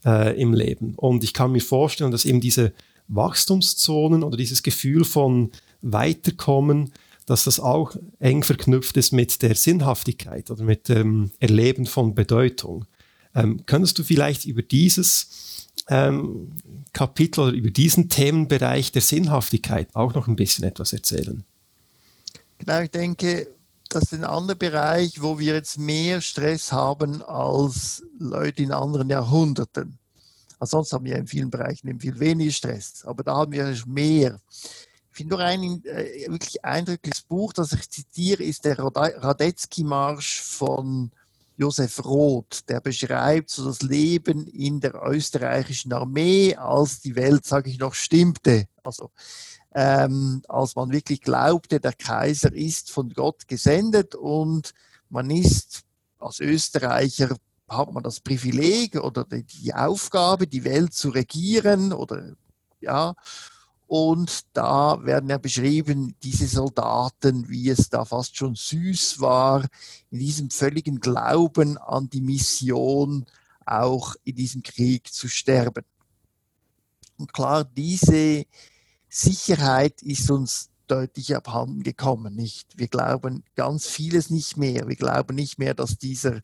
äh, 0.05 0.39
im 0.39 0.53
Leben. 0.53 0.95
Und 0.95 1.23
ich 1.23 1.33
kann 1.33 1.51
mir 1.51 1.61
vorstellen, 1.61 2.11
dass 2.11 2.25
eben 2.25 2.41
diese 2.41 2.73
Wachstumszonen 3.07 4.23
oder 4.23 4.37
dieses 4.37 4.63
Gefühl 4.63 5.03
von 5.03 5.51
Weiterkommen, 5.81 6.93
dass 7.25 7.45
das 7.45 7.59
auch 7.59 7.95
eng 8.19 8.43
verknüpft 8.43 8.97
ist 8.97 9.11
mit 9.11 9.41
der 9.41 9.55
Sinnhaftigkeit 9.55 10.51
oder 10.51 10.63
mit 10.63 10.89
dem 10.89 11.31
Erleben 11.39 11.85
von 11.85 12.15
Bedeutung. 12.15 12.85
Ähm, 13.35 13.65
könntest 13.65 13.97
du 13.97 14.03
vielleicht 14.03 14.45
über 14.45 14.61
dieses 14.61 15.69
ähm, 15.89 16.51
Kapitel 16.91 17.41
oder 17.41 17.53
über 17.53 17.71
diesen 17.71 18.09
Themenbereich 18.09 18.91
der 18.91 19.01
Sinnhaftigkeit 19.01 19.89
auch 19.93 20.13
noch 20.13 20.27
ein 20.27 20.35
bisschen 20.35 20.65
etwas 20.65 20.93
erzählen? 20.93 21.43
Genau, 22.59 22.81
ich 22.81 22.91
denke, 22.91 23.47
das 23.93 24.03
ist 24.03 24.13
ein 24.13 24.23
anderer 24.23 24.57
Bereich, 24.57 25.21
wo 25.21 25.37
wir 25.37 25.53
jetzt 25.53 25.77
mehr 25.77 26.19
Stress 26.21 26.71
haben 26.71 27.21
als 27.21 28.03
Leute 28.17 28.63
in 28.63 28.71
anderen 28.71 29.09
Jahrhunderten. 29.09 29.99
Ansonsten 30.59 30.95
haben 30.95 31.05
wir 31.05 31.17
in 31.17 31.27
vielen 31.27 31.51
Bereichen 31.51 31.99
viel 31.99 32.19
weniger 32.19 32.51
Stress, 32.51 33.03
aber 33.05 33.23
da 33.23 33.35
haben 33.35 33.51
wir 33.51 33.75
mehr. 33.85 34.39
Ich 35.11 35.17
finde 35.17 35.35
nur 35.35 35.45
ein 35.45 35.83
äh, 35.85 36.27
wirklich 36.27 36.65
eindrückliches 36.65 37.21
Buch, 37.21 37.53
das 37.53 37.73
ich 37.73 37.87
zitiere, 37.89 38.43
ist 38.43 38.65
der 38.65 38.79
Radetzky-Marsch 38.79 40.41
von 40.41 41.11
Josef 41.55 42.03
Roth. 42.03 42.67
Der 42.69 42.81
beschreibt 42.81 43.51
so 43.51 43.65
das 43.65 43.83
Leben 43.83 44.47
in 44.47 44.79
der 44.79 44.95
österreichischen 45.05 45.93
Armee, 45.93 46.55
als 46.55 47.01
die 47.01 47.15
Welt, 47.15 47.45
sage 47.45 47.69
ich 47.69 47.77
noch, 47.77 47.93
stimmte. 47.93 48.67
Also 48.83 49.11
ähm, 49.73 50.41
als 50.47 50.75
man 50.75 50.91
wirklich 50.91 51.21
glaubte, 51.21 51.79
der 51.79 51.93
Kaiser 51.93 52.53
ist 52.53 52.91
von 52.91 53.09
Gott 53.09 53.47
gesendet 53.47 54.15
und 54.15 54.73
man 55.09 55.29
ist 55.29 55.83
als 56.19 56.39
Österreicher 56.39 57.35
hat 57.67 57.91
man 57.91 58.03
das 58.03 58.19
Privileg 58.19 58.95
oder 58.95 59.25
die 59.25 59.73
Aufgabe, 59.73 60.47
die 60.47 60.63
Welt 60.63 60.93
zu 60.93 61.09
regieren 61.09 61.91
oder 61.91 62.35
ja. 62.79 63.15
Und 63.87 64.45
da 64.53 65.03
werden 65.03 65.29
ja 65.29 65.37
beschrieben, 65.37 66.15
diese 66.23 66.47
Soldaten, 66.47 67.49
wie 67.49 67.69
es 67.69 67.89
da 67.89 68.05
fast 68.05 68.35
schon 68.35 68.55
süß 68.55 69.19
war, 69.19 69.65
in 70.09 70.19
diesem 70.19 70.49
völligen 70.49 70.99
Glauben 70.99 71.77
an 71.77 72.09
die 72.09 72.21
Mission 72.21 73.25
auch 73.65 74.15
in 74.23 74.35
diesem 74.35 74.63
Krieg 74.63 75.13
zu 75.13 75.27
sterben. 75.27 75.85
Und 77.17 77.33
klar, 77.33 77.63
diese 77.63 78.45
Sicherheit 79.15 80.01
ist 80.01 80.31
uns 80.31 80.71
deutlich 80.87 81.35
abhanden 81.35 81.83
gekommen. 81.83 82.33
Nicht? 82.33 82.79
Wir 82.79 82.87
glauben 82.87 83.43
ganz 83.53 83.85
vieles 83.85 84.31
nicht 84.31 84.57
mehr. 84.57 84.87
Wir 84.87 84.95
glauben 84.95 85.35
nicht 85.35 85.59
mehr, 85.59 85.75
dass 85.75 85.99
dieser 85.99 86.41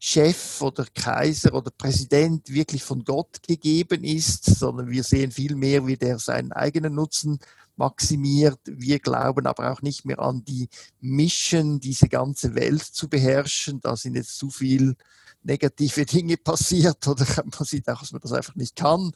Chef 0.00 0.60
oder 0.60 0.86
Kaiser 0.92 1.54
oder 1.54 1.70
Präsident 1.70 2.48
wirklich 2.52 2.82
von 2.82 3.04
Gott 3.04 3.44
gegeben 3.46 4.02
ist, 4.02 4.44
sondern 4.44 4.90
wir 4.90 5.04
sehen 5.04 5.30
viel 5.30 5.54
mehr, 5.54 5.86
wie 5.86 5.96
der 5.96 6.18
seinen 6.18 6.50
eigenen 6.50 6.96
Nutzen 6.96 7.38
maximiert. 7.76 8.58
Wir 8.64 8.98
glauben 8.98 9.46
aber 9.46 9.70
auch 9.70 9.80
nicht 9.80 10.04
mehr 10.04 10.18
an 10.18 10.44
die 10.44 10.68
Mission, 11.00 11.78
diese 11.78 12.08
ganze 12.08 12.56
Welt 12.56 12.82
zu 12.82 13.08
beherrschen. 13.08 13.80
Da 13.82 13.94
sind 13.94 14.16
jetzt 14.16 14.36
zu 14.36 14.50
viel 14.50 14.96
negative 15.44 16.04
Dinge 16.06 16.36
passiert 16.42 17.06
oder 17.06 17.24
man 17.36 17.64
sieht 17.64 17.88
auch, 17.88 18.00
dass 18.00 18.10
man 18.10 18.20
das 18.20 18.32
einfach 18.32 18.56
nicht 18.56 18.74
kann. 18.74 19.12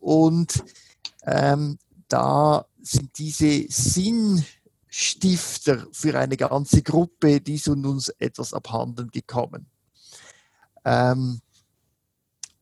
Und 0.00 0.64
ähm, 1.24 1.78
da 2.10 2.66
sind 2.82 3.16
diese 3.18 3.66
Sinnstifter 3.68 4.44
für 5.92 6.18
eine 6.18 6.36
ganze 6.36 6.82
Gruppe, 6.82 7.40
die 7.40 7.56
sind 7.58 7.86
uns 7.86 8.08
etwas 8.18 8.52
abhanden 8.52 9.10
gekommen. 9.10 9.70
Ähm, 10.84 11.40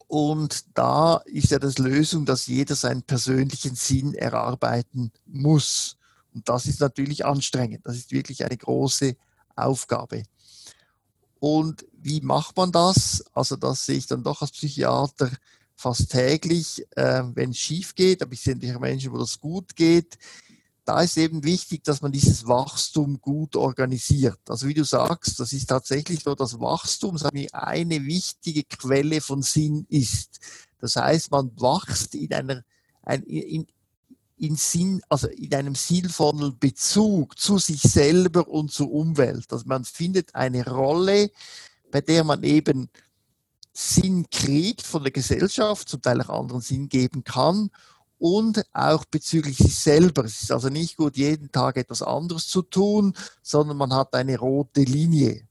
und 0.06 0.76
da 0.76 1.16
ist 1.26 1.50
ja 1.50 1.58
das 1.58 1.78
Lösung, 1.78 2.24
dass 2.26 2.46
jeder 2.46 2.76
seinen 2.76 3.02
persönlichen 3.02 3.74
Sinn 3.74 4.14
erarbeiten 4.14 5.12
muss. 5.26 5.96
Und 6.34 6.48
das 6.48 6.66
ist 6.66 6.80
natürlich 6.80 7.24
anstrengend. 7.24 7.86
Das 7.86 7.96
ist 7.96 8.12
wirklich 8.12 8.44
eine 8.44 8.56
große 8.56 9.16
Aufgabe. 9.56 10.24
Und 11.40 11.86
wie 11.92 12.20
macht 12.20 12.56
man 12.56 12.72
das? 12.72 13.24
Also 13.32 13.56
das 13.56 13.86
sehe 13.86 13.96
ich 13.96 14.06
dann 14.06 14.22
doch 14.22 14.42
als 14.42 14.52
Psychiater 14.52 15.30
fast 15.78 16.10
täglich, 16.10 16.84
äh, 16.96 17.22
wenn 17.34 17.50
es 17.50 17.58
schief 17.58 17.94
geht, 17.94 18.20
aber 18.20 18.32
ich 18.32 18.40
sehe 18.40 18.54
natürlich 18.54 18.78
Menschen, 18.80 19.12
wo 19.12 19.18
das 19.18 19.38
gut 19.38 19.76
geht. 19.76 20.18
Da 20.84 21.02
ist 21.02 21.16
eben 21.16 21.44
wichtig, 21.44 21.84
dass 21.84 22.02
man 22.02 22.10
dieses 22.10 22.48
Wachstum 22.48 23.20
gut 23.20 23.54
organisiert. 23.54 24.40
Also 24.48 24.66
wie 24.66 24.74
du 24.74 24.84
sagst, 24.84 25.38
das 25.38 25.52
ist 25.52 25.66
tatsächlich 25.66 26.24
so, 26.24 26.34
dass 26.34 26.58
Wachstum 26.58 27.16
eine 27.52 28.04
wichtige 28.06 28.64
Quelle 28.64 29.20
von 29.20 29.42
Sinn 29.42 29.86
ist. 29.88 30.40
Das 30.80 30.96
heißt, 30.96 31.30
man 31.30 31.52
wächst 31.56 32.14
in 32.16 32.32
einer, 32.32 32.64
ein, 33.02 33.22
in, 33.22 33.66
in 34.36 34.56
Sinn, 34.56 35.00
also 35.08 35.28
in 35.28 35.54
einem 35.54 35.76
sinnvollen 35.76 36.58
Bezug 36.58 37.38
zu 37.38 37.58
sich 37.58 37.82
selber 37.82 38.48
und 38.48 38.72
zur 38.72 38.90
Umwelt. 38.90 39.52
Also 39.52 39.64
man 39.66 39.84
findet 39.84 40.34
eine 40.34 40.66
Rolle, 40.66 41.30
bei 41.92 42.00
der 42.00 42.24
man 42.24 42.42
eben 42.42 42.88
Sinn 43.78 44.26
kriegt 44.28 44.82
von 44.82 45.04
der 45.04 45.12
Gesellschaft, 45.12 45.88
zum 45.88 46.02
Teil 46.02 46.20
auch 46.22 46.40
anderen 46.40 46.60
Sinn 46.60 46.88
geben 46.88 47.22
kann 47.22 47.70
und 48.18 48.64
auch 48.72 49.04
bezüglich 49.04 49.56
sich 49.56 49.76
selber. 49.76 50.24
Es 50.24 50.42
ist 50.42 50.50
also 50.50 50.68
nicht 50.68 50.96
gut, 50.96 51.16
jeden 51.16 51.52
Tag 51.52 51.76
etwas 51.76 52.02
anderes 52.02 52.48
zu 52.48 52.62
tun, 52.62 53.14
sondern 53.40 53.76
man 53.76 53.94
hat 53.94 54.14
eine 54.14 54.36
rote 54.36 54.82
Linie. 54.82 55.46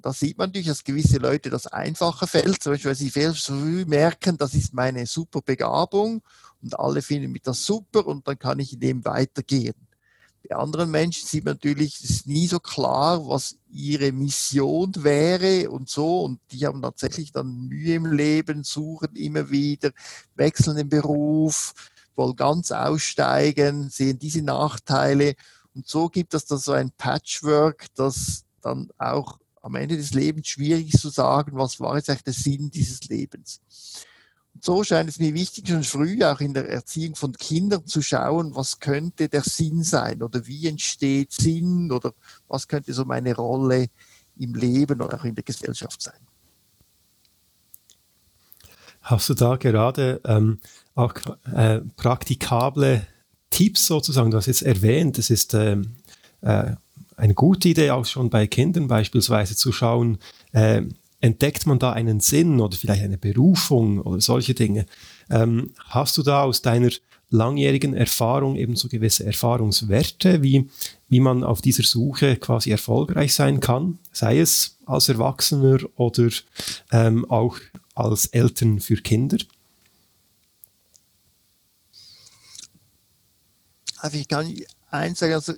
Da 0.00 0.12
sieht 0.12 0.38
man 0.38 0.50
natürlich, 0.50 0.68
dass 0.68 0.84
gewisse 0.84 1.18
Leute 1.18 1.50
das 1.50 1.66
einfacher 1.66 2.28
fällt, 2.28 2.62
zum 2.62 2.74
Beispiel, 2.74 2.90
weil 2.90 2.96
sie 2.96 3.10
viel 3.10 3.34
früh 3.34 3.84
merken, 3.86 4.36
das 4.36 4.54
ist 4.54 4.72
meine 4.72 5.04
super 5.06 5.42
Begabung 5.42 6.22
und 6.62 6.78
alle 6.78 7.02
finden 7.02 7.32
mich 7.32 7.42
das 7.42 7.64
super 7.64 8.06
und 8.06 8.28
dann 8.28 8.38
kann 8.38 8.60
ich 8.60 8.72
in 8.72 8.80
dem 8.80 9.04
weitergehen. 9.04 9.74
Bei 10.48 10.56
anderen 10.56 10.90
Menschen 10.90 11.26
sieht 11.26 11.44
man 11.44 11.54
natürlich, 11.54 12.00
es 12.02 12.10
ist 12.10 12.26
nie 12.26 12.46
so 12.46 12.58
klar, 12.58 13.26
was 13.28 13.56
ihre 13.70 14.12
Mission 14.12 14.92
wäre 14.96 15.70
und 15.70 15.88
so. 15.88 16.22
Und 16.22 16.40
die 16.50 16.66
haben 16.66 16.82
tatsächlich 16.82 17.32
dann 17.32 17.68
Mühe 17.68 17.94
im 17.94 18.06
Leben, 18.06 18.64
suchen 18.64 19.14
immer 19.14 19.50
wieder, 19.50 19.92
wechseln 20.34 20.76
den 20.76 20.88
Beruf, 20.88 21.74
wollen 22.16 22.36
ganz 22.36 22.72
aussteigen, 22.72 23.88
sehen 23.88 24.18
diese 24.18 24.42
Nachteile. 24.42 25.34
Und 25.74 25.88
so 25.88 26.08
gibt 26.08 26.34
es 26.34 26.44
da 26.44 26.56
so 26.56 26.72
ein 26.72 26.90
Patchwork, 26.90 27.86
das 27.94 28.44
dann 28.60 28.90
auch 28.98 29.38
am 29.62 29.76
Ende 29.76 29.96
des 29.96 30.12
Lebens 30.12 30.48
schwierig 30.48 30.92
ist 30.92 31.00
zu 31.00 31.08
sagen, 31.08 31.56
was 31.56 31.78
war 31.80 31.96
jetzt 31.96 32.10
eigentlich 32.10 32.24
der 32.24 32.32
Sinn 32.32 32.70
dieses 32.70 33.04
Lebens 33.04 33.60
so 34.60 34.84
scheint 34.84 35.08
es 35.08 35.18
mir 35.18 35.34
wichtig, 35.34 35.68
schon 35.68 35.82
früh 35.82 36.22
auch 36.24 36.40
in 36.40 36.54
der 36.54 36.68
Erziehung 36.68 37.16
von 37.16 37.32
Kindern 37.32 37.86
zu 37.86 38.02
schauen, 38.02 38.54
was 38.54 38.78
könnte 38.80 39.28
der 39.28 39.42
Sinn 39.42 39.82
sein 39.82 40.22
oder 40.22 40.46
wie 40.46 40.68
entsteht 40.68 41.32
Sinn 41.32 41.90
oder 41.90 42.12
was 42.48 42.68
könnte 42.68 42.92
so 42.92 43.04
meine 43.04 43.34
Rolle 43.34 43.88
im 44.38 44.54
Leben 44.54 45.00
oder 45.00 45.18
auch 45.18 45.24
in 45.24 45.34
der 45.34 45.44
Gesellschaft 45.44 46.00
sein. 46.00 46.18
Hast 49.02 49.28
du 49.28 49.34
da 49.34 49.56
gerade 49.56 50.20
ähm, 50.24 50.58
auch 50.94 51.14
äh, 51.52 51.80
praktikable 51.96 53.06
Tipps 53.50 53.86
sozusagen? 53.86 54.30
Du 54.30 54.36
hast 54.36 54.46
jetzt 54.46 54.62
erwähnt, 54.62 55.18
es 55.18 55.28
ist 55.28 55.54
ähm, 55.54 55.96
äh, 56.40 56.76
eine 57.16 57.34
gute 57.34 57.68
Idee, 57.68 57.90
auch 57.90 58.06
schon 58.06 58.30
bei 58.30 58.46
Kindern 58.46 58.86
beispielsweise 58.86 59.56
zu 59.56 59.72
schauen, 59.72 60.18
äh, 60.52 60.82
entdeckt 61.22 61.66
man 61.66 61.78
da 61.78 61.92
einen 61.92 62.20
Sinn 62.20 62.60
oder 62.60 62.76
vielleicht 62.76 63.02
eine 63.02 63.16
Berufung 63.16 64.00
oder 64.00 64.20
solche 64.20 64.52
Dinge? 64.52 64.84
Ähm, 65.30 65.72
hast 65.86 66.18
du 66.18 66.22
da 66.22 66.42
aus 66.42 66.60
deiner 66.60 66.90
langjährigen 67.30 67.94
Erfahrung 67.94 68.56
eben 68.56 68.76
so 68.76 68.88
gewisse 68.88 69.24
Erfahrungswerte, 69.24 70.42
wie, 70.42 70.68
wie 71.08 71.20
man 71.20 71.44
auf 71.44 71.62
dieser 71.62 71.84
Suche 71.84 72.36
quasi 72.36 72.70
erfolgreich 72.70 73.32
sein 73.32 73.60
kann, 73.60 73.98
sei 74.12 74.40
es 74.40 74.76
als 74.84 75.08
Erwachsener 75.08 75.78
oder 75.94 76.28
ähm, 76.90 77.24
auch 77.30 77.56
als 77.94 78.26
Eltern 78.26 78.80
für 78.80 78.96
Kinder? 78.96 79.38
Also 83.98 84.18
ich 84.18 84.26
kann 84.28 84.52
eins 84.92 85.18
sagen, 85.18 85.34
also 85.34 85.54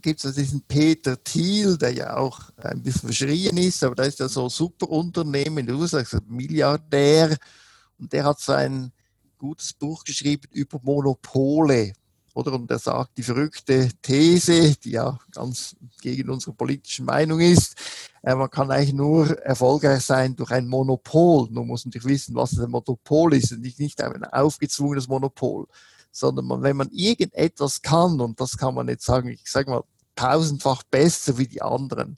gibt 0.00 0.24
es 0.24 0.34
diesen 0.34 0.62
Peter 0.62 1.22
Thiel, 1.22 1.76
der 1.76 1.92
ja 1.92 2.16
auch 2.16 2.40
ein 2.56 2.82
bisschen 2.82 3.08
verschrien 3.08 3.56
ist, 3.56 3.82
aber 3.82 3.94
der 3.94 4.06
ist 4.06 4.20
ja 4.20 4.28
so 4.28 4.48
super 4.48 4.88
Unternehmen 4.88 5.58
in 5.58 5.66
den 5.66 5.76
USA, 5.76 5.98
also 5.98 6.18
Milliardär, 6.26 7.36
und 7.98 8.12
der 8.12 8.24
hat 8.24 8.40
so 8.40 8.52
ein 8.52 8.92
gutes 9.38 9.72
Buch 9.72 10.04
geschrieben 10.04 10.48
über 10.52 10.78
Monopole. 10.82 11.92
Oder? 12.34 12.52
Und 12.52 12.70
er 12.70 12.78
sagt 12.78 13.16
die 13.16 13.22
verrückte 13.22 13.88
These, 14.02 14.76
die 14.76 14.90
ja 14.90 15.18
ganz 15.32 15.74
gegen 16.02 16.28
unsere 16.28 16.52
politische 16.52 17.02
Meinung 17.02 17.40
ist, 17.40 17.74
äh, 18.22 18.34
man 18.34 18.50
kann 18.50 18.70
eigentlich 18.70 18.92
nur 18.92 19.38
erfolgreich 19.38 20.02
sein 20.02 20.36
durch 20.36 20.50
ein 20.50 20.68
Monopol. 20.68 21.48
Nur 21.50 21.64
muss 21.64 21.84
man 21.84 21.90
natürlich 21.90 22.18
wissen, 22.18 22.34
was 22.34 22.58
ein 22.58 22.70
Monopol 22.70 23.34
ist 23.34 23.52
und 23.52 23.62
nicht 23.62 24.02
ein 24.02 24.24
aufgezwungenes 24.24 25.08
Monopol 25.08 25.66
sondern 26.16 26.46
man, 26.46 26.62
wenn 26.62 26.78
man 26.78 26.90
irgendetwas 26.92 27.82
kann, 27.82 28.20
und 28.20 28.40
das 28.40 28.56
kann 28.56 28.74
man 28.74 28.88
jetzt 28.88 29.04
sagen, 29.04 29.28
ich 29.28 29.50
sage 29.50 29.70
mal, 29.70 29.84
tausendfach 30.14 30.82
besser 30.84 31.36
wie 31.36 31.46
die 31.46 31.60
anderen, 31.60 32.16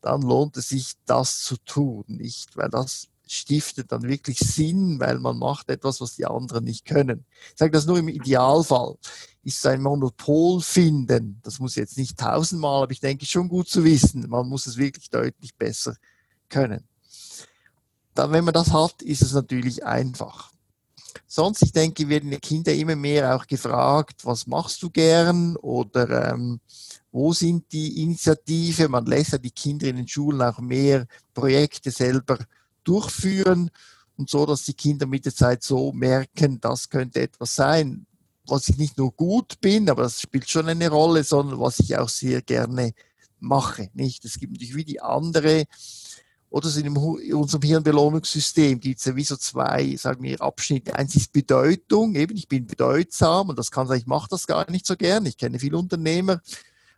dann 0.00 0.22
lohnt 0.22 0.56
es 0.56 0.70
sich, 0.70 0.94
das 1.04 1.42
zu 1.42 1.56
tun, 1.58 2.04
nicht? 2.06 2.56
Weil 2.56 2.70
das 2.70 3.08
stiftet 3.26 3.92
dann 3.92 4.04
wirklich 4.04 4.38
Sinn, 4.38 5.00
weil 5.00 5.18
man 5.18 5.36
macht 5.36 5.68
etwas, 5.68 6.00
was 6.00 6.16
die 6.16 6.24
anderen 6.24 6.64
nicht 6.64 6.86
können. 6.86 7.26
Ich 7.52 7.58
sage 7.58 7.72
das 7.72 7.84
nur 7.84 7.98
im 7.98 8.08
Idealfall. 8.08 8.96
Ist 9.42 9.66
ein 9.66 9.82
Monopol 9.82 10.62
finden, 10.62 11.38
das 11.42 11.58
muss 11.58 11.74
jetzt 11.74 11.98
nicht 11.98 12.18
tausendmal, 12.18 12.84
aber 12.84 12.92
ich 12.92 13.00
denke 13.00 13.26
schon 13.26 13.48
gut 13.48 13.68
zu 13.68 13.84
wissen. 13.84 14.28
Man 14.28 14.48
muss 14.48 14.66
es 14.66 14.78
wirklich 14.78 15.10
deutlich 15.10 15.54
besser 15.56 15.96
können. 16.48 16.84
Dann, 18.14 18.32
wenn 18.32 18.44
man 18.44 18.54
das 18.54 18.72
hat, 18.72 19.02
ist 19.02 19.20
es 19.20 19.34
natürlich 19.34 19.84
einfach. 19.84 20.55
Sonst, 21.26 21.62
ich 21.62 21.72
denke, 21.72 22.08
werden 22.08 22.30
die 22.30 22.38
Kinder 22.38 22.72
immer 22.72 22.94
mehr 22.94 23.34
auch 23.34 23.46
gefragt, 23.46 24.24
was 24.24 24.46
machst 24.46 24.82
du 24.82 24.90
gern 24.90 25.56
oder 25.56 26.32
ähm, 26.32 26.60
wo 27.10 27.32
sind 27.32 27.72
die 27.72 28.02
Initiative? 28.02 28.88
Man 28.88 29.06
lässt 29.06 29.32
ja 29.32 29.38
die 29.38 29.50
Kinder 29.50 29.88
in 29.88 29.96
den 29.96 30.08
Schulen 30.08 30.40
auch 30.42 30.60
mehr 30.60 31.06
Projekte 31.34 31.90
selber 31.90 32.38
durchführen 32.84 33.70
und 34.16 34.30
so, 34.30 34.46
dass 34.46 34.64
die 34.64 34.74
Kinder 34.74 35.06
mit 35.06 35.24
der 35.24 35.34
Zeit 35.34 35.62
so 35.62 35.92
merken, 35.92 36.60
das 36.60 36.88
könnte 36.88 37.20
etwas 37.20 37.54
sein, 37.54 38.06
was 38.46 38.68
ich 38.68 38.78
nicht 38.78 38.96
nur 38.96 39.12
gut 39.12 39.60
bin, 39.60 39.90
aber 39.90 40.04
das 40.04 40.20
spielt 40.20 40.48
schon 40.48 40.68
eine 40.68 40.88
Rolle, 40.88 41.24
sondern 41.24 41.58
was 41.58 41.80
ich 41.80 41.96
auch 41.98 42.08
sehr 42.08 42.42
gerne 42.42 42.92
mache. 43.40 43.90
Nicht? 43.94 44.24
Es 44.24 44.38
gibt 44.38 44.52
natürlich 44.52 44.76
wie 44.76 44.84
die 44.84 45.00
andere 45.00 45.64
oder 46.56 46.70
so 46.70 46.80
in, 46.80 46.96
unserem 47.34 47.62
Hirnbelohnungssystem 47.62 48.80
gibt 48.80 48.98
es 48.98 49.04
ja 49.04 49.14
wie 49.14 49.24
so 49.24 49.36
zwei, 49.36 49.94
sagen 49.96 50.22
wir, 50.22 50.40
Abschnitte. 50.40 50.96
Eins 50.96 51.14
ist 51.14 51.30
Bedeutung, 51.30 52.14
eben 52.14 52.34
ich 52.34 52.48
bin 52.48 52.66
bedeutsam 52.66 53.50
und 53.50 53.58
das 53.58 53.70
kann 53.70 53.86
sein, 53.86 53.98
ich 53.98 54.06
mache 54.06 54.28
das 54.30 54.46
gar 54.46 54.70
nicht 54.70 54.86
so 54.86 54.96
gern. 54.96 55.26
Ich 55.26 55.36
kenne 55.36 55.58
viele 55.58 55.76
Unternehmer, 55.76 56.40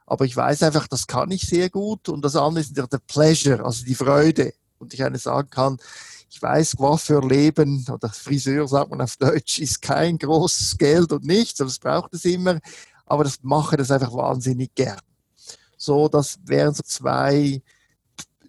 aber 0.06 0.26
ich 0.26 0.36
weiß 0.36 0.62
einfach, 0.62 0.86
das 0.86 1.08
kann 1.08 1.32
ich 1.32 1.42
sehr 1.42 1.70
gut. 1.70 2.08
Und 2.08 2.24
das 2.24 2.36
andere 2.36 2.60
ist 2.60 2.76
der 2.76 2.86
Pleasure, 3.08 3.64
also 3.64 3.84
die 3.84 3.96
Freude. 3.96 4.52
Und 4.78 4.94
ich 4.94 5.02
eine 5.02 5.18
sagen 5.18 5.50
kann, 5.50 5.78
ich 6.30 6.40
weiß, 6.40 6.76
für 6.98 7.26
Leben 7.26 7.84
oder 7.92 8.10
Friseur 8.10 8.68
sagt 8.68 8.90
man 8.90 9.00
auf 9.00 9.16
Deutsch, 9.16 9.58
ist 9.58 9.82
kein 9.82 10.18
großes 10.18 10.78
Geld 10.78 11.10
und 11.10 11.24
nichts, 11.24 11.60
aber 11.60 11.68
es 11.68 11.80
braucht 11.80 12.14
es 12.14 12.24
immer. 12.24 12.60
Aber 13.06 13.24
das 13.24 13.40
mache 13.42 13.76
das 13.76 13.90
einfach 13.90 14.12
wahnsinnig 14.12 14.72
gern. 14.76 15.00
So, 15.76 16.06
das 16.06 16.38
wären 16.44 16.74
so 16.74 16.84
zwei 16.84 17.60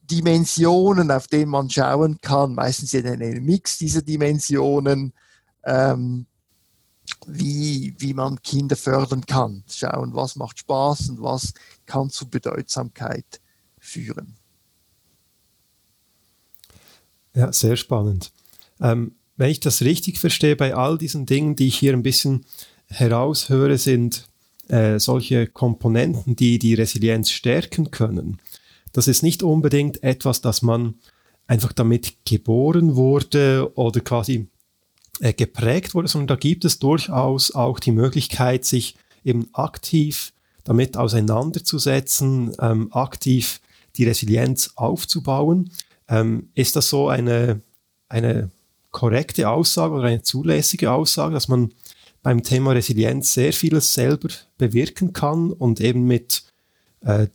Dimensionen, 0.10 1.12
auf 1.12 1.28
denen 1.28 1.52
man 1.52 1.70
schauen 1.70 2.20
kann, 2.22 2.56
meistens 2.56 2.94
in 2.94 3.08
einem 3.08 3.44
Mix 3.44 3.78
dieser 3.78 4.02
Dimensionen, 4.02 5.14
ähm, 5.64 6.26
wie, 7.28 7.94
wie 7.98 8.14
man 8.14 8.42
Kinder 8.42 8.76
fördern 8.76 9.26
kann. 9.26 9.64
Schauen, 9.70 10.14
was 10.14 10.36
macht 10.36 10.60
Spaß 10.60 11.10
und 11.10 11.22
was 11.22 11.54
kann 11.86 12.10
zu 12.10 12.30
Bedeutsamkeit 12.30 13.42
führen. 13.80 14.36
Ja, 17.34 17.52
sehr 17.54 17.78
spannend. 17.78 18.32
Ähm, 18.80 19.16
wenn 19.38 19.50
ich 19.50 19.60
das 19.60 19.82
richtig 19.82 20.20
verstehe, 20.20 20.56
bei 20.56 20.76
all 20.76 20.98
diesen 20.98 21.26
Dingen, 21.26 21.56
die 21.56 21.68
ich 21.68 21.78
hier 21.78 21.94
ein 21.94 22.04
bisschen 22.04 22.46
heraushöre, 22.88 23.78
sind 23.78 24.28
äh, 24.68 25.00
solche 25.00 25.48
Komponenten, 25.48 26.36
die 26.36 26.60
die 26.60 26.74
Resilienz 26.74 27.32
stärken 27.32 27.92
können 27.92 28.40
das 28.94 29.08
ist 29.08 29.24
nicht 29.24 29.44
unbedingt 29.44 30.04
etwas, 30.04 30.42
dass 30.42 30.62
man 30.62 30.96
einfach 31.48 31.74
damit 31.74 32.26
geboren 32.26 32.96
wurde 32.96 33.72
oder 33.76 34.02
quasi 34.02 34.48
äh, 35.20 35.34
geprägt 35.34 35.96
wurde, 35.96 36.08
sondern 36.08 36.28
da 36.28 36.36
gibt 36.36 36.66
es 36.66 36.80
durchaus 36.80 37.54
auch 37.54 37.80
die 37.80 37.92
Möglichkeit, 37.92 38.66
sich 38.66 38.96
eben 39.24 39.50
aktiv 39.54 40.32
damit 40.64 40.96
auseinanderzusetzen, 40.98 42.56
ähm, 42.60 42.94
aktiv 42.94 43.60
die 43.96 44.06
Resilienz 44.06 44.74
aufzubauen. 44.76 45.72
Ähm, 46.08 46.50
ist 46.56 46.76
das 46.76 46.90
so 46.90 47.10
eine, 47.10 47.62
eine 48.08 48.52
korrekte 48.92 49.50
Aussage 49.50 49.96
oder 49.96 50.06
eine 50.06 50.22
zulässige 50.22 50.92
Aussage, 50.92 51.34
dass 51.34 51.48
man 51.48 51.74
beim 52.22 52.44
Thema 52.44 52.72
Resilienz 52.72 53.34
sehr 53.34 53.54
vieles 53.54 53.94
selber 53.94 54.30
bewirken 54.58 55.14
kann 55.14 55.52
und 55.52 55.80
eben 55.80 56.06
mit 56.06 56.44
äh, 57.02 57.28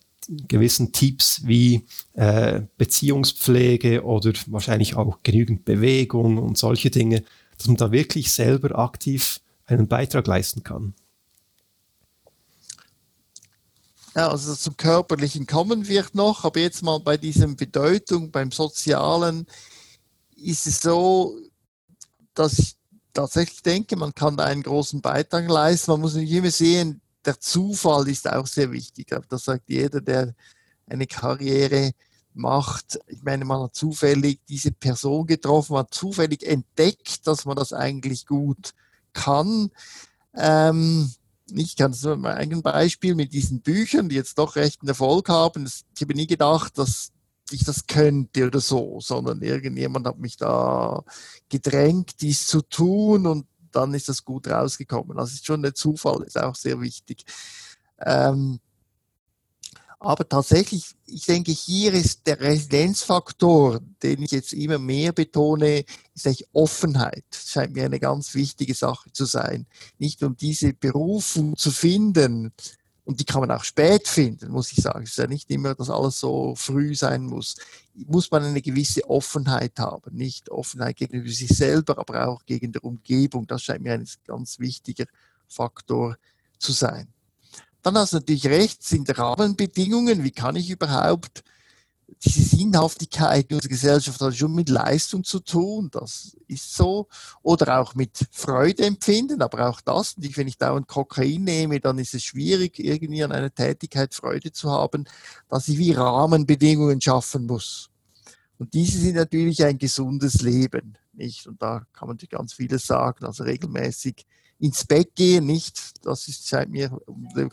gewissen 0.49 0.93
Tipps 0.93 1.43
wie 1.45 1.87
äh, 2.15 2.63
Beziehungspflege 2.77 4.05
oder 4.05 4.33
wahrscheinlich 4.47 4.97
auch 4.97 5.19
genügend 5.23 5.65
Bewegung 5.65 6.39
und 6.39 6.59
solche 6.59 6.91
Dinge, 6.91 7.25
dass 7.57 7.67
man 7.67 7.77
da 7.77 7.93
wirklich 7.93 8.33
selber 8.33 8.79
aktiv 8.79 9.41
einen 9.67 9.89
Beitrag 9.89 10.27
leisten 10.27 10.63
kann. 10.63 10.95
Ja, 14.15 14.29
also 14.29 14.55
zum 14.55 14.77
Körperlichen 14.77 15.47
kommen 15.47 15.89
wird 15.89 16.15
noch, 16.15 16.45
aber 16.45 16.61
jetzt 16.61 16.83
mal 16.83 17.01
bei 17.01 17.17
diesem 17.17 17.57
Bedeutung, 17.57 18.31
beim 18.31 18.53
Sozialen 18.53 19.47
ist 20.37 20.67
es 20.67 20.81
so, 20.81 21.37
dass 22.35 22.59
ich 22.59 22.77
tatsächlich 23.13 23.63
denke, 23.63 23.97
man 23.97 24.15
kann 24.15 24.37
da 24.37 24.45
einen 24.45 24.63
großen 24.63 25.01
Beitrag 25.01 25.49
leisten. 25.49 25.93
Man 25.93 26.01
muss 26.01 26.15
nicht 26.15 26.31
immer 26.31 26.51
sehen, 26.51 27.01
der 27.25 27.41
Zufall 27.41 28.09
ist 28.09 28.31
auch 28.31 28.47
sehr 28.47 28.71
wichtig. 28.73 29.15
Das 29.29 29.45
sagt 29.45 29.69
jeder, 29.69 30.01
der 30.01 30.35
eine 30.87 31.07
Karriere 31.07 31.93
macht. 32.35 32.99
Ich 33.07 33.23
meine, 33.23 33.45
man 33.45 33.63
hat 33.63 33.75
zufällig 33.75 34.41
diese 34.49 34.73
Person 34.73 35.27
getroffen, 35.27 35.75
man 35.75 35.85
hat 35.85 35.95
zufällig 35.95 36.47
entdeckt, 36.47 37.27
dass 37.27 37.45
man 37.45 37.57
das 37.57 37.73
eigentlich 37.73 38.27
gut 38.27 38.75
kann. 39.13 39.71
Ähm, 40.35 41.11
ich 41.53 41.77
kann 41.77 41.93
es 41.93 42.03
nur 42.03 42.17
mein 42.17 42.37
eigenes 42.37 42.63
Beispiel 42.63 43.15
mit 43.15 43.33
diesen 43.33 43.61
Büchern, 43.61 44.09
die 44.09 44.17
jetzt 44.17 44.39
doch 44.39 44.57
rechten 44.57 44.89
Erfolg 44.89 45.29
haben. 45.29 45.71
Ich 45.95 46.03
habe 46.03 46.15
nie 46.15 46.27
gedacht, 46.27 46.79
dass 46.79 47.13
ich 47.51 47.65
das 47.65 47.87
könnte 47.87 48.47
oder 48.47 48.61
so, 48.61 49.01
sondern 49.01 49.43
irgendjemand 49.43 50.07
hat 50.07 50.19
mich 50.19 50.37
da 50.37 51.05
gedrängt, 51.49 52.21
dies 52.23 52.47
zu 52.47 52.63
tun 52.63 53.27
und 53.27 53.47
dann 53.75 53.95
ist 53.95 54.09
das 54.09 54.25
gut 54.25 54.49
rausgekommen. 54.49 55.19
Also 55.19 55.35
ist 55.35 55.47
schon 55.47 55.63
der 55.63 55.75
Zufall, 55.75 56.23
ist 56.23 56.39
auch 56.39 56.55
sehr 56.55 56.81
wichtig. 56.81 57.25
Ähm, 57.99 58.61
aber 60.05 60.29
tatsächlich, 60.29 60.95
ich 61.07 61.25
denke, 61.25 61.51
hier 61.51 61.95
ist 61.95 62.27
der 62.27 62.39
Residenzfaktor, 62.39 63.81
den 64.03 64.23
ich 64.23 64.33
jetzt 64.33 64.53
immer 64.53 64.79
mehr 64.79 65.13
betone, 65.13 65.85
ist 66.15 66.27
eigentlich 66.27 66.47
Offenheit. 66.53 67.25
Das 67.31 67.49
scheint 67.49 67.73
mir 67.73 67.87
eine 67.87 67.99
ganz 67.99 68.35
wichtige 68.35 68.75
Sache 68.75 69.11
zu 69.13 69.25
sein. 69.25 69.67
Nicht 69.99 70.23
um 70.23 70.37
diese 70.37 70.75
Berufung 70.75 71.57
zu 71.57 71.71
finden, 71.71 72.53
und 73.05 73.21
die 73.21 73.25
kann 73.25 73.41
man 73.41 73.51
auch 73.51 73.65
spät 73.65 74.09
finden, 74.09 74.51
muss 74.51 74.73
ich 74.73 74.83
sagen. 74.83 75.05
Es 75.05 75.11
ist 75.11 75.19
ja 75.19 75.27
nicht 75.27 75.51
immer, 75.51 75.75
dass 75.75 75.91
alles 75.91 76.19
so 76.19 76.55
früh 76.57 76.95
sein 76.95 77.27
muss. 77.27 77.57
Muss 77.95 78.31
man 78.31 78.45
eine 78.45 78.63
gewisse 78.63 79.09
Offenheit 79.09 79.79
haben. 79.79 80.17
Nicht 80.17 80.49
Offenheit 80.51 80.97
gegenüber 80.97 81.29
sich 81.29 81.51
selber, 81.51 81.99
aber 81.99 82.29
auch 82.29 82.45
gegen 82.47 82.73
der 82.73 82.83
Umgebung. 82.83 83.47
Das 83.47 83.63
scheint 83.63 83.83
mir 83.83 83.93
ein 83.93 84.09
ganz 84.27 84.59
wichtiger 84.59 85.05
Faktor 85.47 86.17
zu 86.59 86.73
sein. 86.73 87.09
Dann 87.83 87.99
hast 87.99 88.15
du 88.15 88.17
natürlich 88.17 88.47
recht, 88.47 88.83
sind 88.83 89.17
Rahmenbedingungen. 89.19 90.25
Wie 90.25 90.31
kann 90.31 90.57
ich 90.57 90.71
überhaupt 90.71 91.45
diese 92.25 92.57
Sinnhaftigkeit 92.57 93.47
in 93.51 93.57
unserer 93.57 93.71
Gesellschaft 93.71 94.21
hat 94.21 94.35
schon 94.35 94.55
mit 94.55 94.69
Leistung 94.69 95.25
zu 95.25 95.41
tun, 95.41 95.89
das 95.93 96.37
ist 96.49 96.75
so. 96.75 97.09
Oder 97.43 97.81
auch 97.81 97.95
mit 97.95 98.27
Freude 98.31 98.85
empfinden, 98.85 99.43
aber 99.43 99.69
auch 99.69 99.81
das. 99.81 100.15
Und 100.15 100.37
wenn 100.37 100.49
ich 100.49 100.57
dauernd 100.57 100.89
Kokain 100.89 101.45
nehme, 101.45 101.81
dann 101.81 101.99
ist 101.99 102.15
es 102.15 102.25
schwierig, 102.25 102.79
irgendwie 102.79 103.23
an 103.23 103.33
einer 103.33 103.55
Tätigkeit 103.55 104.15
Freude 104.15 104.53
zu 104.53 104.71
haben, 104.71 105.05
dass 105.49 105.69
ich 105.69 105.79
wie 105.79 105.93
Rahmenbedingungen 105.93 107.01
schaffen 107.01 107.47
muss. 107.47 107.91
Und 108.59 108.73
diese 108.73 108.99
sind 108.99 109.17
natürlich 109.17 109.65
ein 109.65 109.79
gesundes 109.79 110.41
Leben, 110.41 110.97
nicht? 111.13 111.47
Und 111.47 111.61
da 111.61 111.87
kann 111.93 112.09
man 112.09 112.17
natürlich 112.17 112.31
ganz 112.31 112.55
vieles 112.55 112.87
sagen, 112.87 113.25
also 113.25 113.45
regelmäßig 113.45 114.25
ins 114.65 114.87
Bett 114.87 115.15
gehen, 115.15 115.45
nicht? 115.45 115.79
Das 116.03 116.27
ist, 116.27 116.49
scheint 116.49 116.71
mir 116.71 116.91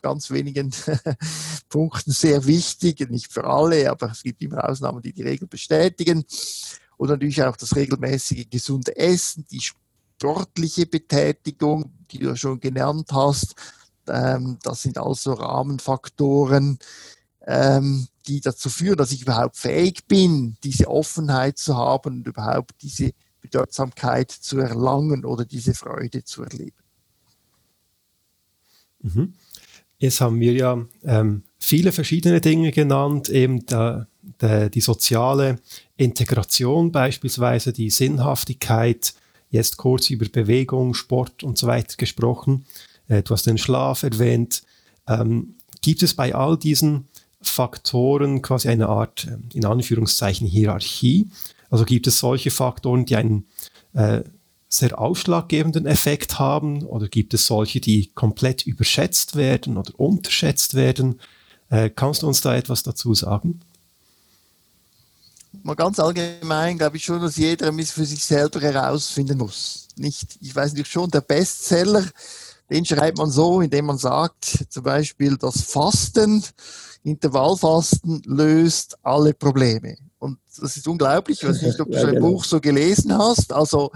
ganz 0.01 0.31
wenigen 0.31 0.71
Punkten 1.69 2.11
sehr 2.11 2.45
wichtig, 2.45 3.09
nicht 3.09 3.31
für 3.31 3.43
alle, 3.43 3.89
aber 3.91 4.11
es 4.11 4.23
gibt 4.23 4.41
immer 4.41 4.67
Ausnahmen, 4.67 5.01
die 5.01 5.11
die 5.11 5.23
Regel 5.23 5.47
bestätigen. 5.47 6.23
Und 6.95 7.09
natürlich 7.09 7.43
auch 7.43 7.57
das 7.57 7.75
regelmäßige 7.75 8.49
gesunde 8.49 8.95
Essen, 8.95 9.45
die 9.51 9.59
sportliche 9.59 10.85
Betätigung, 10.85 11.91
die 12.11 12.19
du 12.19 12.35
schon 12.37 12.59
genannt 12.59 13.09
hast. 13.11 13.55
Ähm, 14.07 14.57
das 14.63 14.83
sind 14.83 14.97
also 14.97 15.33
Rahmenfaktoren, 15.33 16.79
ähm, 17.45 18.07
die 18.27 18.39
dazu 18.39 18.69
führen, 18.69 18.97
dass 18.97 19.11
ich 19.11 19.23
überhaupt 19.23 19.57
fähig 19.57 20.07
bin, 20.07 20.57
diese 20.63 20.87
Offenheit 20.87 21.57
zu 21.57 21.75
haben 21.75 22.19
und 22.19 22.27
überhaupt 22.27 22.81
diese 22.81 23.11
Bedeutsamkeit 23.41 24.31
zu 24.31 24.59
erlangen 24.59 25.25
oder 25.25 25.43
diese 25.43 25.73
Freude 25.73 26.23
zu 26.23 26.43
erleben. 26.43 26.80
Mhm. 29.01 29.33
Jetzt 29.97 30.19
haben 30.19 30.39
wir 30.39 30.53
ja 30.53 30.83
ähm, 31.03 31.43
viele 31.59 31.91
verschiedene 31.91 32.41
Dinge 32.41 32.71
genannt, 32.71 33.29
eben 33.29 33.65
der, 33.67 34.07
der, 34.41 34.69
die 34.69 34.81
soziale 34.81 35.59
Integration 35.95 36.91
beispielsweise, 36.91 37.71
die 37.71 37.91
Sinnhaftigkeit, 37.91 39.13
jetzt 39.51 39.77
kurz 39.77 40.09
über 40.09 40.27
Bewegung, 40.27 40.93
Sport 40.95 41.43
und 41.43 41.57
so 41.57 41.67
weiter 41.67 41.97
gesprochen. 41.97 42.65
Äh, 43.07 43.21
du 43.21 43.33
hast 43.33 43.45
den 43.45 43.59
Schlaf 43.59 44.01
erwähnt. 44.03 44.63
Ähm, 45.07 45.55
gibt 45.81 46.01
es 46.01 46.15
bei 46.15 46.33
all 46.33 46.57
diesen 46.57 47.07
Faktoren 47.41 48.41
quasi 48.41 48.69
eine 48.69 48.87
Art, 48.87 49.27
äh, 49.27 49.37
in 49.55 49.65
Anführungszeichen, 49.65 50.47
Hierarchie? 50.47 51.27
Also 51.69 51.85
gibt 51.85 52.07
es 52.07 52.19
solche 52.19 52.49
Faktoren, 52.49 53.05
die 53.05 53.15
einen 53.15 53.45
äh, 53.93 54.21
sehr 54.73 54.99
ausschlaggebenden 54.99 55.85
Effekt 55.85 56.39
haben 56.39 56.83
oder 56.83 57.07
gibt 57.07 57.33
es 57.33 57.45
solche, 57.45 57.81
die 57.81 58.07
komplett 58.13 58.65
überschätzt 58.65 59.35
werden 59.35 59.77
oder 59.77 59.91
unterschätzt 59.99 60.75
werden? 60.75 61.19
Äh, 61.69 61.89
kannst 61.89 62.21
du 62.21 62.27
uns 62.27 62.41
da 62.41 62.55
etwas 62.55 62.81
dazu 62.81 63.13
sagen? 63.13 63.61
Mal 65.63 65.75
ganz 65.75 65.99
allgemein 65.99 66.77
glaube 66.77 66.97
ich 66.97 67.03
schon, 67.03 67.21
dass 67.21 67.35
jeder 67.35 67.77
es 67.77 67.91
für 67.91 68.05
sich 68.05 68.23
selber 68.23 68.61
herausfinden 68.61 69.37
muss. 69.37 69.89
Nicht, 69.97 70.37
ich 70.39 70.55
weiß 70.55 70.73
nicht 70.73 70.87
schon, 70.87 71.11
der 71.11 71.21
Bestseller, 71.21 72.05
den 72.69 72.85
schreibt 72.85 73.17
man 73.17 73.29
so, 73.29 73.59
indem 73.59 73.87
man 73.87 73.97
sagt, 73.97 74.65
zum 74.69 74.83
Beispiel, 74.83 75.35
das 75.37 75.61
Fasten, 75.61 76.43
Intervallfasten 77.03 78.21
löst 78.25 78.97
alle 79.03 79.33
Probleme. 79.33 79.97
Und 80.19 80.37
das 80.57 80.77
ist 80.77 80.87
unglaublich. 80.87 81.41
Ich 81.41 81.49
weiß 81.49 81.61
nicht, 81.63 81.79
ob 81.81 81.89
du 81.89 81.97
ja, 81.97 82.07
ein 82.07 82.15
genau. 82.15 82.27
Buch 82.29 82.45
so 82.45 82.61
gelesen 82.61 83.17
hast. 83.17 83.51
Also 83.51 83.91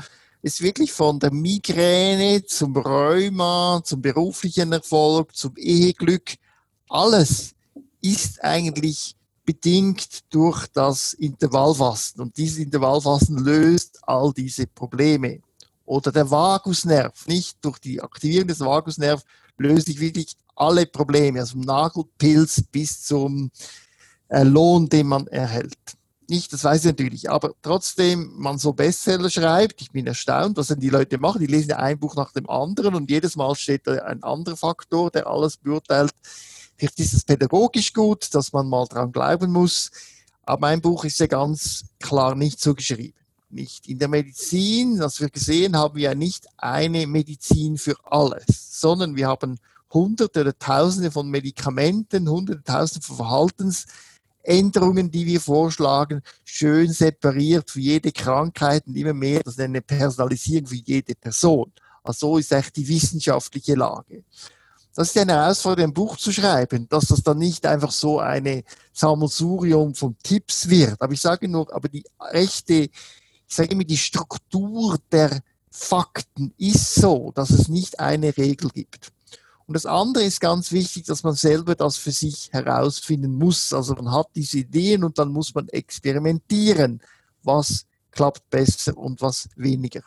ist 0.45 0.61
wirklich 0.61 0.93
von 0.93 1.19
der 1.19 1.33
Migräne 1.33 2.45
zum 2.45 2.77
Rheuma, 2.77 3.81
zum 3.83 3.99
beruflichen 3.99 4.71
Erfolg, 4.73 5.35
zum 5.35 5.57
Eheglück, 5.57 6.35
alles 6.87 7.55
ist 7.99 8.43
eigentlich 8.43 9.15
bedingt 9.43 10.19
durch 10.29 10.67
das 10.67 11.13
Intervallfasten. 11.13 12.21
Und 12.21 12.37
dieses 12.37 12.59
Intervallfasten 12.59 13.39
löst 13.39 13.97
all 14.03 14.31
diese 14.33 14.67
Probleme. 14.67 15.39
Oder 15.83 16.11
der 16.11 16.29
Vagusnerv, 16.29 17.25
nicht 17.25 17.57
durch 17.61 17.79
die 17.79 17.99
Aktivierung 17.99 18.47
des 18.47 18.59
Vagusnerv 18.59 19.23
löse 19.57 19.89
ich 19.89 19.99
wirklich 19.99 20.37
alle 20.55 20.85
Probleme, 20.85 21.39
also 21.39 21.53
vom 21.53 21.61
Nagelpilz 21.61 22.61
bis 22.71 23.01
zum 23.01 23.49
äh, 24.27 24.43
Lohn, 24.43 24.87
den 24.89 25.07
man 25.07 25.25
erhält 25.25 25.75
nicht, 26.29 26.53
das 26.53 26.63
weiß 26.63 26.81
ich 26.81 26.91
natürlich, 26.91 27.29
aber 27.29 27.53
trotzdem 27.61 28.33
man 28.35 28.57
so 28.57 28.73
Bestseller 28.73 29.29
schreibt, 29.29 29.81
ich 29.81 29.91
bin 29.91 30.07
erstaunt, 30.07 30.57
was 30.57 30.67
denn 30.67 30.79
die 30.79 30.89
Leute 30.89 31.17
machen. 31.17 31.39
Die 31.39 31.47
lesen 31.47 31.73
ein 31.73 31.99
Buch 31.99 32.15
nach 32.15 32.31
dem 32.31 32.49
anderen 32.49 32.95
und 32.95 33.09
jedes 33.09 33.35
Mal 33.35 33.55
steht 33.55 33.87
da 33.87 33.93
ein 34.03 34.23
anderer 34.23 34.57
Faktor, 34.57 35.11
der 35.11 35.27
alles 35.27 35.57
beurteilt. 35.57 36.13
Vielleicht 36.77 36.99
ist 36.99 37.13
es 37.13 37.23
pädagogisch 37.23 37.93
gut, 37.93 38.33
dass 38.33 38.53
man 38.53 38.67
mal 38.67 38.85
dran 38.85 39.11
glauben 39.11 39.51
muss, 39.51 39.91
aber 40.43 40.61
mein 40.61 40.81
Buch 40.81 41.05
ist 41.05 41.19
ja 41.19 41.27
ganz 41.27 41.85
klar 41.99 42.35
nicht 42.35 42.59
so 42.59 42.73
geschrieben. 42.73 43.17
Nicht. 43.49 43.87
In 43.87 43.99
der 43.99 44.07
Medizin, 44.07 44.99
was 44.99 45.21
wir 45.21 45.29
gesehen 45.29 45.77
haben, 45.77 45.95
wir 45.95 46.09
ja 46.09 46.15
nicht 46.15 46.47
eine 46.57 47.07
Medizin 47.07 47.77
für 47.77 47.95
alles, 48.03 48.79
sondern 48.79 49.15
wir 49.15 49.27
haben 49.27 49.59
hunderte 49.93 50.41
oder 50.41 50.57
tausende 50.57 51.11
von 51.11 51.29
Medikamenten, 51.29 52.29
hunderte, 52.29 52.63
tausende 52.63 53.05
von 53.05 53.17
Verhaltens- 53.17 53.85
Änderungen, 54.45 55.11
die 55.11 55.25
wir 55.25 55.41
vorschlagen, 55.41 56.21
schön 56.43 56.91
separiert 56.91 57.69
für 57.71 57.79
jede 57.79 58.11
Krankheit 58.11 58.85
und 58.87 58.95
immer 58.95 59.13
mehr, 59.13 59.41
das 59.43 59.59
eine 59.59 59.81
Personalisierung 59.81 60.67
für 60.67 60.75
jede 60.75 61.15
Person. 61.15 61.71
Also 62.03 62.33
so 62.33 62.37
ist 62.37 62.51
echt 62.51 62.75
die 62.75 62.87
wissenschaftliche 62.87 63.75
Lage. 63.75 64.23
Das 64.93 65.09
ist 65.09 65.17
eine 65.17 65.33
Herausforderung, 65.33 65.89
ein 65.89 65.93
Buch 65.93 66.15
zu 66.15 66.31
schreiben, 66.31 66.87
dass 66.87 67.07
das 67.07 67.21
dann 67.21 67.39
nicht 67.39 67.65
einfach 67.65 67.91
so 67.91 68.19
eine 68.19 68.63
Sammelsurium 68.93 69.93
von 69.93 70.15
Tipps 70.23 70.69
wird. 70.69 71.01
Aber 71.01 71.11
ich 71.11 71.19
sage 71.19 71.49
nur, 71.49 71.73
aber 71.73 71.89
die 71.89 72.05
rechte, 72.19 72.73
ich 72.83 72.91
sage 73.47 73.71
immer, 73.71 73.83
die 73.83 73.97
Struktur 73.97 74.97
der 75.11 75.41
Fakten 75.69 76.53
ist 76.57 76.95
so, 76.95 77.33
dass 77.35 77.49
es 77.49 77.67
nicht 77.67 77.99
eine 77.99 78.37
Regel 78.37 78.69
gibt. 78.69 79.11
Und 79.67 79.73
das 79.73 79.85
andere 79.85 80.23
ist 80.23 80.41
ganz 80.41 80.71
wichtig, 80.71 81.05
dass 81.05 81.23
man 81.23 81.33
selber 81.33 81.75
das 81.75 81.97
für 81.97 82.11
sich 82.11 82.49
herausfinden 82.51 83.33
muss. 83.33 83.73
Also 83.73 83.95
man 83.95 84.11
hat 84.11 84.27
diese 84.35 84.59
Ideen 84.59 85.03
und 85.03 85.17
dann 85.17 85.29
muss 85.29 85.55
man 85.55 85.67
experimentieren, 85.69 87.01
was 87.41 87.85
klappt 88.11 88.47
besser 88.49 88.95
und 88.95 89.21
was 89.21 89.49
weniger. 89.55 90.01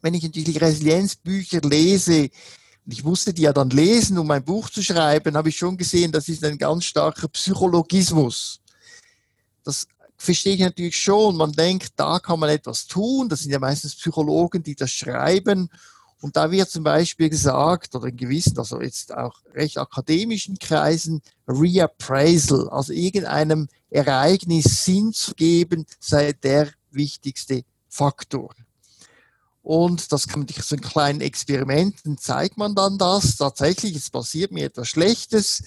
Wenn 0.00 0.14
ich 0.14 0.22
natürlich 0.22 0.60
Resilienzbücher 0.60 1.60
lese, 1.62 2.30
und 2.88 2.92
ich 2.92 3.04
musste 3.04 3.34
die 3.34 3.42
ja 3.42 3.52
dann 3.52 3.70
lesen, 3.70 4.16
um 4.18 4.30
ein 4.30 4.44
Buch 4.44 4.70
zu 4.70 4.82
schreiben, 4.82 5.36
habe 5.36 5.48
ich 5.48 5.56
schon 5.56 5.76
gesehen, 5.76 6.12
das 6.12 6.28
ist 6.28 6.44
ein 6.44 6.56
ganz 6.56 6.84
starker 6.84 7.28
Psychologismus. 7.28 8.60
Das 9.64 9.86
verstehe 10.16 10.54
ich 10.54 10.60
natürlich 10.60 10.96
schon. 10.96 11.36
Man 11.36 11.52
denkt, 11.52 11.92
da 11.96 12.18
kann 12.18 12.40
man 12.40 12.48
etwas 12.48 12.86
tun. 12.86 13.28
Das 13.28 13.40
sind 13.40 13.50
ja 13.50 13.58
meistens 13.58 13.96
Psychologen, 13.96 14.62
die 14.62 14.74
das 14.74 14.90
schreiben. 14.90 15.68
Und 16.20 16.36
da 16.36 16.50
wird 16.50 16.68
zum 16.68 16.82
Beispiel 16.82 17.30
gesagt, 17.30 17.94
oder 17.94 18.08
in 18.08 18.16
gewissen, 18.16 18.58
also 18.58 18.80
jetzt 18.80 19.14
auch 19.14 19.36
recht 19.54 19.78
akademischen 19.78 20.58
Kreisen, 20.58 21.22
Reappraisal, 21.46 22.68
also 22.70 22.92
irgendeinem 22.92 23.68
Ereignis 23.90 24.84
Sinn 24.84 25.12
zu 25.12 25.34
geben, 25.34 25.86
sei 26.00 26.32
der 26.32 26.70
wichtigste 26.90 27.62
Faktor. 27.88 28.54
Und 29.62 30.12
das 30.12 30.26
kann 30.26 30.40
man 30.40 30.46
durch 30.46 30.62
so 30.62 30.74
einen 30.74 30.82
kleinen 30.82 31.20
Experimenten 31.20 32.16
zeigt 32.18 32.56
man 32.56 32.74
dann 32.74 32.96
das. 32.96 33.36
Tatsächlich, 33.36 33.94
es 33.94 34.10
passiert 34.10 34.50
mir 34.50 34.64
etwas 34.64 34.88
Schlechtes. 34.88 35.62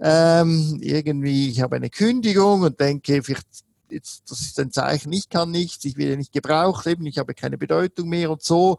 Ähm, 0.00 0.78
irgendwie, 0.80 1.50
ich 1.50 1.60
habe 1.60 1.76
eine 1.76 1.90
Kündigung 1.90 2.62
und 2.62 2.80
denke, 2.80 3.22
vielleicht 3.22 3.46
jetzt, 3.92 4.30
das 4.30 4.40
ist 4.40 4.58
ein 4.58 4.72
Zeichen, 4.72 5.12
ich 5.12 5.28
kann 5.28 5.50
nichts, 5.50 5.84
ich 5.84 5.96
werde 5.96 6.16
nicht 6.16 6.32
gebraucht, 6.32 6.86
eben, 6.86 7.06
ich 7.06 7.18
habe 7.18 7.34
keine 7.34 7.58
Bedeutung 7.58 8.08
mehr 8.08 8.30
und 8.30 8.42
so 8.42 8.78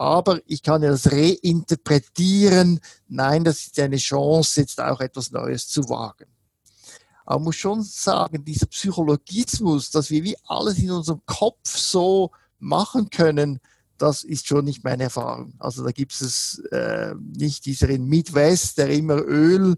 aber 0.00 0.40
ich 0.46 0.62
kann 0.62 0.80
das 0.80 1.12
reinterpretieren. 1.12 2.80
Nein, 3.06 3.44
das 3.44 3.66
ist 3.66 3.78
eine 3.78 3.98
Chance, 3.98 4.62
jetzt 4.62 4.80
auch 4.80 4.98
etwas 4.98 5.30
Neues 5.30 5.68
zu 5.68 5.90
wagen. 5.90 6.24
Aber 7.26 7.38
man 7.38 7.44
muss 7.44 7.56
schon 7.56 7.82
sagen, 7.82 8.42
dieser 8.42 8.64
Psychologismus, 8.64 9.90
dass 9.90 10.08
wir 10.08 10.24
wie 10.24 10.38
alles 10.44 10.78
in 10.78 10.90
unserem 10.90 11.20
Kopf 11.26 11.76
so 11.76 12.30
machen 12.58 13.10
können, 13.10 13.60
das 13.98 14.24
ist 14.24 14.46
schon 14.46 14.64
nicht 14.64 14.84
meine 14.84 15.02
Erfahrung. 15.02 15.52
Also 15.58 15.84
da 15.84 15.90
gibt 15.90 16.18
es 16.18 16.62
äh, 16.72 17.14
nicht 17.36 17.66
dieser 17.66 17.90
in 17.90 18.06
Midwest, 18.06 18.78
der 18.78 18.88
immer 18.88 19.18
Öl 19.18 19.76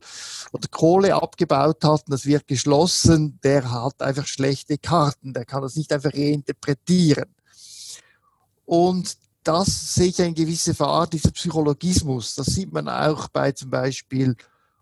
oder 0.53 0.69
Kohle 0.69 1.17
abgebaut 1.17 1.83
hat 1.83 2.05
und 2.07 2.13
das 2.13 2.27
wird 2.27 2.47
geschlossen, 2.47 3.41
der 3.43 3.73
hat 3.73 4.01
einfach 4.01 4.29
schlechte 4.29 4.79
Karten, 4.79 5.33
der 5.35 5.47
kann 5.47 5.63
das 5.63 5.75
nicht 5.75 5.93
einfach 5.93 6.15
reinterpretieren. 6.15 7.35
Und 8.65 9.17
das 9.45 9.95
sehe 9.95 10.09
ich 10.09 10.23
eine 10.23 10.35
gewisse 10.35 10.79
Art, 10.81 11.13
dieser 11.13 11.31
Psychologismus. 11.31 12.35
Das 12.35 12.47
sieht 12.47 12.73
man 12.73 12.89
auch 12.89 13.29
bei 13.29 13.53
zum 13.53 13.71
Beispiel 13.71 14.37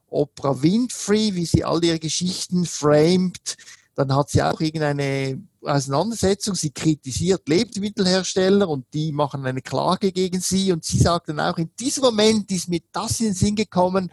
Oprah 0.08 0.60
Winfrey, 0.62 1.34
wie 1.34 1.46
sie 1.46 1.64
all 1.64 1.84
ihre 1.84 1.98
Geschichten 1.98 2.66
framed. 2.66 3.56
Dann 3.94 4.14
hat 4.14 4.30
sie 4.30 4.42
auch 4.42 4.60
irgendeine 4.60 5.42
Auseinandersetzung. 5.62 6.54
Sie 6.54 6.70
kritisiert 6.70 7.48
Lebensmittelhersteller 7.48 8.68
und 8.68 8.86
die 8.92 9.12
machen 9.12 9.44
eine 9.46 9.62
Klage 9.62 10.12
gegen 10.12 10.40
sie. 10.40 10.72
Und 10.72 10.84
sie 10.84 10.98
sagt 10.98 11.28
dann 11.28 11.40
auch, 11.40 11.58
in 11.58 11.70
diesem 11.78 12.04
Moment 12.04 12.50
ist 12.50 12.68
mir 12.68 12.80
das 12.92 13.20
in 13.20 13.26
den 13.26 13.34
Sinn 13.34 13.56
gekommen 13.56 14.10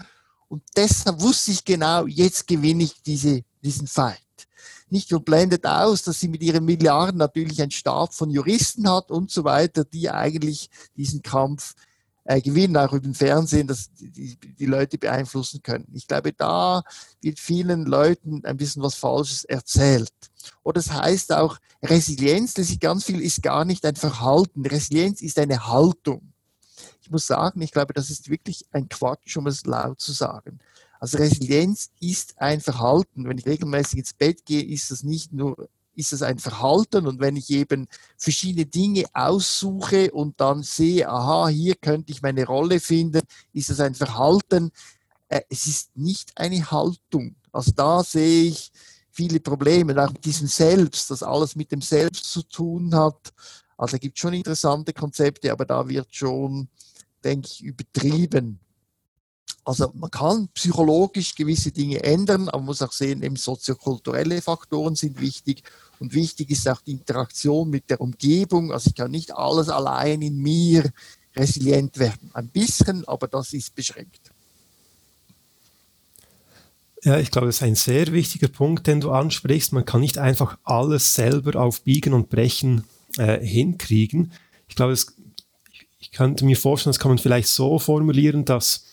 und 0.49 0.63
deshalb 0.75 1.19
wusste 1.21 1.51
ich 1.51 1.65
genau, 1.65 2.05
jetzt 2.05 2.47
gewinne 2.47 2.83
ich 2.83 3.01
diese, 3.03 3.43
diesen 3.61 3.87
Fight 3.87 4.26
nicht 4.89 5.11
nur 5.11 5.23
blendet 5.23 5.65
aus, 5.65 6.03
dass 6.03 6.19
sie 6.19 6.27
mit 6.27 6.41
ihren 6.41 6.65
Milliarden 6.65 7.17
natürlich 7.17 7.61
einen 7.61 7.71
Stab 7.71 8.13
von 8.13 8.29
Juristen 8.29 8.89
hat 8.89 9.11
und 9.11 9.31
so 9.31 9.43
weiter, 9.43 9.83
die 9.83 10.09
eigentlich 10.09 10.69
diesen 10.95 11.21
Kampf 11.21 11.75
äh, 12.27 12.41
gewinnen, 12.41 12.77
auch 12.77 12.91
über 12.91 12.99
den 12.99 13.13
Fernsehen, 13.13 13.67
dass 13.67 13.89
die, 13.93 14.37
die 14.37 14.65
Leute 14.65 14.97
beeinflussen 14.97 15.61
können. 15.63 15.87
Ich 15.93 16.07
glaube, 16.07 16.33
da 16.33 16.83
wird 17.21 17.39
vielen 17.39 17.85
Leuten 17.85 18.43
ein 18.45 18.57
bisschen 18.57 18.83
was 18.83 18.95
Falsches 18.95 19.45
erzählt. 19.45 20.11
Oder 20.63 20.81
das 20.81 20.91
heißt 20.91 21.33
auch, 21.33 21.57
Resilienz, 21.81 22.53
das 22.53 22.69
ist 22.69 22.81
ganz 22.81 23.05
viel, 23.05 23.21
ist 23.21 23.43
gar 23.43 23.65
nicht 23.65 23.85
ein 23.85 23.95
Verhalten. 23.95 24.65
Resilienz 24.65 25.21
ist 25.21 25.39
eine 25.39 25.67
Haltung. 25.67 26.33
Ich 27.01 27.11
muss 27.11 27.27
sagen, 27.27 27.61
ich 27.61 27.71
glaube, 27.71 27.93
das 27.93 28.09
ist 28.09 28.29
wirklich 28.29 28.65
ein 28.71 28.89
Quatsch, 28.89 29.37
um 29.37 29.47
es 29.47 29.65
laut 29.65 30.01
zu 30.01 30.11
sagen. 30.11 30.59
Also 30.99 31.17
Resilienz 31.17 31.91
ist 31.99 32.39
ein 32.39 32.61
Verhalten. 32.61 33.27
Wenn 33.27 33.37
ich 33.37 33.45
regelmäßig 33.45 33.99
ins 33.99 34.13
Bett 34.13 34.45
gehe, 34.45 34.63
ist 34.63 34.91
das 34.91 35.03
nicht 35.03 35.33
nur 35.33 35.69
ist 35.97 36.13
es 36.13 36.21
ein 36.21 36.37
Verhalten 36.37 37.07
und 37.07 37.19
wenn 37.19 37.35
ich 37.35 37.49
eben 37.49 37.87
verschiedene 38.17 38.67
Dinge 38.67 39.05
aussuche 39.13 40.11
und 40.11 40.39
dann 40.39 40.61
sehe, 40.61 41.09
aha, 41.09 41.47
hier 41.47 41.73
könnte 41.75 42.11
ich 42.11 42.21
meine 42.21 42.45
Rolle 42.45 42.79
finden, 42.79 43.21
ist 43.51 43.71
es 43.71 43.79
ein 43.79 43.95
Verhalten. 43.95 44.71
Äh, 45.27 45.41
es 45.49 45.65
ist 45.65 45.97
nicht 45.97 46.31
eine 46.35 46.69
Haltung. 46.69 47.35
Also 47.51 47.71
da 47.71 48.03
sehe 48.03 48.49
ich 48.49 48.71
viele 49.09 49.39
Probleme, 49.39 50.01
auch 50.03 50.11
mit 50.11 50.23
diesem 50.23 50.47
Selbst, 50.47 51.09
das 51.09 51.23
alles 51.23 51.55
mit 51.55 51.71
dem 51.71 51.81
Selbst 51.81 52.25
zu 52.31 52.43
tun 52.43 52.93
hat. 52.93 53.33
Also 53.75 53.95
es 53.95 54.01
gibt 54.01 54.19
schon 54.19 54.33
interessante 54.33 54.93
Konzepte, 54.93 55.51
aber 55.51 55.65
da 55.65 55.89
wird 55.89 56.13
schon, 56.13 56.67
denke 57.23 57.47
ich, 57.51 57.63
übertrieben. 57.63 58.59
Also 59.67 59.91
man 59.95 60.09
kann 60.09 60.47
psychologisch 60.53 61.35
gewisse 61.35 61.71
Dinge 61.71 62.01
ändern, 62.01 62.47
aber 62.47 62.59
man 62.59 62.67
muss 62.67 62.81
auch 62.81 62.93
sehen, 62.93 63.21
eben 63.21 63.35
soziokulturelle 63.35 64.41
Faktoren 64.41 64.95
sind 64.95 65.19
wichtig 65.19 65.61
und 65.99 66.13
wichtig 66.13 66.51
ist 66.51 66.69
auch 66.69 66.79
die 66.79 66.93
Interaktion 66.93 67.69
mit 67.69 67.89
der 67.89 67.99
Umgebung. 67.99 68.71
Also 68.71 68.91
ich 68.91 68.95
kann 68.95 69.11
nicht 69.11 69.35
alles 69.35 69.67
allein 69.67 70.21
in 70.21 70.37
mir 70.37 70.89
resilient 71.35 71.99
werden. 71.99 72.31
Ein 72.33 72.47
bisschen, 72.47 73.05
aber 73.09 73.27
das 73.27 73.51
ist 73.51 73.75
beschränkt. 73.75 74.31
Ja, 77.03 77.19
ich 77.19 77.29
glaube, 77.29 77.47
das 77.47 77.57
ist 77.57 77.63
ein 77.63 77.75
sehr 77.75 78.13
wichtiger 78.13 78.47
Punkt, 78.47 78.87
den 78.87 79.01
du 79.01 79.11
ansprichst. 79.11 79.73
Man 79.73 79.83
kann 79.83 79.99
nicht 79.99 80.17
einfach 80.17 80.57
alles 80.63 81.13
selber 81.13 81.59
auf 81.59 81.81
Biegen 81.81 82.13
und 82.13 82.29
Brechen 82.29 82.85
äh, 83.17 83.45
hinkriegen. 83.45 84.31
Ich 84.69 84.77
glaube, 84.77 84.93
das, 84.93 85.07
ich 85.99 86.13
könnte 86.13 86.45
mir 86.45 86.55
vorstellen, 86.55 86.93
das 86.93 86.99
kann 86.99 87.11
man 87.11 87.17
vielleicht 87.17 87.49
so 87.49 87.79
formulieren, 87.79 88.45
dass 88.45 88.85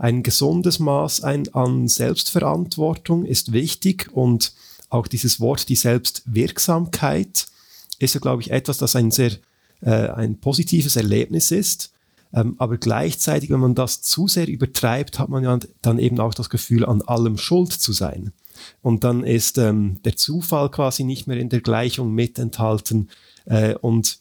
ein 0.00 0.22
gesundes 0.22 0.78
Maß 0.78 1.24
ein, 1.24 1.52
an 1.52 1.86
Selbstverantwortung 1.86 3.26
ist 3.26 3.52
wichtig 3.52 4.08
und 4.12 4.54
auch 4.88 5.06
dieses 5.06 5.40
Wort, 5.40 5.68
die 5.68 5.76
Selbstwirksamkeit, 5.76 7.46
ist 7.98 8.14
ja, 8.14 8.20
glaube 8.20 8.40
ich, 8.40 8.50
etwas, 8.50 8.78
das 8.78 8.96
ein 8.96 9.10
sehr 9.10 9.32
äh, 9.82 10.08
ein 10.08 10.40
positives 10.40 10.96
Erlebnis 10.96 11.50
ist. 11.50 11.92
Ähm, 12.32 12.54
aber 12.56 12.78
gleichzeitig, 12.78 13.50
wenn 13.50 13.60
man 13.60 13.74
das 13.74 14.00
zu 14.00 14.26
sehr 14.26 14.48
übertreibt, 14.48 15.18
hat 15.18 15.28
man 15.28 15.44
ja 15.44 15.58
dann 15.82 15.98
eben 15.98 16.18
auch 16.18 16.32
das 16.32 16.48
Gefühl, 16.48 16.86
an 16.86 17.02
allem 17.02 17.36
schuld 17.36 17.72
zu 17.72 17.92
sein. 17.92 18.32
Und 18.80 19.04
dann 19.04 19.22
ist 19.22 19.58
ähm, 19.58 20.00
der 20.06 20.16
Zufall 20.16 20.70
quasi 20.70 21.04
nicht 21.04 21.26
mehr 21.26 21.36
in 21.36 21.50
der 21.50 21.60
Gleichung 21.60 22.14
mit 22.14 22.38
enthalten. 22.38 23.10
Äh, 23.44 23.74
und 23.74 24.18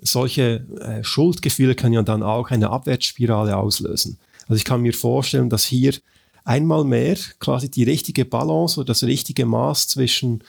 solche 0.00 0.66
äh, 0.80 1.04
Schuldgefühle 1.04 1.74
können 1.74 1.94
ja 1.94 2.02
dann 2.02 2.22
auch 2.22 2.50
eine 2.50 2.70
Abwärtsspirale 2.70 3.58
auslösen. 3.58 4.18
Also 4.48 4.58
ich 4.58 4.64
kann 4.64 4.82
mir 4.82 4.94
vorstellen, 4.94 5.50
dass 5.50 5.64
hier 5.64 5.94
einmal 6.44 6.84
mehr 6.84 7.16
quasi 7.40 7.70
die 7.70 7.84
richtige 7.84 8.24
Balance 8.24 8.78
oder 8.78 8.88
das 8.88 9.02
richtige 9.02 9.46
Maß 9.46 9.88
zwischen 9.88 10.44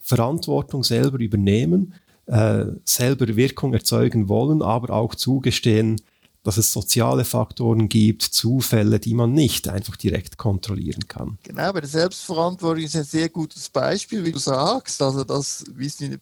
Verantwortung 0.00 0.84
selber 0.84 1.18
übernehmen 1.18 1.94
äh, 2.26 2.66
selber 2.84 3.26
Wirkung 3.36 3.74
erzeugen 3.74 4.28
wollen, 4.28 4.62
aber 4.62 4.94
auch 4.94 5.14
zugestehen, 5.14 6.00
dass 6.44 6.56
es 6.56 6.72
soziale 6.72 7.24
Faktoren 7.24 7.88
gibt, 7.88 8.22
Zufälle, 8.22 8.98
die 8.98 9.14
man 9.14 9.32
nicht 9.32 9.68
einfach 9.68 9.96
direkt 9.96 10.38
kontrollieren 10.38 11.06
kann. 11.06 11.38
Genau, 11.44 11.72
bei 11.72 11.80
der 11.80 11.88
Selbstverantwortung 11.88 12.82
ist 12.84 12.96
ein 12.96 13.04
sehr 13.04 13.28
gutes 13.28 13.68
Beispiel, 13.68 14.24
wie 14.24 14.32
du 14.32 14.38
sagst. 14.38 15.00
Also 15.02 15.22
das 15.22 15.64
wissen 15.74 16.04
in 16.04 16.10
der, 16.12 16.20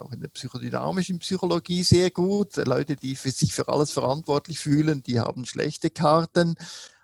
auch 0.00 0.12
in 0.12 0.20
der 0.20 0.28
psychodynamischen 0.28 1.18
Psychologie 1.18 1.82
sehr 1.82 2.10
gut. 2.10 2.56
Leute, 2.56 2.96
die 2.96 3.16
für 3.16 3.30
sich 3.30 3.52
für 3.52 3.68
alles 3.68 3.92
verantwortlich 3.92 4.58
fühlen, 4.58 5.02
die 5.02 5.20
haben 5.20 5.46
schlechte 5.46 5.90
Karten. 5.90 6.54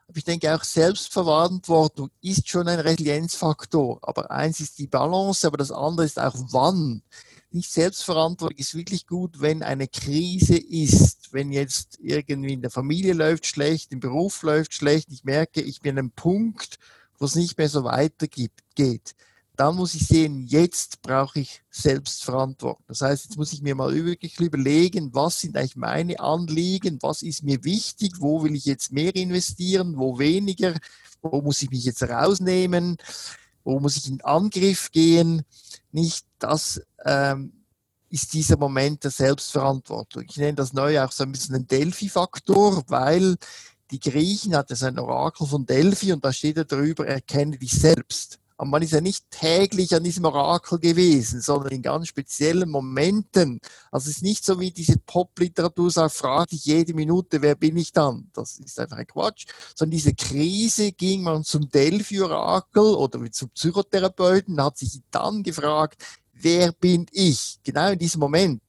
Aber 0.08 0.18
ich 0.18 0.24
denke 0.24 0.54
auch 0.54 0.64
Selbstverantwortung 0.64 2.10
ist 2.22 2.48
schon 2.48 2.68
ein 2.68 2.80
Resilienzfaktor. 2.80 3.98
Aber 4.02 4.30
eins 4.30 4.60
ist 4.60 4.78
die 4.78 4.86
Balance, 4.86 5.46
aber 5.46 5.56
das 5.56 5.72
andere 5.72 6.06
ist 6.06 6.18
auch 6.18 6.34
wann 6.50 7.02
nicht 7.56 7.72
selbstverantwortlich 7.72 8.60
ist 8.60 8.74
wirklich 8.74 9.06
gut, 9.06 9.40
wenn 9.40 9.62
eine 9.62 9.88
Krise 9.88 10.56
ist, 10.56 11.32
wenn 11.32 11.52
jetzt 11.52 11.98
irgendwie 12.00 12.52
in 12.52 12.62
der 12.62 12.70
Familie 12.70 13.14
läuft 13.14 13.46
schlecht, 13.46 13.92
im 13.92 14.00
Beruf 14.00 14.42
läuft 14.42 14.74
schlecht, 14.74 15.08
ich 15.10 15.24
merke, 15.24 15.62
ich 15.62 15.80
bin 15.80 15.92
an 15.92 15.98
einem 15.98 16.10
Punkt, 16.10 16.78
wo 17.18 17.24
es 17.24 17.34
nicht 17.34 17.56
mehr 17.58 17.68
so 17.68 17.84
weitergeht. 17.84 18.52
Dann 19.56 19.76
muss 19.76 19.94
ich 19.94 20.06
sehen, 20.06 20.46
jetzt 20.46 21.00
brauche 21.00 21.40
ich 21.40 21.62
Selbstverantwortung. 21.70 22.84
Das 22.88 23.00
heißt, 23.00 23.24
jetzt 23.24 23.36
muss 23.38 23.54
ich 23.54 23.62
mir 23.62 23.74
mal 23.74 23.94
wirklich 23.94 24.38
überlegen, 24.38 25.14
was 25.14 25.40
sind 25.40 25.56
eigentlich 25.56 25.76
meine 25.76 26.20
Anliegen, 26.20 26.98
was 27.00 27.22
ist 27.22 27.42
mir 27.42 27.64
wichtig, 27.64 28.16
wo 28.18 28.42
will 28.44 28.54
ich 28.54 28.66
jetzt 28.66 28.92
mehr 28.92 29.14
investieren, 29.16 29.96
wo 29.96 30.18
weniger, 30.18 30.74
wo 31.22 31.40
muss 31.40 31.62
ich 31.62 31.70
mich 31.70 31.84
jetzt 31.84 32.02
rausnehmen, 32.02 32.98
wo 33.64 33.80
muss 33.80 33.96
ich 33.96 34.08
in 34.08 34.20
Angriff 34.20 34.90
gehen. 34.92 35.42
Nicht 35.90 36.26
das 36.38 36.82
ähm, 37.04 37.64
ist 38.10 38.34
dieser 38.34 38.58
Moment 38.58 39.04
der 39.04 39.10
Selbstverantwortung. 39.10 40.24
Ich 40.28 40.36
nenne 40.36 40.54
das 40.54 40.74
neu 40.74 41.02
auch 41.02 41.12
so 41.12 41.24
ein 41.24 41.32
bisschen 41.32 41.54
den 41.54 41.66
Delphi-Faktor, 41.66 42.84
weil 42.88 43.36
die 43.90 44.00
Griechen 44.00 44.54
hatten 44.54 44.74
so 44.74 44.86
ein 44.86 44.98
Orakel 44.98 45.46
von 45.46 45.64
Delphi 45.64 46.12
und 46.12 46.24
da 46.24 46.32
steht 46.32 46.56
ja 46.56 46.64
drüber, 46.64 47.06
erkenne 47.06 47.56
dich 47.56 47.72
selbst. 47.72 48.38
Aber 48.58 48.70
man 48.70 48.82
ist 48.82 48.92
ja 48.92 49.02
nicht 49.02 49.30
täglich 49.30 49.94
an 49.94 50.02
diesem 50.02 50.24
Orakel 50.24 50.78
gewesen, 50.78 51.42
sondern 51.42 51.72
in 51.72 51.82
ganz 51.82 52.08
speziellen 52.08 52.70
Momenten. 52.70 53.60
Also 53.90 54.08
es 54.08 54.16
ist 54.16 54.22
nicht 54.22 54.44
so 54.44 54.58
wie 54.58 54.70
diese 54.70 54.98
Pop-Literatur 54.98 55.90
sagt, 55.90 56.14
frag 56.14 56.48
dich 56.48 56.64
jede 56.64 56.94
Minute, 56.94 57.42
wer 57.42 57.54
bin 57.54 57.76
ich 57.76 57.92
dann? 57.92 58.30
Das 58.32 58.58
ist 58.58 58.80
einfach 58.80 58.96
ein 58.96 59.06
Quatsch. 59.06 59.46
Sondern 59.74 59.90
diese 59.90 60.14
Krise 60.14 60.92
ging 60.92 61.22
man 61.22 61.44
zum 61.44 61.68
Delphi-Orakel 61.68 62.94
oder 62.94 63.30
zum 63.30 63.50
Psychotherapeuten, 63.50 64.62
hat 64.62 64.78
sich 64.78 65.02
dann 65.10 65.42
gefragt, 65.42 66.02
wer 66.32 66.72
bin 66.72 67.06
ich? 67.12 67.58
Genau 67.62 67.90
in 67.90 67.98
diesem 67.98 68.20
Moment. 68.20 68.62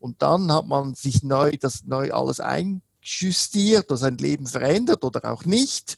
Und 0.00 0.20
dann 0.20 0.50
hat 0.50 0.66
man 0.66 0.94
sich 0.94 1.22
neu, 1.22 1.52
das 1.60 1.84
neu 1.84 2.10
alles 2.10 2.40
einjustiert, 2.40 3.88
oder 3.88 3.96
sein 3.96 4.18
Leben 4.18 4.48
verändert 4.48 5.04
oder 5.04 5.32
auch 5.32 5.44
nicht. 5.44 5.96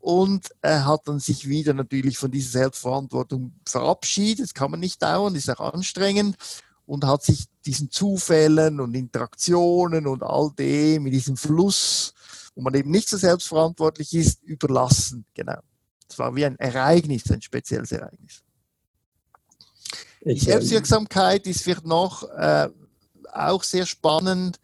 Und 0.00 0.48
er 0.62 0.86
hat 0.86 1.06
dann 1.06 1.20
sich 1.20 1.46
wieder 1.46 1.74
natürlich 1.74 2.16
von 2.16 2.30
dieser 2.30 2.60
Selbstverantwortung 2.60 3.52
verabschiedet. 3.68 4.46
Das 4.46 4.54
kann 4.54 4.70
man 4.70 4.80
nicht 4.80 5.02
dauern, 5.02 5.34
ist 5.34 5.50
auch 5.50 5.74
anstrengend. 5.74 6.36
Und 6.86 7.04
hat 7.04 7.22
sich 7.22 7.46
diesen 7.66 7.90
Zufällen 7.90 8.80
und 8.80 8.94
Interaktionen 8.94 10.06
und 10.06 10.22
all 10.22 10.50
dem 10.58 11.06
in 11.06 11.12
diesem 11.12 11.36
Fluss, 11.36 12.14
wo 12.54 12.62
man 12.62 12.74
eben 12.74 12.90
nicht 12.90 13.08
so 13.08 13.16
selbstverantwortlich 13.16 14.14
ist, 14.14 14.42
überlassen. 14.42 15.24
Genau. 15.34 15.60
Es 16.08 16.18
war 16.18 16.34
wie 16.34 16.46
ein 16.46 16.58
Ereignis, 16.58 17.30
ein 17.30 17.42
spezielles 17.42 17.92
Ereignis. 17.92 18.42
Die 20.24 20.38
Selbstwirksamkeit 20.38 21.46
ist 21.46 21.62
vielleicht 21.62 21.86
noch 21.86 22.28
äh, 22.30 22.68
auch 23.32 23.62
sehr 23.62 23.86
spannend. 23.86 24.58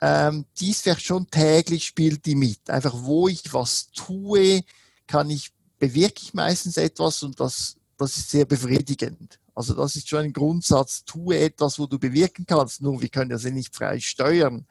Ähm, 0.00 0.44
dies 0.58 0.82
vielleicht 0.82 1.04
schon 1.04 1.28
täglich 1.28 1.86
spielt 1.86 2.24
die 2.26 2.34
mit. 2.36 2.70
Einfach 2.70 2.94
wo 2.94 3.28
ich 3.28 3.52
was 3.52 3.90
tue, 3.90 4.62
kann 5.06 5.30
ich, 5.30 5.52
bewirke 5.78 6.22
ich 6.22 6.34
meistens 6.34 6.76
etwas 6.76 7.22
und 7.22 7.40
das, 7.40 7.76
das 7.96 8.16
ist 8.16 8.30
sehr 8.30 8.44
befriedigend. 8.44 9.40
Also 9.54 9.74
das 9.74 9.96
ist 9.96 10.08
schon 10.08 10.20
ein 10.20 10.32
Grundsatz, 10.32 11.04
tue 11.04 11.36
etwas, 11.36 11.80
wo 11.80 11.86
du 11.86 11.98
bewirken 11.98 12.46
kannst. 12.46 12.80
Nur 12.80 13.02
wir 13.02 13.08
können 13.08 13.30
das 13.30 13.42
ja 13.42 13.50
nicht 13.50 13.74
frei 13.74 13.98
steuern. 13.98 14.66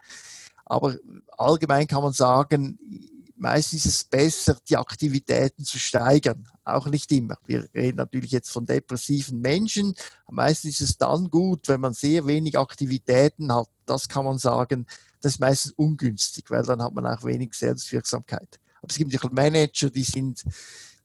Aber 0.63 0.95
allgemein 1.37 1.87
kann 1.87 2.03
man 2.03 2.13
sagen, 2.13 2.79
meistens 3.35 3.85
ist 3.85 3.95
es 3.95 4.03
besser, 4.03 4.57
die 4.69 4.77
Aktivitäten 4.77 5.63
zu 5.63 5.77
steigern. 5.77 6.47
Auch 6.63 6.87
nicht 6.87 7.11
immer. 7.11 7.37
Wir 7.45 7.67
reden 7.73 7.97
natürlich 7.97 8.31
jetzt 8.31 8.49
von 8.49 8.65
depressiven 8.65 9.39
Menschen. 9.41 9.93
Meistens 10.29 10.79
ist 10.79 10.89
es 10.89 10.97
dann 10.97 11.29
gut, 11.29 11.67
wenn 11.67 11.81
man 11.81 11.93
sehr 11.93 12.25
wenig 12.25 12.57
Aktivitäten 12.57 13.53
hat. 13.53 13.69
Das 13.85 14.09
kann 14.09 14.25
man 14.25 14.37
sagen, 14.37 14.87
das 15.21 15.33
ist 15.33 15.39
meistens 15.39 15.73
ungünstig, 15.73 16.45
weil 16.49 16.63
dann 16.63 16.81
hat 16.81 16.93
man 16.93 17.05
auch 17.05 17.23
wenig 17.23 17.53
Selbstwirksamkeit. 17.53 18.59
Aber 18.81 18.89
es 18.89 18.97
gibt 18.97 19.11
ja 19.11 19.19
Manager, 19.31 19.89
die 19.89 20.03
sind 20.03 20.43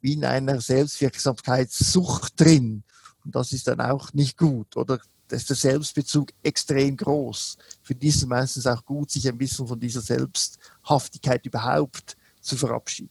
wie 0.00 0.14
in 0.14 0.24
einer 0.24 0.60
Selbstwirksamkeitssucht 0.60 2.38
drin. 2.38 2.82
Und 3.24 3.34
das 3.34 3.52
ist 3.52 3.68
dann 3.68 3.80
auch 3.80 4.12
nicht 4.12 4.36
gut. 4.36 4.76
Oder 4.76 5.00
da 5.28 5.36
ist 5.36 5.48
der 5.48 5.56
Selbstbezug 5.56 6.32
extrem 6.42 6.96
groß. 6.96 7.56
Für 7.82 7.94
die 7.94 8.08
ist 8.08 8.16
es 8.16 8.26
meistens 8.26 8.66
auch 8.66 8.84
gut, 8.84 9.10
sich 9.10 9.26
ein 9.28 9.38
bisschen 9.38 9.66
von 9.66 9.80
dieser 9.80 10.00
Selbsthaftigkeit 10.00 11.46
überhaupt 11.46 12.16
zu 12.40 12.56
verabschieden. 12.56 13.10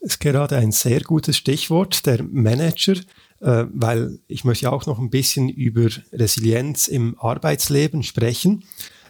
Das 0.00 0.12
ist 0.12 0.20
gerade 0.20 0.56
ein 0.56 0.72
sehr 0.72 1.02
gutes 1.02 1.36
Stichwort, 1.36 2.06
der 2.06 2.22
Manager, 2.22 2.94
äh, 3.40 3.64
weil 3.72 4.18
ich 4.26 4.44
möchte 4.44 4.70
auch 4.70 4.86
noch 4.86 4.98
ein 4.98 5.10
bisschen 5.10 5.48
über 5.48 5.88
Resilienz 6.12 6.88
im 6.88 7.18
Arbeitsleben 7.18 8.02
sprechen. 8.02 8.64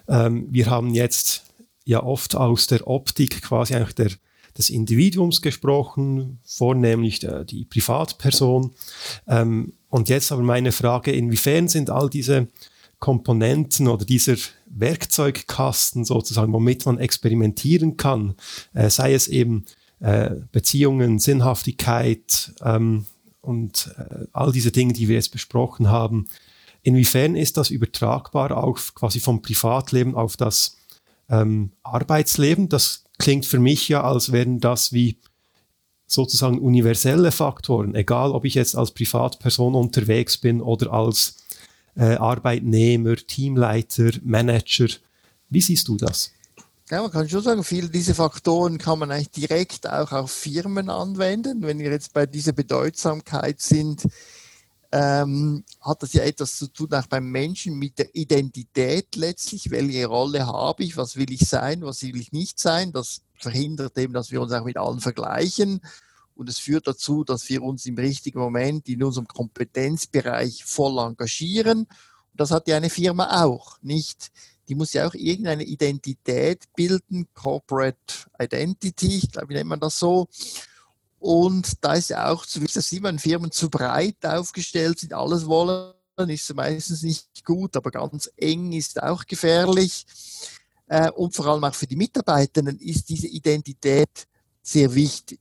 Ähm, 0.09 0.47
wir 0.51 0.71
haben 0.71 0.95
jetzt 0.95 1.45
ja 1.85 2.03
oft 2.03 2.37
aus 2.37 2.67
der 2.67 2.87
Optik 2.87 3.43
quasi 3.43 3.75
eigentlich 3.75 3.95
der, 3.95 4.11
des 4.57 4.71
Individuums 4.71 5.43
gesprochen, 5.43 6.41
vornehmlich 6.45 7.19
der, 7.19 7.45
die 7.45 7.65
Privatperson. 7.65 8.73
Ähm, 9.27 9.73
und 9.89 10.09
jetzt 10.09 10.31
aber 10.31 10.43
meine 10.43 10.73
Frage, 10.73 11.13
inwiefern 11.13 11.69
sind 11.69 11.91
all 11.91 12.09
diese 12.09 12.49
Komponenten 13.01 13.89
oder 13.89 14.05
dieser 14.05 14.37
Werkzeugkasten 14.67 16.05
sozusagen, 16.05 16.53
womit 16.53 16.87
man 16.87 16.99
experimentieren 16.99 17.97
kann, 17.97 18.35
äh, 18.75 18.91
sei 18.91 19.15
es 19.15 19.27
eben 19.27 19.65
äh, 19.99 20.37
Beziehungen, 20.53 21.19
Sinnhaftigkeit 21.19 22.53
ähm, 22.63 23.07
und 23.41 23.95
äh, 23.99 24.27
all 24.33 24.53
diese 24.53 24.71
Dinge, 24.71 24.93
die 24.93 25.09
wir 25.09 25.17
jetzt 25.17 25.33
besprochen 25.33 25.89
haben. 25.89 26.27
Inwiefern 26.83 27.37
ist 27.37 27.57
das 27.57 27.71
übertragbar 27.71 28.57
auch 28.57 28.79
quasi 28.95 29.21
vom 29.21 29.43
Privatleben 29.43 30.15
auf 30.15 30.37
das 30.37 30.77
ähm, 31.29 31.73
Arbeitsleben? 31.83 32.69
Das 32.69 33.05
klingt 33.19 33.47
für 33.47 33.59
mich 33.59 33.89
ja, 33.89 34.03
als 34.03 34.33
wären 34.33 34.61
das 34.61 34.93
wie 34.93 35.19
sozusagen 36.07 36.59
universelle 36.59 37.31
Faktoren, 37.31 37.95
egal 37.95 38.33
ob 38.33 38.45
ich 38.45 38.55
jetzt 38.55 38.77
als 38.77 38.91
Privatperson 38.91 39.75
unterwegs 39.75 40.39
bin 40.39 40.61
oder 40.61 40.93
als 40.93 41.37
äh, 41.97 42.15
Arbeitnehmer, 42.15 43.17
Teamleiter, 43.17 44.11
Manager. 44.23 44.89
Wie 45.49 45.61
siehst 45.61 45.87
du 45.87 45.97
das? 45.97 46.33
Ja, 46.91 47.03
man 47.03 47.13
kann 47.13 47.29
schon 47.29 47.43
sagen, 47.43 47.63
viele 47.63 47.89
dieser 47.89 48.17
Faktoren 48.17 48.77
kann 48.77 48.99
man 48.99 49.13
eigentlich 49.13 49.31
direkt 49.31 49.89
auch 49.89 50.11
auf 50.11 50.33
Firmen 50.33 50.91
anwenden. 50.91 51.63
Wenn 51.63 51.79
wir 51.79 51.89
jetzt 51.93 52.13
bei 52.13 52.27
dieser 52.27 52.51
Bedeutsamkeit 52.51 53.61
sind, 53.61 54.09
ähm, 54.91 55.65
hat 55.81 56.03
das 56.03 56.15
ja 56.15 56.25
etwas 56.25 56.57
zu 56.57 56.67
tun 56.67 56.93
auch 56.93 57.07
beim 57.07 57.31
Menschen 57.31 57.79
mit 57.79 58.01
der 58.01 58.13
Identität 58.13 59.15
letztlich. 59.15 59.71
Welche 59.71 60.05
Rolle 60.07 60.49
habe 60.49 60.83
ich? 60.83 60.97
Was 60.97 61.15
will 61.15 61.31
ich 61.31 61.49
sein? 61.49 61.83
Was 61.83 62.03
will 62.03 62.17
ich 62.17 62.33
nicht 62.33 62.59
sein? 62.59 62.91
Das 62.91 63.23
verhindert 63.35 63.97
eben, 63.97 64.13
dass 64.13 64.33
wir 64.33 64.41
uns 64.41 64.51
auch 64.51 64.65
mit 64.65 64.77
allen 64.77 64.99
vergleichen. 64.99 65.83
Und 66.35 66.49
es 66.49 66.59
führt 66.59 66.89
dazu, 66.89 67.23
dass 67.23 67.49
wir 67.49 67.63
uns 67.63 67.87
im 67.87 67.99
richtigen 67.99 68.41
Moment 68.41 68.89
in 68.89 69.05
unserem 69.05 69.29
Kompetenzbereich 69.29 70.65
voll 70.65 70.99
engagieren. 70.99 71.83
Und 71.83 72.41
das 72.41 72.51
hat 72.51 72.67
ja 72.67 72.79
eine 72.79 72.91
Firma 72.91 73.45
auch, 73.45 73.79
nicht? 73.81 74.33
Die 74.71 74.77
muss 74.77 74.93
ja 74.93 75.09
auch 75.09 75.15
irgendeine 75.15 75.65
Identität 75.65 76.63
bilden, 76.77 77.27
Corporate 77.35 77.97
Identity, 78.39 79.19
ich 79.19 79.33
glaube, 79.33 79.49
wie 79.49 79.55
nennt 79.55 79.69
man 79.69 79.81
das 79.81 79.99
so. 79.99 80.29
Und 81.19 81.73
da 81.85 81.95
ist 81.95 82.11
ja 82.11 82.31
auch, 82.31 82.45
so 82.45 82.63
wie 82.63 82.67
das 82.67 82.89
sieht 82.89 83.03
man, 83.03 83.19
Firmen 83.19 83.51
zu 83.51 83.69
breit 83.69 84.25
aufgestellt 84.25 85.01
sind, 85.01 85.13
alles 85.13 85.45
wollen, 85.45 85.93
ist 86.29 86.55
meistens 86.55 87.03
nicht 87.03 87.45
gut, 87.45 87.77
aber 87.77 87.91
ganz 87.91 88.31
eng 88.37 88.71
ist 88.71 89.03
auch 89.03 89.27
gefährlich. 89.27 90.07
Äh, 90.87 91.11
und 91.11 91.35
vor 91.35 91.47
allem 91.47 91.65
auch 91.65 91.75
für 91.75 91.89
die 91.89 91.97
Mitarbeitenden 91.97 92.79
ist 92.79 93.09
diese 93.09 93.27
Identität 93.27 94.29
sehr 94.63 94.95
wichtig. 94.95 95.41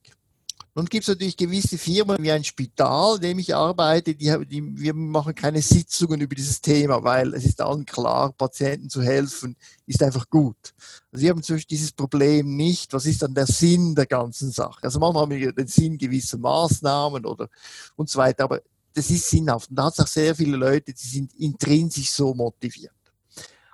Nun 0.79 0.85
gibt 0.85 1.03
es 1.03 1.09
natürlich 1.09 1.35
gewisse 1.35 1.77
Firmen 1.77 2.15
wie 2.21 2.31
ein 2.31 2.45
Spital, 2.45 3.15
in 3.15 3.21
dem 3.21 3.39
ich 3.39 3.53
arbeite, 3.53 4.15
die, 4.15 4.33
die, 4.45 4.77
wir 4.77 4.93
machen 4.93 5.35
keine 5.35 5.61
Sitzungen 5.61 6.21
über 6.21 6.33
dieses 6.35 6.61
Thema, 6.61 7.03
weil 7.03 7.33
es 7.33 7.43
ist 7.43 7.59
allen 7.59 7.85
klar, 7.85 8.31
Patienten 8.31 8.89
zu 8.89 9.01
helfen 9.01 9.57
ist 9.85 10.01
einfach 10.01 10.29
gut. 10.29 10.73
Also 11.11 11.21
wir 11.21 11.31
haben 11.31 11.43
zum 11.43 11.57
Beispiel 11.57 11.75
dieses 11.75 11.91
Problem 11.91 12.55
nicht, 12.55 12.93
was 12.93 13.05
ist 13.07 13.21
dann 13.21 13.33
der 13.33 13.45
Sinn 13.45 13.93
der 13.93 14.05
ganzen 14.05 14.53
Sache? 14.53 14.81
Also 14.83 14.99
manchmal 14.99 15.23
haben 15.23 15.31
wir 15.31 15.51
den 15.51 15.67
Sinn 15.67 15.97
gewisser 15.97 16.37
Maßnahmen 16.37 17.25
oder 17.25 17.49
und 17.97 18.09
so 18.09 18.17
weiter, 18.17 18.45
aber 18.45 18.61
das 18.93 19.09
ist 19.09 19.29
sinnhaft. 19.29 19.69
Und 19.71 19.75
da 19.75 19.83
hat 19.83 19.95
es 19.95 19.99
auch 19.99 20.07
sehr 20.07 20.33
viele 20.33 20.55
Leute, 20.55 20.93
die 20.93 21.07
sind 21.07 21.33
intrinsisch 21.33 22.11
so 22.11 22.33
motiviert. 22.33 22.93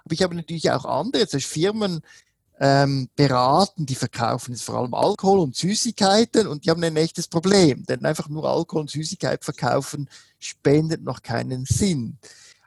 Aber 0.05 0.13
ich 0.13 0.23
habe 0.23 0.33
natürlich 0.33 0.71
auch 0.71 0.85
andere, 0.85 1.27
zum 1.27 1.37
Beispiel 1.37 1.65
Firmen, 1.65 2.01
ähm, 2.59 3.09
beraten, 3.15 3.85
die 3.85 3.95
verkaufen 3.95 4.53
jetzt 4.53 4.63
vor 4.63 4.75
allem 4.75 4.93
Alkohol 4.93 5.39
und 5.39 5.55
Süßigkeiten 5.55 6.47
und 6.47 6.65
die 6.65 6.69
haben 6.69 6.83
ein 6.83 6.95
echtes 6.95 7.27
Problem, 7.27 7.85
denn 7.85 8.05
einfach 8.05 8.29
nur 8.29 8.49
Alkohol 8.49 8.81
und 8.81 8.89
Süßigkeit 8.89 9.43
verkaufen 9.43 10.09
spendet 10.39 11.03
noch 11.03 11.21
keinen 11.21 11.65
Sinn. 11.65 12.17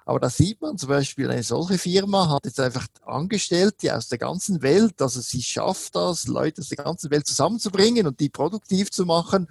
Aber 0.04 0.20
da 0.20 0.30
sieht 0.30 0.60
man 0.62 0.78
zum 0.78 0.88
Beispiel, 0.88 1.30
eine 1.30 1.42
solche 1.42 1.76
Firma 1.76 2.30
hat 2.30 2.46
jetzt 2.46 2.60
einfach 2.60 2.86
Angestellte 3.04 3.94
aus 3.94 4.08
der 4.08 4.18
ganzen 4.18 4.62
Welt, 4.62 5.00
also 5.02 5.20
sie 5.20 5.42
schafft 5.42 5.94
das, 5.96 6.26
Leute 6.26 6.62
aus 6.62 6.68
der 6.68 6.82
ganzen 6.82 7.10
Welt 7.10 7.26
zusammenzubringen 7.26 8.06
und 8.06 8.18
die 8.18 8.30
produktiv 8.30 8.90
zu 8.90 9.04
machen. 9.04 9.48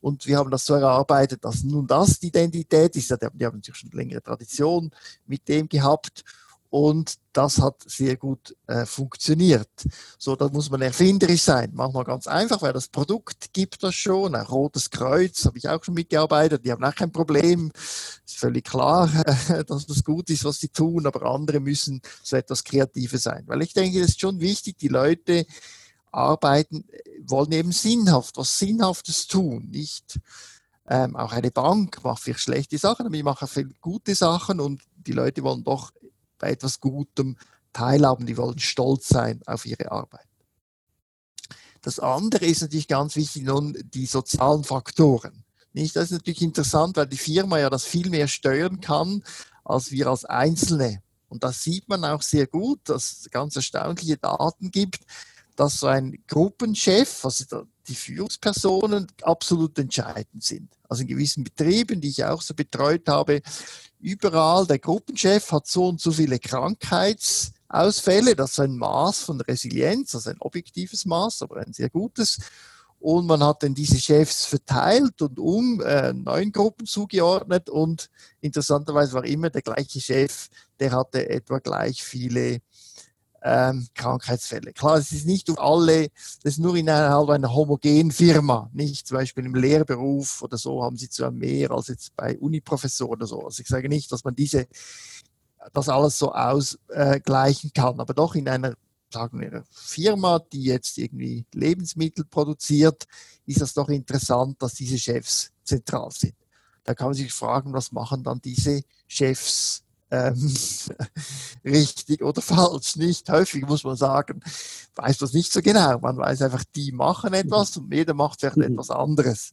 Und 0.00 0.26
wir 0.26 0.38
haben 0.38 0.52
das 0.52 0.64
so 0.64 0.74
erarbeitet, 0.74 1.44
dass 1.44 1.64
nun 1.64 1.88
das 1.88 2.20
die 2.20 2.28
Identität 2.28 2.94
ist. 2.94 3.10
Die 3.10 3.44
haben 3.44 3.56
natürlich 3.56 3.80
schon 3.80 3.90
längere 3.90 4.22
Tradition 4.22 4.92
mit 5.26 5.48
dem 5.48 5.68
gehabt. 5.68 6.22
Und 6.70 7.16
das 7.36 7.60
hat 7.60 7.82
sehr 7.86 8.16
gut 8.16 8.56
äh, 8.66 8.86
funktioniert. 8.86 9.68
So, 10.18 10.36
da 10.36 10.48
muss 10.48 10.70
man 10.70 10.80
erfinderisch 10.80 11.42
sein. 11.42 11.70
Manchmal 11.74 12.04
ganz 12.04 12.26
einfach, 12.26 12.62
weil 12.62 12.72
das 12.72 12.88
Produkt 12.88 13.52
gibt 13.52 13.82
das 13.82 13.94
schon. 13.94 14.34
Ein 14.34 14.46
Rotes 14.46 14.90
Kreuz 14.90 15.44
habe 15.44 15.58
ich 15.58 15.68
auch 15.68 15.84
schon 15.84 15.94
mitgearbeitet. 15.94 16.64
Die 16.64 16.72
haben 16.72 16.82
auch 16.82 16.94
kein 16.94 17.12
Problem. 17.12 17.70
Ist 18.24 18.38
völlig 18.38 18.64
klar, 18.64 19.10
dass 19.66 19.86
das 19.86 20.02
gut 20.02 20.30
ist, 20.30 20.44
was 20.44 20.60
sie 20.60 20.68
tun. 20.68 21.06
Aber 21.06 21.22
andere 21.30 21.60
müssen 21.60 22.00
so 22.22 22.36
etwas 22.36 22.64
Kreatives 22.64 23.24
sein. 23.24 23.44
Weil 23.46 23.62
ich 23.62 23.74
denke, 23.74 24.00
es 24.00 24.08
ist 24.08 24.20
schon 24.20 24.40
wichtig, 24.40 24.78
die 24.78 24.88
Leute 24.88 25.46
arbeiten, 26.10 26.84
wollen 27.26 27.52
eben 27.52 27.72
sinnhaft, 27.72 28.38
was 28.38 28.58
Sinnhaftes 28.58 29.26
tun, 29.26 29.68
nicht 29.70 30.18
ähm, 30.88 31.16
auch 31.16 31.32
eine 31.32 31.50
Bank 31.50 32.02
macht 32.04 32.22
vielleicht 32.22 32.40
schlechte 32.40 32.78
Sachen, 32.78 33.06
aber 33.06 33.14
ich 33.16 33.24
mache 33.24 33.46
viele 33.46 33.70
gute 33.80 34.14
Sachen 34.14 34.60
und 34.60 34.82
die 34.94 35.12
Leute 35.12 35.42
wollen 35.42 35.64
doch 35.64 35.92
bei 36.38 36.50
etwas 36.50 36.80
Gutem 36.80 37.36
teilhaben, 37.72 38.26
die 38.26 38.36
wollen 38.36 38.58
stolz 38.58 39.08
sein 39.08 39.42
auf 39.46 39.66
ihre 39.66 39.90
Arbeit. 39.90 40.26
Das 41.82 42.00
andere 42.00 42.46
ist 42.46 42.62
natürlich 42.62 42.88
ganz 42.88 43.14
wichtig, 43.16 43.44
nun 43.44 43.76
die 43.94 44.06
sozialen 44.06 44.64
Faktoren. 44.64 45.44
Nicht? 45.72 45.94
Das 45.94 46.04
ist 46.04 46.12
natürlich 46.12 46.42
interessant, 46.42 46.96
weil 46.96 47.06
die 47.06 47.18
Firma 47.18 47.58
ja 47.58 47.70
das 47.70 47.84
viel 47.84 48.08
mehr 48.08 48.28
steuern 48.28 48.80
kann, 48.80 49.22
als 49.62 49.90
wir 49.90 50.08
als 50.08 50.24
Einzelne. 50.24 51.02
Und 51.28 51.44
das 51.44 51.62
sieht 51.62 51.88
man 51.88 52.04
auch 52.04 52.22
sehr 52.22 52.46
gut, 52.46 52.80
dass 52.84 53.20
es 53.20 53.30
ganz 53.30 53.56
erstaunliche 53.56 54.16
Daten 54.16 54.70
gibt, 54.70 55.00
dass 55.54 55.80
so 55.80 55.86
ein 55.86 56.22
Gruppenchef, 56.26 57.24
also 57.24 57.66
die 57.88 57.94
Führungspersonen 57.94 59.06
absolut 59.22 59.78
entscheidend 59.78 60.42
sind. 60.42 60.68
Also 60.88 61.02
in 61.02 61.08
gewissen 61.08 61.44
Betrieben, 61.44 62.00
die 62.00 62.08
ich 62.08 62.24
auch 62.24 62.42
so 62.42 62.54
betreut 62.54 63.08
habe, 63.08 63.42
überall 64.00 64.66
der 64.66 64.78
Gruppenchef 64.78 65.52
hat 65.52 65.66
so 65.66 65.88
und 65.88 66.00
so 66.00 66.12
viele 66.12 66.38
Krankheitsausfälle. 66.38 68.36
Das 68.36 68.52
ist 68.52 68.60
ein 68.60 68.76
Maß 68.76 69.20
von 69.22 69.40
Resilienz, 69.40 70.14
also 70.14 70.30
ein 70.30 70.40
objektives 70.40 71.04
Maß, 71.06 71.42
aber 71.42 71.58
ein 71.58 71.72
sehr 71.72 71.90
gutes. 71.90 72.38
Und 72.98 73.26
man 73.26 73.42
hat 73.42 73.62
dann 73.62 73.74
diese 73.74 73.98
Chefs 73.98 74.46
verteilt 74.46 75.20
und 75.22 75.38
um 75.38 75.80
äh, 75.82 76.12
neun 76.12 76.50
Gruppen 76.50 76.86
zugeordnet. 76.86 77.68
Und 77.68 78.10
interessanterweise 78.40 79.12
war 79.12 79.24
immer 79.24 79.50
der 79.50 79.62
gleiche 79.62 80.00
Chef, 80.00 80.48
der 80.80 80.92
hatte 80.92 81.28
etwa 81.28 81.58
gleich 81.58 82.02
viele 82.02 82.60
ähm, 83.42 83.86
Krankheitsfälle. 83.94 84.72
Klar, 84.72 84.96
es 84.96 85.12
ist 85.12 85.26
nicht 85.26 85.50
alle, 85.58 86.08
das 86.42 86.54
ist 86.54 86.58
nur 86.58 86.76
innerhalb 86.76 87.28
einer 87.28 87.52
homogenen 87.52 88.10
Firma, 88.10 88.70
nicht 88.72 89.06
zum 89.06 89.18
Beispiel 89.18 89.44
im 89.44 89.54
Lehrberuf 89.54 90.42
oder 90.42 90.56
so 90.56 90.82
haben 90.82 90.96
sie 90.96 91.08
zwar 91.08 91.30
mehr 91.30 91.70
als 91.70 91.88
jetzt 91.88 92.16
bei 92.16 92.38
Uniprofessoren 92.38 93.18
oder 93.18 93.26
so. 93.26 93.44
Also 93.44 93.60
ich 93.60 93.68
sage 93.68 93.88
nicht, 93.88 94.10
dass 94.10 94.24
man 94.24 94.34
diese, 94.34 94.66
das 95.72 95.88
alles 95.88 96.18
so 96.18 96.32
ausgleichen 96.32 97.72
kann, 97.72 98.00
aber 98.00 98.14
doch 98.14 98.34
in 98.34 98.48
einer 98.48 98.74
sagen 99.12 99.40
wir, 99.40 99.64
Firma, 99.70 100.40
die 100.40 100.64
jetzt 100.64 100.98
irgendwie 100.98 101.46
Lebensmittel 101.54 102.24
produziert, 102.24 103.04
ist 103.46 103.60
das 103.60 103.72
doch 103.72 103.88
interessant, 103.88 104.60
dass 104.60 104.74
diese 104.74 104.98
Chefs 104.98 105.52
zentral 105.62 106.10
sind. 106.10 106.34
Da 106.84 106.94
kann 106.94 107.08
man 107.08 107.14
sich 107.14 107.32
fragen, 107.32 107.72
was 107.72 107.92
machen 107.92 108.22
dann 108.22 108.40
diese 108.40 108.82
Chefs 109.08 109.82
ähm, 110.10 110.54
richtig 111.64 112.22
oder 112.22 112.42
falsch. 112.42 112.96
Nicht 112.96 113.28
häufig 113.28 113.66
muss 113.66 113.84
man 113.84 113.96
sagen, 113.96 114.40
weiß 114.94 115.18
das 115.18 115.32
nicht 115.32 115.52
so 115.52 115.62
genau. 115.62 115.98
Man 115.98 116.16
weiß 116.16 116.42
einfach, 116.42 116.64
die 116.74 116.92
machen 116.92 117.34
etwas 117.34 117.76
und 117.76 117.92
jeder 117.92 118.14
macht 118.14 118.40
vielleicht 118.40 118.56
mhm. 118.56 118.64
etwas 118.64 118.90
anderes. 118.90 119.50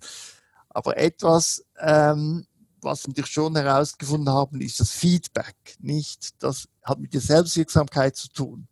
Aber 0.70 0.98
etwas, 0.98 1.64
ähm, 1.80 2.46
was 2.82 3.04
wir 3.04 3.10
natürlich 3.10 3.32
schon 3.32 3.56
herausgefunden 3.56 4.34
haben, 4.34 4.62
ist 4.62 4.80
das 4.80 4.92
Feedback. 4.92 5.56
Nicht, 5.80 6.42
das 6.44 6.68
hat 6.84 7.00
mit 7.00 7.14
der 7.14 7.22
Selbstwirksamkeit 7.22 8.16
zu 8.16 8.30
tun. 8.30 8.68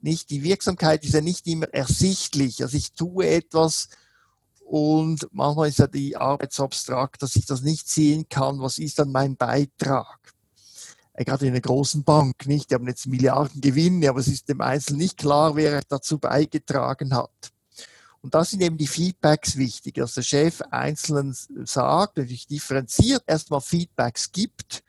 Nicht, 0.00 0.30
die 0.30 0.42
Wirksamkeit 0.42 1.04
ist 1.04 1.14
ja 1.14 1.20
nicht 1.20 1.46
immer 1.46 1.66
ersichtlich. 1.72 2.62
Also 2.62 2.76
ich 2.76 2.92
tue 2.92 3.26
etwas 3.26 3.88
und 4.60 5.26
manchmal 5.32 5.70
ist 5.70 5.78
ja 5.78 5.86
die 5.86 6.16
Arbeit 6.16 6.52
so 6.52 6.64
abstrakt, 6.64 7.22
dass 7.22 7.36
ich 7.36 7.46
das 7.46 7.62
nicht 7.62 7.88
sehen 7.88 8.28
kann. 8.28 8.60
Was 8.60 8.78
ist 8.78 8.98
dann 8.98 9.10
mein 9.10 9.36
Beitrag? 9.36 10.34
Gerade 11.24 11.46
in 11.46 11.52
einer 11.52 11.60
großen 11.60 12.04
Bank, 12.04 12.46
nicht? 12.46 12.70
Die 12.70 12.74
haben 12.74 12.86
jetzt 12.86 13.06
Milliarden 13.06 13.60
Gewinne, 13.60 14.08
aber 14.08 14.20
es 14.20 14.28
ist 14.28 14.48
dem 14.48 14.60
Einzelnen 14.60 15.00
nicht 15.00 15.16
klar, 15.16 15.56
wer 15.56 15.82
dazu 15.88 16.18
beigetragen 16.18 17.14
hat. 17.14 17.52
Und 18.20 18.34
da 18.34 18.44
sind 18.44 18.62
eben 18.62 18.76
die 18.76 18.86
Feedbacks 18.86 19.56
wichtig, 19.56 19.94
dass 19.94 20.14
der 20.14 20.22
Chef 20.22 20.60
einzelnen 20.70 21.36
sagt, 21.64 22.16
natürlich 22.16 22.46
differenziert, 22.46 23.22
erstmal 23.26 23.60
Feedbacks 23.60 24.32
gibt 24.32 24.82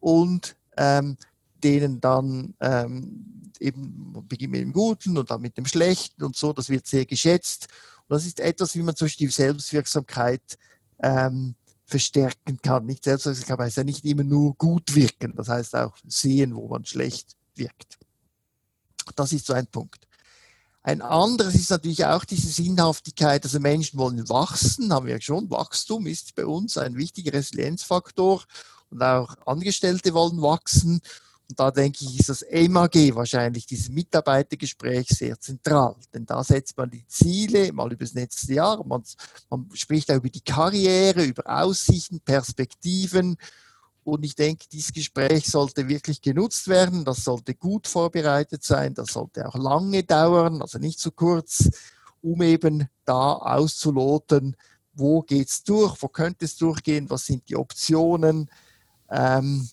und 0.00 0.56
ähm, 0.76 1.16
denen 1.62 2.00
dann 2.00 2.54
ähm, 2.60 3.50
eben 3.60 4.24
beginnt 4.28 4.52
mit 4.52 4.60
dem 4.60 4.72
Guten 4.72 5.18
und 5.18 5.30
dann 5.30 5.40
mit 5.40 5.56
dem 5.56 5.66
Schlechten 5.66 6.22
und 6.22 6.36
so, 6.36 6.52
das 6.52 6.68
wird 6.68 6.86
sehr 6.86 7.04
geschätzt. 7.04 7.68
Und 8.06 8.14
das 8.14 8.26
ist 8.26 8.40
etwas, 8.40 8.74
wie 8.74 8.82
man 8.82 8.94
zum 8.94 9.06
Beispiel 9.06 9.26
die 9.26 9.32
Selbstwirksamkeit 9.32 10.58
ähm, 11.02 11.54
verstärken 11.88 12.60
kann. 12.62 12.84
Nicht 12.84 13.04
Selbstwirksamkeit 13.04 13.66
heißt 13.66 13.78
ja 13.78 13.84
nicht 13.84 14.04
immer 14.04 14.22
nur 14.22 14.54
gut 14.54 14.94
wirken, 14.94 15.34
das 15.34 15.48
heißt 15.48 15.74
auch 15.74 15.96
sehen, 16.06 16.54
wo 16.54 16.68
man 16.68 16.84
schlecht 16.84 17.34
wirkt. 17.54 17.98
Das 19.16 19.32
ist 19.32 19.46
so 19.46 19.54
ein 19.54 19.66
Punkt. 19.66 20.06
Ein 20.82 21.00
anderes 21.00 21.54
ist 21.54 21.70
natürlich 21.70 22.04
auch 22.04 22.24
diese 22.24 22.48
Sinnhaftigkeit, 22.48 23.42
also 23.42 23.58
Menschen 23.58 23.98
wollen 23.98 24.28
wachsen, 24.28 24.92
haben 24.92 25.06
wir 25.06 25.20
schon. 25.20 25.50
Wachstum 25.50 26.06
ist 26.06 26.34
bei 26.34 26.44
uns 26.44 26.76
ein 26.76 26.96
wichtiger 26.96 27.32
Resilienzfaktor 27.32 28.44
und 28.90 29.02
auch 29.02 29.34
Angestellte 29.46 30.12
wollen 30.12 30.42
wachsen. 30.42 31.00
Und 31.50 31.58
da 31.58 31.70
denke 31.70 32.04
ich, 32.04 32.20
ist 32.20 32.28
das 32.28 32.44
MAG 32.68 32.94
wahrscheinlich, 33.14 33.64
dieses 33.64 33.88
Mitarbeitergespräch 33.88 35.08
sehr 35.08 35.40
zentral. 35.40 35.96
Denn 36.12 36.26
da 36.26 36.44
setzt 36.44 36.76
man 36.76 36.90
die 36.90 37.06
Ziele 37.06 37.72
mal 37.72 37.90
über 37.90 38.04
das 38.04 38.12
nächste 38.12 38.52
Jahr. 38.52 38.84
Man, 38.84 39.02
man 39.48 39.68
spricht 39.72 40.10
auch 40.10 40.16
über 40.16 40.28
die 40.28 40.42
Karriere, 40.42 41.24
über 41.24 41.44
Aussichten, 41.46 42.20
Perspektiven. 42.20 43.38
Und 44.04 44.24
ich 44.24 44.34
denke, 44.34 44.66
dieses 44.70 44.92
Gespräch 44.92 45.46
sollte 45.46 45.88
wirklich 45.88 46.20
genutzt 46.20 46.68
werden. 46.68 47.04
Das 47.06 47.24
sollte 47.24 47.54
gut 47.54 47.86
vorbereitet 47.86 48.62
sein. 48.62 48.92
Das 48.92 49.08
sollte 49.08 49.48
auch 49.48 49.54
lange 49.54 50.02
dauern, 50.02 50.60
also 50.60 50.78
nicht 50.78 50.98
zu 50.98 51.12
kurz, 51.12 51.70
um 52.20 52.42
eben 52.42 52.88
da 53.06 53.32
auszuloten, 53.32 54.54
wo 54.92 55.22
geht's 55.22 55.62
durch, 55.62 56.02
wo 56.02 56.08
könnte 56.08 56.44
es 56.44 56.56
durchgehen, 56.56 57.08
was 57.08 57.24
sind 57.24 57.48
die 57.48 57.56
Optionen. 57.56 58.50
Ähm, 59.10 59.68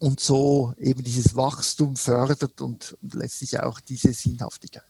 und 0.00 0.18
so 0.18 0.74
eben 0.78 1.04
dieses 1.04 1.36
Wachstum 1.36 1.94
fördert 1.94 2.60
und, 2.60 2.96
und 3.02 3.14
letztlich 3.14 3.60
auch 3.60 3.80
diese 3.80 4.12
Sinnhaftigkeit. 4.12 4.82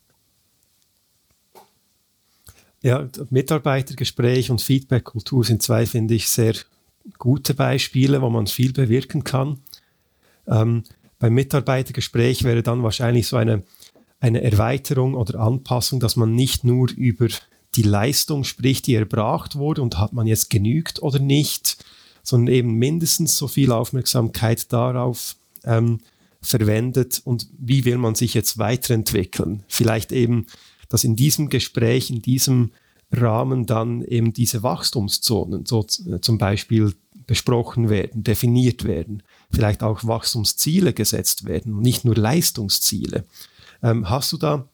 Ja, 2.81 3.07
Mitarbeitergespräch 3.29 4.51
und 4.51 4.63
Feedbackkultur 4.63 5.45
sind 5.45 5.63
zwei, 5.63 5.85
finde 5.85 6.15
ich, 6.15 6.29
sehr 6.29 6.55
gute 7.19 7.55
Beispiele, 7.55 8.23
wo 8.23 8.31
man 8.31 8.47
viel 8.47 8.73
bewirken 8.73 9.25
kann. 9.25 9.59
Ähm, 10.47 10.85
beim 11.19 11.35
Mitarbeitergespräch 11.35 12.45
wäre 12.45 12.63
dann 12.63 12.83
wahrscheinlich 12.83 13.27
so 13.27 13.37
eine, 13.37 13.65
eine 14.21 14.43
Erweiterung 14.43 15.15
oder 15.15 15.41
Anpassung, 15.41 16.01
dass 16.01 16.17
man 16.17 16.35
nicht 16.35 16.65
nur 16.65 16.91
über 16.91 17.29
die 17.75 17.83
Leistung 17.83 18.45
spricht, 18.45 18.87
die 18.87 18.95
erbracht 18.95 19.57
wurde 19.57 19.83
und 19.83 19.99
hat 19.99 20.13
man 20.13 20.27
jetzt 20.27 20.51
genügt 20.51 21.03
oder 21.03 21.19
nicht, 21.19 21.85
sondern 22.31 22.55
eben 22.55 22.75
mindestens 22.75 23.37
so 23.37 23.49
viel 23.49 23.73
Aufmerksamkeit 23.73 24.73
darauf 24.73 25.37
ähm, 25.65 25.99
verwendet 26.41 27.21
und 27.25 27.49
wie 27.59 27.85
will 27.85 27.99
man 27.99 28.15
sich 28.15 28.35
jetzt 28.35 28.57
weiterentwickeln. 28.59 29.65
Vielleicht 29.69 30.13
eben, 30.13 30.47
dass 30.89 31.05
in 31.05 31.17
diesem 31.17 31.49
Gespräch, 31.49 32.09
in 32.09 32.23
diesem 32.23 32.71
Rahmen 33.13 33.67
dann 33.67 34.03
eben 34.03 34.33
diese 34.33 34.63
Wachstumszonen 34.63 35.67
so 35.67 35.83
zum 35.83 36.39
Beispiel 36.39 36.95
besprochen 37.27 37.91
werden, 37.91 38.23
definiert 38.23 38.85
werden, 38.85 39.23
vielleicht 39.51 39.83
auch 39.83 40.05
Wachstumsziele 40.05 40.93
gesetzt 40.93 41.45
werden, 41.45 41.81
nicht 41.81 42.05
nur 42.05 42.15
Leistungsziele. 42.15 43.25
Ähm, 43.83 44.09
hast 44.09 44.33
du 44.33 44.37
da 44.37 44.69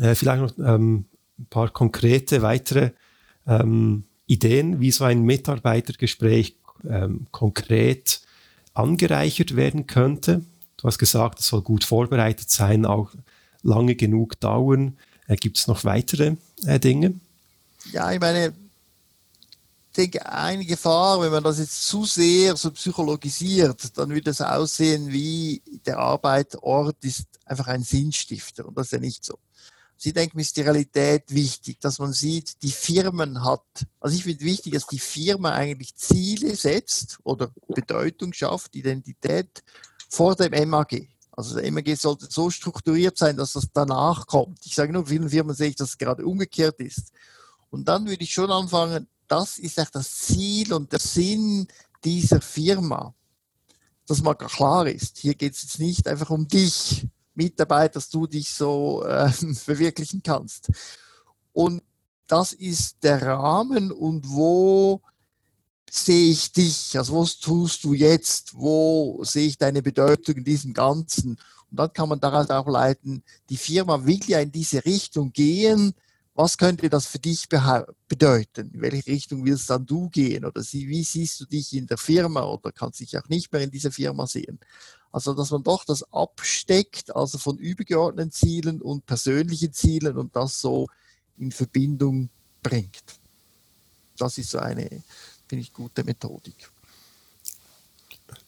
äh, 0.00 0.14
vielleicht 0.14 0.42
noch 0.42 0.66
ähm, 0.66 1.04
ein 1.38 1.46
paar 1.50 1.68
konkrete 1.68 2.42
weitere 2.42 2.92
ähm, 3.46 4.04
Ideen, 4.26 4.80
wie 4.80 4.90
so 4.90 5.04
ein 5.04 5.22
Mitarbeitergespräch 5.22 6.56
ähm, 6.88 7.26
konkret 7.30 8.20
angereichert 8.74 9.56
werden 9.56 9.86
könnte? 9.86 10.42
Du 10.76 10.86
hast 10.86 10.98
gesagt, 10.98 11.40
es 11.40 11.46
soll 11.46 11.62
gut 11.62 11.84
vorbereitet 11.84 12.50
sein, 12.50 12.86
auch 12.86 13.10
lange 13.62 13.96
genug 13.96 14.38
dauern. 14.40 14.96
Äh, 15.26 15.36
Gibt 15.36 15.58
es 15.58 15.66
noch 15.66 15.84
weitere 15.84 16.36
äh, 16.64 16.78
Dinge? 16.78 17.14
Ja, 17.92 18.12
ich 18.12 18.20
meine, 18.20 18.54
ich 19.90 19.96
denke, 19.96 20.30
eine 20.30 20.64
Gefahr, 20.64 21.20
wenn 21.20 21.32
man 21.32 21.42
das 21.42 21.58
jetzt 21.58 21.86
zu 21.88 22.04
sehr 22.04 22.56
so 22.56 22.70
psychologisiert, 22.70 23.98
dann 23.98 24.10
wird 24.10 24.28
es 24.28 24.40
aussehen 24.40 25.10
wie 25.10 25.62
der 25.86 25.98
Arbeitsort 25.98 26.96
ist 27.02 27.26
einfach 27.44 27.66
ein 27.68 27.82
Sinnstifter 27.82 28.66
und 28.66 28.76
das 28.76 28.86
ist 28.86 28.92
ja 28.92 28.98
nicht 28.98 29.24
so. 29.24 29.38
Sie 30.00 30.12
denken, 30.12 30.38
ist 30.38 30.56
die 30.56 30.60
Realität 30.60 31.24
wichtig, 31.34 31.80
dass 31.80 31.98
man 31.98 32.12
sieht, 32.12 32.62
die 32.62 32.70
Firmen 32.70 33.44
hat, 33.44 33.64
also 33.98 34.14
ich 34.16 34.22
finde 34.22 34.44
wichtig, 34.44 34.74
dass 34.74 34.86
die 34.86 35.00
Firma 35.00 35.50
eigentlich 35.50 35.96
Ziele 35.96 36.54
setzt 36.54 37.18
oder 37.24 37.50
Bedeutung 37.66 38.32
schafft, 38.32 38.76
Identität 38.76 39.64
vor 40.08 40.36
dem 40.36 40.70
MAG. 40.70 41.08
Also 41.32 41.58
der 41.58 41.70
MAG 41.72 41.96
sollte 41.96 42.28
so 42.30 42.48
strukturiert 42.48 43.18
sein, 43.18 43.36
dass 43.36 43.54
das 43.54 43.66
danach 43.72 44.28
kommt. 44.28 44.64
Ich 44.64 44.76
sage 44.76 44.92
nur, 44.92 45.06
vielen 45.06 45.30
Firmen 45.30 45.56
sehe 45.56 45.70
ich, 45.70 45.76
dass 45.76 45.90
es 45.90 45.98
gerade 45.98 46.24
umgekehrt 46.24 46.78
ist. 46.78 47.10
Und 47.70 47.88
dann 47.88 48.06
würde 48.06 48.22
ich 48.22 48.32
schon 48.32 48.52
anfangen, 48.52 49.08
das 49.26 49.58
ist 49.58 49.78
echt 49.78 49.96
das 49.96 50.16
Ziel 50.16 50.72
und 50.72 50.92
der 50.92 51.00
Sinn 51.00 51.66
dieser 52.04 52.40
Firma, 52.40 53.14
dass 54.06 54.22
mal 54.22 54.34
klar 54.34 54.86
ist. 54.86 55.18
Hier 55.18 55.34
geht 55.34 55.54
es 55.54 55.62
jetzt 55.62 55.80
nicht 55.80 56.06
einfach 56.06 56.30
um 56.30 56.46
dich, 56.46 57.08
Mitarbeiter, 57.38 57.94
dass 57.94 58.10
du 58.10 58.26
dich 58.26 58.50
so 58.50 59.04
äh, 59.04 59.30
verwirklichen 59.54 60.22
kannst. 60.22 60.70
Und 61.52 61.82
das 62.26 62.52
ist 62.52 63.02
der 63.02 63.22
Rahmen 63.22 63.90
und 63.90 64.28
wo 64.28 65.00
sehe 65.90 66.30
ich 66.30 66.52
dich? 66.52 66.98
Also 66.98 67.18
was 67.20 67.38
tust 67.38 67.84
du 67.84 67.94
jetzt? 67.94 68.54
Wo 68.54 69.22
sehe 69.24 69.46
ich 69.46 69.56
deine 69.56 69.82
Bedeutung 69.82 70.36
in 70.36 70.44
diesem 70.44 70.74
Ganzen? 70.74 71.38
Und 71.70 71.78
dann 71.78 71.92
kann 71.92 72.08
man 72.08 72.20
daraus 72.20 72.50
auch 72.50 72.68
leiten, 72.68 73.22
die 73.48 73.56
Firma 73.56 74.04
will 74.04 74.20
ja 74.26 74.40
in 74.40 74.52
diese 74.52 74.84
Richtung 74.84 75.32
gehen. 75.32 75.94
Was 76.34 76.56
könnte 76.58 76.88
das 76.88 77.06
für 77.06 77.18
dich 77.18 77.48
bedeuten? 77.48 78.70
In 78.72 78.80
welche 78.80 79.06
Richtung 79.06 79.44
willst 79.44 79.70
dann 79.70 79.86
du 79.86 80.08
gehen? 80.08 80.44
Oder 80.44 80.62
wie 80.62 81.02
siehst 81.02 81.40
du 81.40 81.46
dich 81.46 81.72
in 81.74 81.86
der 81.86 81.98
Firma 81.98 82.44
oder 82.44 82.72
kannst 82.72 83.00
dich 83.00 83.16
auch 83.18 83.28
nicht 83.28 83.52
mehr 83.52 83.62
in 83.62 83.70
dieser 83.70 83.90
Firma 83.90 84.26
sehen? 84.26 84.60
Also, 85.26 85.34
dass 85.34 85.50
man 85.50 85.62
doch 85.62 85.84
das 85.84 86.12
absteckt, 86.12 87.14
also 87.14 87.38
von 87.38 87.58
übergeordneten 87.58 88.30
Zielen 88.30 88.80
und 88.80 89.06
persönlichen 89.06 89.72
Zielen 89.72 90.16
und 90.16 90.34
das 90.36 90.60
so 90.60 90.86
in 91.36 91.50
Verbindung 91.52 92.30
bringt. 92.62 93.02
Das 94.16 94.38
ist 94.38 94.50
so 94.50 94.58
eine 94.58 95.02
finde 95.48 95.62
ich, 95.62 95.72
gute 95.72 96.04
Methodik. 96.04 96.70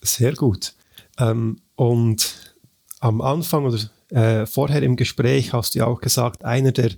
Sehr 0.03 0.35
gut. 0.35 0.75
Ähm, 1.19 1.61
und 1.77 2.55
am 3.01 3.21
Anfang 3.21 3.65
oder 3.65 3.79
äh, 4.11 4.47
vorher 4.47 4.83
im 4.83 4.97
Gespräch 4.97 5.53
hast 5.53 5.75
du 5.75 5.81
ja 5.81 5.87
auch 5.87 6.01
gesagt, 6.01 6.45
einer 6.45 6.73
der 6.73 6.93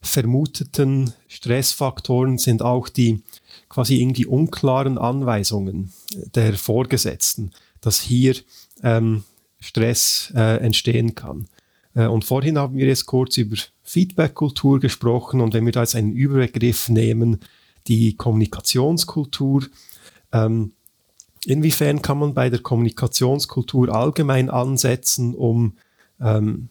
vermuteten 0.00 1.14
Stressfaktoren 1.28 2.38
sind 2.38 2.62
auch 2.62 2.88
die 2.88 3.22
quasi 3.68 4.00
irgendwie 4.00 4.26
unklaren 4.26 4.98
Anweisungen 4.98 5.92
der 6.34 6.54
Vorgesetzten, 6.54 7.52
dass 7.80 8.00
hier 8.00 8.34
ähm, 8.84 9.24
Stress 9.58 10.32
äh, 10.36 10.58
entstehen 10.58 11.16
kann. 11.16 11.48
Äh, 11.94 12.06
und 12.06 12.24
vorhin 12.24 12.58
haben 12.58 12.76
wir 12.76 12.86
jetzt 12.86 13.06
kurz 13.06 13.36
über 13.36 13.56
Feedback-Kultur 13.82 14.78
gesprochen 14.78 15.40
und 15.40 15.54
wenn 15.54 15.64
wir 15.64 15.72
da 15.72 15.80
jetzt 15.80 15.96
einen 15.96 16.12
Überbegriff 16.12 16.88
nehmen, 16.88 17.40
die 17.86 18.16
Kommunikationskultur. 18.16 19.66
Ähm, 20.32 20.72
inwiefern 21.44 22.02
kann 22.02 22.18
man 22.18 22.34
bei 22.34 22.50
der 22.50 22.60
Kommunikationskultur 22.60 23.94
allgemein 23.94 24.50
ansetzen, 24.50 25.34
um, 25.34 25.76
ähm, 26.20 26.68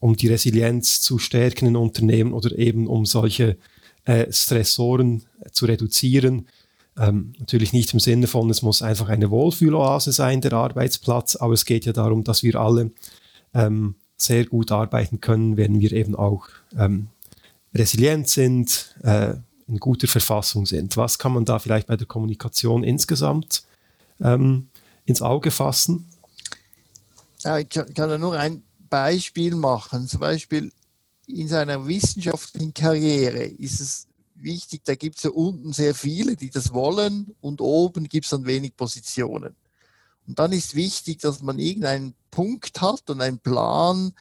um 0.00 0.16
die 0.16 0.28
Resilienz 0.28 1.00
zu 1.00 1.18
stärken 1.18 1.66
in 1.66 1.76
Unternehmen 1.76 2.32
oder 2.32 2.56
eben 2.58 2.86
um 2.86 3.04
solche 3.04 3.58
äh, 4.04 4.32
Stressoren 4.32 5.24
zu 5.52 5.66
reduzieren? 5.66 6.46
Ähm, 6.98 7.32
natürlich 7.38 7.72
nicht 7.72 7.92
im 7.94 8.00
Sinne 8.00 8.26
von, 8.26 8.50
es 8.50 8.62
muss 8.62 8.82
einfach 8.82 9.08
eine 9.08 9.30
Wohlfühloase 9.30 10.12
sein, 10.12 10.40
der 10.40 10.52
Arbeitsplatz, 10.54 11.36
aber 11.36 11.54
es 11.54 11.64
geht 11.64 11.84
ja 11.86 11.92
darum, 11.92 12.24
dass 12.24 12.42
wir 12.42 12.56
alle 12.56 12.90
ähm, 13.54 13.94
sehr 14.16 14.44
gut 14.46 14.72
arbeiten 14.72 15.20
können, 15.20 15.56
wenn 15.56 15.80
wir 15.80 15.92
eben 15.92 16.16
auch 16.16 16.48
ähm, 16.76 17.08
resilient 17.74 18.28
sind, 18.28 18.96
äh, 19.02 19.34
in 19.68 19.78
guter 19.78 20.08
Verfassung 20.08 20.66
sind. 20.66 20.96
Was 20.96 21.18
kann 21.18 21.32
man 21.32 21.44
da 21.44 21.58
vielleicht 21.58 21.86
bei 21.86 21.96
der 21.96 22.06
Kommunikation 22.06 22.82
insgesamt 22.82 23.62
ähm, 24.20 24.68
ins 25.04 25.22
Auge 25.22 25.50
fassen? 25.50 26.08
Ich 27.38 27.68
kann, 27.68 27.94
kann 27.94 28.20
nur 28.20 28.36
ein 28.36 28.62
Beispiel 28.90 29.54
machen. 29.54 30.08
Zum 30.08 30.20
Beispiel 30.20 30.72
in 31.28 31.46
seiner 31.46 31.86
wissenschaftlichen 31.86 32.74
Karriere 32.74 33.44
ist 33.44 33.80
es 33.80 34.07
wichtig, 34.42 34.82
da 34.84 34.94
gibt 34.94 35.16
es 35.16 35.24
ja 35.24 35.30
unten 35.30 35.72
sehr 35.72 35.94
viele, 35.94 36.36
die 36.36 36.50
das 36.50 36.72
wollen 36.72 37.34
und 37.40 37.60
oben 37.60 38.08
gibt 38.08 38.26
es 38.26 38.30
dann 38.30 38.46
wenig 38.46 38.76
Positionen. 38.76 39.54
Und 40.26 40.38
dann 40.38 40.52
ist 40.52 40.74
wichtig, 40.74 41.18
dass 41.18 41.42
man 41.42 41.58
irgendeinen 41.58 42.14
Punkt 42.30 42.80
hat 42.80 43.08
und 43.08 43.20
einen 43.20 43.38
Plan, 43.38 44.12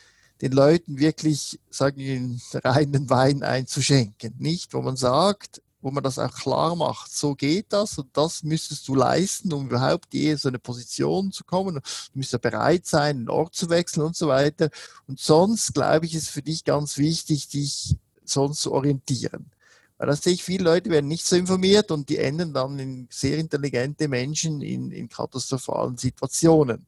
den 0.41 0.51
Leuten 0.51 0.99
wirklich, 0.99 1.59
sagen 1.69 1.97
wir, 1.97 2.15
den 2.15 2.41
reinen 2.53 3.09
Wein 3.09 3.43
einzuschenken. 3.43 4.35
Nicht, 4.37 4.73
wo 4.73 4.81
man 4.81 4.95
sagt, 4.95 5.61
wo 5.81 5.91
man 5.91 6.03
das 6.03 6.19
auch 6.19 6.33
klar 6.33 6.75
macht, 6.75 7.11
so 7.11 7.35
geht 7.35 7.67
das 7.69 7.97
und 7.97 8.15
das 8.15 8.43
müsstest 8.43 8.87
du 8.87 8.95
leisten, 8.95 9.53
um 9.53 9.67
überhaupt 9.67 10.13
je 10.13 10.35
so 10.35 10.47
eine 10.47 10.59
Position 10.59 11.31
zu 11.31 11.43
kommen. 11.43 11.75
Du 11.75 11.81
müsst 12.13 12.33
ja 12.33 12.39
bereit 12.39 12.85
sein, 12.85 13.17
einen 13.17 13.29
Ort 13.29 13.55
zu 13.55 13.69
wechseln 13.69 14.03
und 14.03 14.15
so 14.15 14.27
weiter. 14.27 14.69
Und 15.07 15.19
sonst, 15.19 15.73
glaube 15.73 16.05
ich, 16.05 16.15
ist 16.15 16.29
für 16.29 16.41
dich 16.41 16.63
ganz 16.63 16.97
wichtig, 16.97 17.49
dich 17.49 17.95
sonst 18.25 18.61
zu 18.61 18.71
orientieren. 18.71 19.51
Weil 19.97 20.07
da 20.07 20.15
sehe 20.15 20.33
ich, 20.33 20.43
viele 20.43 20.63
Leute 20.63 20.89
werden 20.89 21.07
nicht 21.07 21.25
so 21.25 21.35
informiert 21.35 21.89
und 21.91 22.09
die 22.09 22.17
enden 22.17 22.53
dann 22.53 22.77
in 22.77 23.07
sehr 23.11 23.37
intelligente 23.37 24.07
Menschen 24.07 24.61
in, 24.61 24.91
in 24.91 25.09
katastrophalen 25.09 25.97
Situationen. 25.97 26.85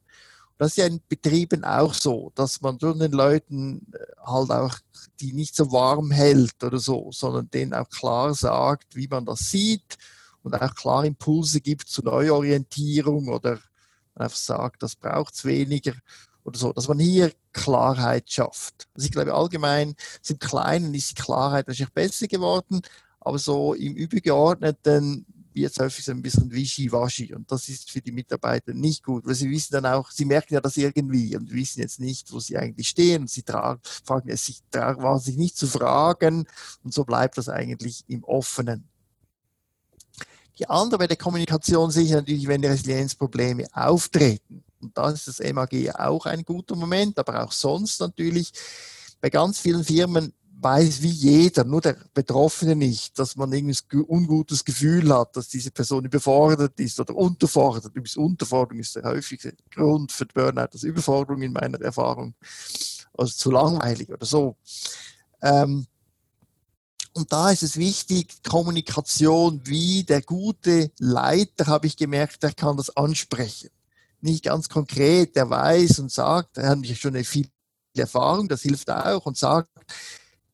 Das 0.58 0.72
ist 0.72 0.76
ja 0.76 0.86
in 0.86 1.00
Betrieben 1.08 1.64
auch 1.64 1.94
so, 1.94 2.32
dass 2.34 2.60
man 2.60 2.78
den 2.78 3.12
Leuten 3.12 3.86
äh, 3.94 3.98
halt 4.24 4.50
auch 4.50 4.78
die 5.18 5.32
nicht 5.32 5.56
so 5.56 5.72
warm 5.72 6.10
hält 6.10 6.62
oder 6.62 6.78
so, 6.78 7.10
sondern 7.12 7.50
denen 7.50 7.72
auch 7.72 7.88
klar 7.88 8.34
sagt, 8.34 8.94
wie 8.94 9.08
man 9.08 9.24
das 9.24 9.50
sieht 9.50 9.96
und 10.42 10.54
auch 10.54 10.74
klar 10.74 11.04
Impulse 11.04 11.60
gibt 11.60 11.88
zur 11.88 12.04
Neuorientierung 12.04 13.28
oder 13.28 13.58
einfach 14.14 14.36
sagt, 14.36 14.82
das 14.82 14.96
braucht 14.96 15.34
es 15.34 15.44
weniger 15.44 15.94
oder 16.50 16.58
so, 16.58 16.72
dass 16.72 16.88
man 16.88 16.98
hier 16.98 17.32
Klarheit 17.52 18.30
schafft. 18.30 18.88
Also 18.94 19.06
ich 19.06 19.12
glaube 19.12 19.34
allgemein 19.34 19.94
sind 20.20 20.40
Kleinen 20.40 20.94
ist 20.94 21.10
die 21.10 21.22
Klarheit 21.22 21.68
natürlich 21.68 21.92
besser 21.92 22.26
geworden, 22.26 22.82
aber 23.20 23.38
so 23.38 23.74
im 23.74 23.94
Übergeordneten 23.94 25.26
wird 25.52 25.72
es 25.72 25.78
häufig 25.78 26.04
so 26.04 26.12
ein 26.12 26.22
bisschen 26.22 26.50
wischiwaschi 26.50 27.34
und 27.34 27.50
das 27.50 27.68
ist 27.68 27.90
für 27.90 28.00
die 28.00 28.12
Mitarbeiter 28.12 28.72
nicht 28.72 29.02
gut, 29.02 29.26
weil 29.26 29.34
sie 29.34 29.50
wissen 29.50 29.72
dann 29.72 29.86
auch, 29.86 30.10
sie 30.10 30.24
merken 30.24 30.54
ja 30.54 30.60
das 30.60 30.76
irgendwie 30.76 31.36
und 31.36 31.52
wissen 31.52 31.80
jetzt 31.80 32.00
nicht, 32.00 32.32
wo 32.32 32.40
sie 32.40 32.56
eigentlich 32.56 32.88
stehen 32.88 33.22
und 33.22 33.30
sie 33.30 33.42
tragen, 33.42 33.80
fragen 34.04 34.28
es 34.28 34.46
sich, 34.46 34.60
tragen 34.70 35.18
sich 35.18 35.36
nicht 35.36 35.56
zu 35.56 35.66
fragen 35.66 36.46
und 36.84 36.94
so 36.94 37.04
bleibt 37.04 37.38
das 37.38 37.48
eigentlich 37.48 38.04
im 38.08 38.22
Offenen. 38.24 38.88
Die 40.58 40.68
andere 40.68 40.98
bei 40.98 41.06
der 41.06 41.16
Kommunikation 41.16 41.90
sehe 41.90 42.04
ich 42.04 42.10
natürlich, 42.10 42.46
wenn 42.46 42.64
Resilienzprobleme 42.64 43.66
auftreten. 43.72 44.62
Und 44.80 44.96
da 44.96 45.10
ist 45.10 45.28
das 45.28 45.40
MAG 45.40 45.72
auch 45.94 46.26
ein 46.26 46.44
guter 46.44 46.76
Moment, 46.76 47.18
aber 47.18 47.44
auch 47.44 47.52
sonst 47.52 48.00
natürlich. 48.00 48.52
Bei 49.20 49.28
ganz 49.28 49.60
vielen 49.60 49.84
Firmen 49.84 50.32
weiß 50.62 51.02
wie 51.02 51.08
jeder, 51.08 51.64
nur 51.64 51.80
der 51.80 51.96
Betroffene 52.12 52.76
nicht, 52.76 53.18
dass 53.18 53.36
man 53.36 53.52
irgendwie 53.52 53.78
ein 53.92 54.04
ungutes 54.06 54.64
Gefühl 54.64 55.12
hat, 55.14 55.36
dass 55.36 55.48
diese 55.48 55.70
Person 55.70 56.04
überfordert 56.04 56.78
ist 56.80 57.00
oder 57.00 57.14
unterfordert. 57.14 57.86
Übrigens 57.86 58.16
Unterforderung 58.16 58.80
ist 58.80 58.96
der 58.96 59.04
häufigste 59.04 59.54
Grund 59.70 60.12
für 60.12 60.26
Burnout, 60.26 60.68
das 60.72 60.82
Überforderung 60.82 61.42
in 61.42 61.52
meiner 61.52 61.80
Erfahrung. 61.80 62.34
Also 63.16 63.32
zu 63.32 63.50
langweilig 63.50 64.10
oder 64.10 64.26
so. 64.26 64.56
Ähm, 65.42 65.86
und 67.12 67.32
da 67.32 67.50
ist 67.50 67.62
es 67.62 67.76
wichtig, 67.76 68.42
Kommunikation, 68.48 69.60
wie 69.64 70.04
der 70.04 70.22
gute 70.22 70.92
Leiter, 70.98 71.66
habe 71.66 71.86
ich 71.86 71.96
gemerkt, 71.96 72.42
der 72.42 72.52
kann 72.52 72.76
das 72.76 72.96
ansprechen. 72.96 73.70
Nicht 74.20 74.44
ganz 74.44 74.68
konkret, 74.68 75.36
der 75.36 75.48
weiß 75.48 75.98
und 76.00 76.10
sagt, 76.10 76.58
er 76.58 76.70
hat 76.70 76.86
schon 76.86 77.14
eine 77.14 77.24
viel 77.24 77.48
Erfahrung, 77.96 78.48
das 78.48 78.62
hilft 78.62 78.90
auch 78.90 79.26
und 79.26 79.36
sagt, 79.36 79.68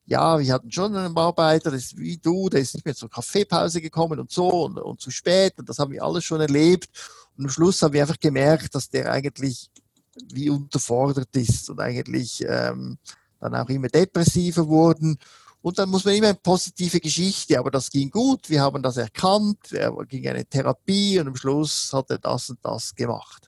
ja, 0.05 0.39
wir 0.39 0.53
hatten 0.53 0.71
schon 0.71 0.95
einen 0.95 1.17
Arbeiter, 1.17 1.69
das 1.69 1.83
ist 1.83 1.97
wie 1.97 2.17
du, 2.17 2.47
der 2.47 2.61
ist 2.61 2.73
nicht 2.73 2.85
mehr 2.85 2.95
zur 2.95 3.09
Kaffeepause 3.09 3.81
gekommen 3.81 4.19
und 4.19 4.31
so 4.31 4.65
und, 4.65 4.77
und 4.77 5.01
zu 5.01 5.11
spät 5.11 5.53
und 5.57 5.67
das 5.67 5.79
haben 5.79 5.91
wir 5.91 6.03
alles 6.03 6.23
schon 6.23 6.39
erlebt. 6.39 6.89
Und 7.37 7.45
am 7.45 7.49
Schluss 7.49 7.81
haben 7.81 7.93
wir 7.93 8.01
einfach 8.01 8.19
gemerkt, 8.19 8.73
dass 8.73 8.89
der 8.89 9.11
eigentlich 9.11 9.69
wie 10.31 10.49
unterfordert 10.49 11.35
ist 11.35 11.69
und 11.69 11.79
eigentlich 11.81 12.43
ähm, 12.47 12.97
dann 13.39 13.55
auch 13.55 13.69
immer 13.69 13.89
depressiver 13.89 14.67
wurden. 14.67 15.17
Und 15.61 15.77
dann 15.77 15.89
muss 15.89 16.05
man 16.05 16.13
immer 16.13 16.27
eine 16.27 16.35
positive 16.35 17.01
Geschichte, 17.01 17.59
aber 17.59 17.69
das 17.69 17.89
ging 17.89 18.09
gut, 18.09 18.49
wir 18.49 18.61
haben 18.61 18.81
das 18.81 18.95
erkannt, 18.95 19.73
er 19.73 19.91
ging 20.05 20.25
eine 20.27 20.45
Therapie 20.45 21.19
und 21.19 21.27
am 21.27 21.35
Schluss 21.35 21.91
hat 21.91 22.09
er 22.09 22.19
das 22.19 22.49
und 22.49 22.59
das 22.63 22.95
gemacht. 22.95 23.46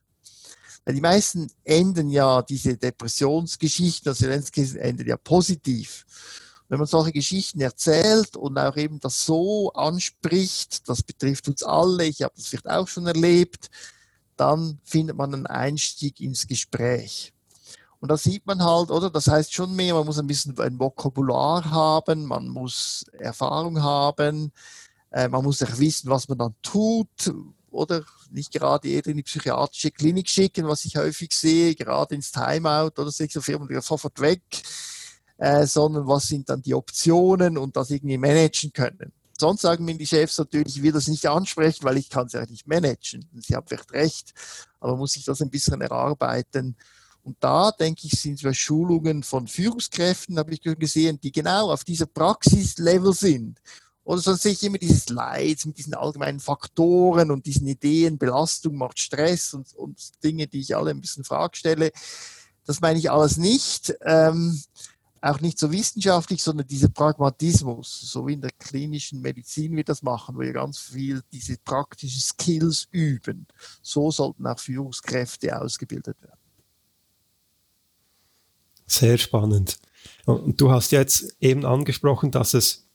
Weil 0.86 0.96
die 0.96 1.02
meisten 1.02 1.52
enden 1.64 2.10
ja, 2.10 2.42
diese 2.42 2.78
Depressionsgeschichten, 2.78 4.10
also 4.10 4.28
enden 4.28 5.08
ja 5.08 5.18
positiv 5.18 6.06
wenn 6.70 6.78
man 6.78 6.88
solche 6.88 7.12
Geschichten 7.12 7.60
erzählt 7.62 8.38
und 8.38 8.58
auch 8.58 8.78
eben 8.78 9.00
das 9.00 9.26
so 9.26 9.74
anspricht, 9.74 10.88
das 10.88 11.02
betrifft 11.02 11.48
uns 11.48 11.64
alle, 11.64 12.06
ich 12.06 12.22
habe 12.22 12.34
das 12.36 12.48
vielleicht 12.48 12.70
auch 12.70 12.88
schon 12.88 13.08
erlebt, 13.08 13.70
dann 14.38 14.80
findet 14.84 15.18
man 15.18 15.34
einen 15.34 15.48
Einstieg 15.48 16.22
ins 16.22 16.48
Gespräch. 16.48 17.34
Und 18.00 18.10
da 18.10 18.18
sieht 18.18 18.46
man 18.46 18.64
halt, 18.64 18.92
oder? 18.92 19.10
Das 19.10 19.28
heißt 19.28 19.52
schon 19.52 19.76
mehr, 19.76 19.96
man 19.96 20.06
muss 20.06 20.20
ein 20.20 20.28
bisschen 20.28 20.58
ein 20.60 20.80
Vokabular 20.80 21.70
haben, 21.70 22.26
man 22.26 22.48
muss 22.48 23.04
Erfahrung 23.18 23.82
haben, 23.82 24.54
äh, 25.10 25.28
man 25.28 25.44
muss 25.44 25.62
auch 25.64 25.78
wissen, 25.80 26.10
was 26.10 26.30
man 26.30 26.38
dann 26.38 26.56
tut, 26.62 27.34
oder? 27.72 28.06
Nicht 28.32 28.52
gerade 28.52 28.88
jeder 28.88 29.12
in 29.12 29.18
die 29.18 29.24
psychiatrische 29.24 29.92
Klinik 29.92 30.30
schicken, 30.30 30.68
was 30.68 30.86
ich 30.86 30.98
häufig 30.98 31.32
sehe, 31.32 31.76
gerade 31.76 32.16
ins 32.16 32.32
Timeout 32.32 33.02
oder 33.02 33.12
sechs 33.12 33.38
Firmen 33.44 33.82
sofort 33.82 34.20
weg 34.20 34.42
äh, 35.40 35.66
sondern 35.66 36.08
was 36.08 36.28
sind 36.28 36.50
dann 36.50 36.62
die 36.62 36.76
Optionen 36.76 37.58
und 37.58 37.76
das 37.76 37.90
irgendwie 37.90 38.18
managen 38.18 38.72
können. 38.74 39.14
Sonst 39.38 39.62
sagen 39.62 39.86
mir 39.86 39.98
die 39.98 40.06
Chefs 40.06 40.38
natürlich, 40.38 40.76
ich 40.76 40.84
will 40.84 40.92
das 40.92 41.08
nicht 41.08 41.26
ansprechen, 41.26 41.84
weil 41.84 41.98
ich 41.98 42.10
kann 42.10 42.28
es 42.28 42.34
ja 42.34 42.46
nicht 42.46 42.68
managen. 42.68 43.26
Sie 43.42 43.56
haben 43.56 43.66
vielleicht 43.66 43.92
recht, 43.94 44.34
aber 44.82 44.98
muss 44.98 45.16
ich 45.16 45.24
das 45.24 45.42
ein 45.42 45.50
bisschen 45.50 45.80
erarbeiten. 45.80 46.76
Und 47.24 47.38
da, 47.40 47.72
denke 47.72 48.02
ich, 48.06 48.20
sind 48.20 48.44
wir 48.44 48.54
Schulungen 48.54 49.24
von 49.24 49.48
Führungskräften, 49.48 50.38
habe 50.38 50.54
ich 50.54 50.62
gesehen, 50.62 51.20
die 51.22 51.32
genau 51.32 51.72
auf 51.72 51.86
dieser 51.86 52.06
Praxislevel 52.06 53.14
sind. 53.14 53.60
Oder 54.10 54.22
sonst 54.22 54.42
sehe 54.42 54.54
ich 54.54 54.64
immer 54.64 54.80
dieses 54.80 55.08
Leid 55.10 55.64
mit 55.68 55.78
diesen 55.78 55.94
allgemeinen 55.94 56.40
Faktoren 56.40 57.30
und 57.30 57.46
diesen 57.46 57.68
Ideen, 57.68 58.18
Belastung 58.18 58.76
macht 58.76 58.98
Stress 58.98 59.54
und, 59.54 59.72
und 59.76 60.00
Dinge, 60.24 60.48
die 60.48 60.62
ich 60.62 60.76
alle 60.76 60.90
ein 60.90 61.00
bisschen 61.00 61.24
frage 61.24 61.56
stelle. 61.56 61.92
Das 62.66 62.82
meine 62.82 62.98
ich 62.98 63.12
alles 63.12 63.38
nicht. 63.38 63.94
Ähm, 64.02 64.60
auch 65.22 65.42
nicht 65.42 65.60
so 65.60 65.72
wissenschaftlich, 65.72 66.42
sondern 66.42 66.66
dieser 66.66 66.90
Pragmatismus, 66.90 68.02
so 68.02 68.26
wie 68.26 68.34
in 68.34 68.42
der 68.42 68.50
klinischen 68.58 69.22
Medizin 69.22 69.76
wir 69.76 69.84
das 69.84 70.02
machen, 70.02 70.36
wo 70.36 70.40
wir 70.40 70.54
ganz 70.54 70.80
viel 70.80 71.22
diese 71.32 71.58
praktischen 71.64 72.22
Skills 72.22 72.88
üben. 72.90 73.46
So 73.84 74.10
sollten 74.10 74.48
auch 74.48 74.58
Führungskräfte 74.58 75.62
ausgebildet 75.62 76.20
werden. 76.24 76.40
Sehr 78.88 79.20
spannend. 79.20 79.78
Und 80.26 80.60
du 80.60 80.72
hast 80.72 80.92
jetzt 80.92 81.36
eben 81.40 81.64
angesprochen, 81.64 82.32
dass 82.32 82.56
es 82.56 82.89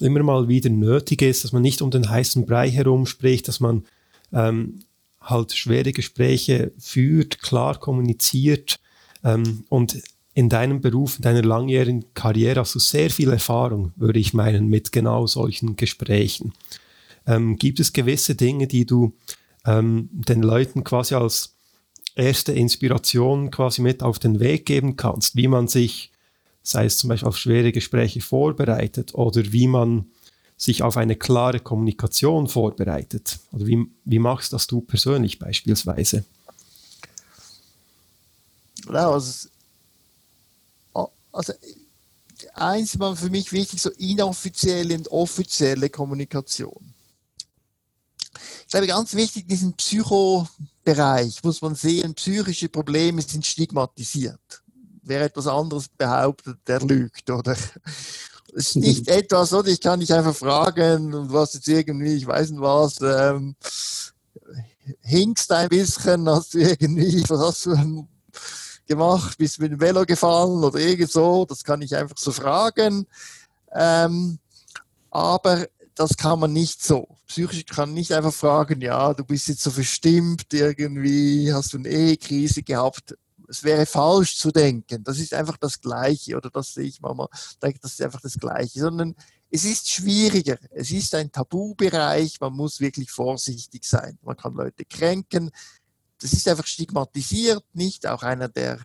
immer 0.00 0.22
mal 0.22 0.48
wieder 0.48 0.70
nötig 0.70 1.22
ist, 1.22 1.44
dass 1.44 1.52
man 1.52 1.62
nicht 1.62 1.82
um 1.82 1.90
den 1.90 2.08
heißen 2.08 2.46
Brei 2.46 2.70
herum 2.70 3.06
spricht, 3.06 3.48
dass 3.48 3.60
man 3.60 3.84
ähm, 4.32 4.80
halt 5.20 5.52
schwere 5.52 5.92
Gespräche 5.92 6.72
führt, 6.78 7.40
klar 7.40 7.78
kommuniziert 7.78 8.80
ähm, 9.24 9.64
und 9.68 10.02
in 10.34 10.48
deinem 10.48 10.80
Beruf, 10.80 11.16
in 11.16 11.22
deiner 11.22 11.42
langjährigen 11.42 12.06
Karriere 12.14 12.60
hast 12.60 12.74
du 12.74 12.78
sehr 12.78 13.10
viel 13.10 13.30
Erfahrung, 13.30 13.92
würde 13.96 14.18
ich 14.18 14.32
meinen, 14.32 14.68
mit 14.68 14.92
genau 14.92 15.26
solchen 15.26 15.76
Gesprächen. 15.76 16.54
Ähm, 17.26 17.56
gibt 17.56 17.80
es 17.80 17.92
gewisse 17.92 18.34
Dinge, 18.34 18.66
die 18.66 18.86
du 18.86 19.12
ähm, 19.66 20.08
den 20.12 20.42
Leuten 20.42 20.84
quasi 20.84 21.14
als 21.14 21.54
erste 22.14 22.52
Inspiration 22.52 23.50
quasi 23.50 23.82
mit 23.82 24.02
auf 24.02 24.18
den 24.18 24.40
Weg 24.40 24.66
geben 24.66 24.96
kannst, 24.96 25.36
wie 25.36 25.48
man 25.48 25.68
sich, 25.68 26.11
sei 26.62 26.86
es 26.86 26.98
zum 26.98 27.08
Beispiel 27.08 27.28
auf 27.28 27.38
schwere 27.38 27.72
Gespräche 27.72 28.20
vorbereitet 28.20 29.14
oder 29.14 29.52
wie 29.52 29.66
man 29.66 30.06
sich 30.56 30.82
auf 30.82 30.96
eine 30.96 31.16
klare 31.16 31.60
Kommunikation 31.60 32.46
vorbereitet? 32.46 33.40
Oder 33.52 33.66
wie, 33.66 33.86
wie 34.04 34.18
machst 34.18 34.52
das 34.52 34.66
du 34.66 34.80
persönlich 34.80 35.38
beispielsweise? 35.38 36.24
Ja, 38.88 39.10
also 39.10 39.48
also 41.32 41.54
eins 42.54 42.98
war 42.98 43.16
für 43.16 43.30
mich 43.30 43.50
wichtig, 43.52 43.80
so 43.80 43.90
inoffizielle 43.90 44.94
und 44.94 45.08
offizielle 45.08 45.88
Kommunikation. 45.90 46.94
Ich 48.62 48.68
glaube, 48.68 48.86
ganz 48.86 49.14
wichtig, 49.14 49.48
diesen 49.48 49.74
Psychobereich 49.74 51.42
muss 51.42 51.60
man 51.60 51.74
sehen, 51.74 52.14
psychische 52.14 52.68
Probleme 52.68 53.20
sind 53.22 53.44
stigmatisiert. 53.44 54.61
Wer 55.02 55.22
etwas 55.22 55.46
anderes 55.46 55.88
behauptet, 55.88 56.58
der 56.66 56.80
lügt, 56.80 57.30
oder? 57.30 57.56
Es 58.54 58.66
ist 58.66 58.76
nicht 58.76 59.08
etwas, 59.08 59.54
oder? 59.54 59.68
Ich 59.68 59.80
kann 59.80 59.98
nicht 59.98 60.12
einfach 60.12 60.36
fragen, 60.36 61.14
und 61.14 61.32
was 61.32 61.54
jetzt 61.54 61.68
irgendwie, 61.68 62.16
ich 62.16 62.26
weiß 62.26 62.50
nicht 62.50 62.60
was, 62.60 63.00
ähm, 63.00 63.56
hinkst 65.00 65.50
ein 65.52 65.70
bisschen, 65.70 66.28
hast 66.28 66.52
du 66.52 66.58
irgendwie, 66.58 67.24
was 67.28 67.40
hast 67.40 67.66
du 67.66 68.06
gemacht, 68.86 69.38
bist 69.38 69.58
mit 69.58 69.72
dem 69.72 69.80
Velo 69.80 70.04
gefahren 70.04 70.62
oder 70.62 70.78
irgend 70.78 71.10
so, 71.10 71.44
das 71.46 71.64
kann 71.64 71.82
ich 71.82 71.96
einfach 71.96 72.18
so 72.18 72.32
fragen. 72.32 73.06
Ähm, 73.72 74.38
aber 75.10 75.66
das 75.94 76.16
kann 76.16 76.40
man 76.40 76.52
nicht 76.52 76.82
so. 76.82 77.06
Psychisch 77.26 77.66
kann 77.66 77.94
nicht 77.94 78.12
einfach 78.12 78.32
fragen, 78.32 78.80
ja, 78.80 79.14
du 79.14 79.24
bist 79.24 79.48
jetzt 79.48 79.62
so 79.62 79.70
verstimmt, 79.70 80.52
irgendwie 80.52 81.52
hast 81.52 81.72
du 81.72 81.78
eine 81.78 81.88
Ehekrise 81.88 82.62
gehabt. 82.62 83.16
Es 83.52 83.62
wäre 83.62 83.84
falsch 83.84 84.36
zu 84.36 84.50
denken. 84.50 85.04
Das 85.04 85.18
ist 85.18 85.34
einfach 85.34 85.58
das 85.58 85.80
Gleiche, 85.80 86.36
oder 86.36 86.50
das 86.50 86.72
sehe 86.72 86.86
ich 86.86 87.00
manchmal, 87.00 87.28
denke, 87.62 87.80
das 87.80 87.92
ist 87.92 88.02
einfach 88.02 88.20
das 88.20 88.38
Gleiche, 88.38 88.80
sondern 88.80 89.14
es 89.50 89.64
ist 89.64 89.90
schwieriger. 89.90 90.56
Es 90.70 90.90
ist 90.90 91.14
ein 91.14 91.30
Tabubereich. 91.30 92.40
Man 92.40 92.54
muss 92.54 92.80
wirklich 92.80 93.10
vorsichtig 93.10 93.84
sein. 93.84 94.18
Man 94.22 94.36
kann 94.36 94.54
Leute 94.54 94.86
kränken 94.86 95.50
das 96.22 96.32
ist 96.32 96.48
einfach 96.48 96.66
stigmatisiert, 96.66 97.64
nicht? 97.72 98.06
Auch 98.06 98.22
einer, 98.22 98.48
der 98.48 98.80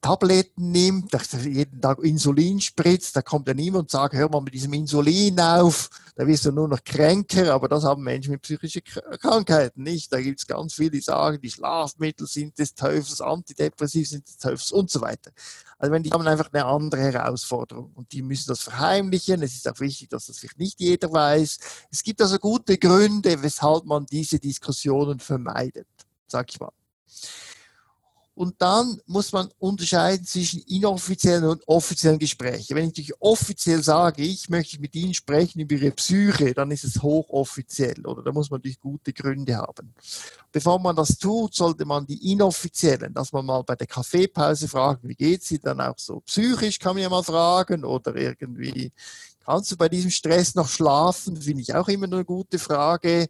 Tabletten 0.00 0.70
nimmt, 0.70 1.12
der 1.12 1.20
jeden 1.42 1.80
Tag 1.80 1.98
Insulin 2.00 2.60
spritzt, 2.60 3.14
da 3.16 3.22
kommt 3.22 3.46
ja 3.48 3.54
niemand 3.54 3.82
und 3.82 3.90
sagt, 3.90 4.14
hör 4.14 4.30
mal 4.30 4.40
mit 4.40 4.54
diesem 4.54 4.72
Insulin 4.72 5.38
auf, 5.38 5.90
da 6.16 6.26
wirst 6.26 6.46
du 6.46 6.52
nur 6.52 6.68
noch 6.68 6.82
kränker, 6.82 7.52
aber 7.52 7.68
das 7.68 7.84
haben 7.84 8.02
Menschen 8.02 8.32
mit 8.32 8.42
psychischen 8.42 8.82
Krankheiten 8.84 9.82
nicht. 9.82 10.12
Da 10.12 10.20
gibt 10.20 10.40
es 10.40 10.46
ganz 10.46 10.74
viele, 10.74 10.90
die 10.90 11.00
sagen, 11.00 11.40
die 11.40 11.50
Schlafmittel 11.50 12.26
sind 12.26 12.58
des 12.58 12.74
Teufels, 12.74 13.20
Antidepressiv 13.20 14.08
sind 14.08 14.26
des 14.26 14.38
Teufels 14.38 14.72
und 14.72 14.90
so 14.90 15.00
weiter. 15.00 15.30
Also 15.78 15.92
wenn 15.92 16.02
die 16.02 16.10
haben 16.10 16.26
einfach 16.26 16.52
eine 16.52 16.64
andere 16.64 17.00
Herausforderung 17.00 17.92
und 17.94 18.12
die 18.12 18.22
müssen 18.22 18.48
das 18.48 18.60
verheimlichen. 18.60 19.42
Es 19.42 19.54
ist 19.54 19.68
auch 19.68 19.80
wichtig, 19.80 20.10
dass 20.10 20.26
das 20.26 20.38
vielleicht 20.38 20.58
nicht 20.58 20.80
jeder 20.80 21.12
weiß. 21.12 21.58
Es 21.90 22.02
gibt 22.02 22.20
also 22.20 22.38
gute 22.38 22.76
Gründe, 22.76 23.42
weshalb 23.42 23.84
man 23.84 24.06
diese 24.06 24.38
Diskussionen 24.38 25.20
vermeidet 25.20 25.86
sag 26.30 26.50
ich 26.50 26.60
mal. 26.60 26.72
Und 28.40 28.54
dann 28.62 28.98
muss 29.04 29.32
man 29.32 29.50
unterscheiden 29.58 30.24
zwischen 30.24 30.62
inoffiziellen 30.62 31.44
und 31.44 31.68
offiziellen 31.68 32.18
Gesprächen. 32.18 32.74
Wenn 32.74 32.84
ich 32.84 32.92
natürlich 32.92 33.20
offiziell 33.20 33.82
sage, 33.82 34.22
ich 34.22 34.48
möchte 34.48 34.80
mit 34.80 34.94
Ihnen 34.94 35.12
sprechen 35.12 35.60
über 35.60 35.74
Ihre 35.74 35.90
Psyche, 35.90 36.54
dann 36.54 36.70
ist 36.70 36.84
es 36.84 37.02
hochoffiziell 37.02 38.06
oder 38.06 38.22
da 38.22 38.32
muss 38.32 38.48
man 38.48 38.60
natürlich 38.60 38.80
gute 38.80 39.12
Gründe 39.12 39.58
haben. 39.58 39.92
Bevor 40.50 40.78
man 40.78 40.96
das 40.96 41.18
tut, 41.18 41.54
sollte 41.54 41.84
man 41.84 42.06
die 42.06 42.32
inoffiziellen, 42.32 43.12
dass 43.12 43.30
man 43.30 43.44
mal 43.44 43.62
bei 43.62 43.76
der 43.76 43.86
Kaffeepause 43.86 44.68
fragt, 44.68 45.06
wie 45.06 45.14
geht 45.14 45.44
Sie 45.44 45.58
dann 45.58 45.78
auch 45.82 45.98
so 45.98 46.20
psychisch, 46.20 46.78
kann 46.78 46.94
man 46.94 47.02
ja 47.02 47.10
mal 47.10 47.22
fragen 47.22 47.84
oder 47.84 48.16
irgendwie, 48.16 48.90
kannst 49.44 49.70
du 49.72 49.76
bei 49.76 49.90
diesem 49.90 50.10
Stress 50.10 50.54
noch 50.54 50.68
schlafen? 50.70 51.36
Finde 51.36 51.60
ich 51.60 51.74
auch 51.74 51.88
immer 51.88 52.06
eine 52.06 52.24
gute 52.24 52.58
Frage. 52.58 53.28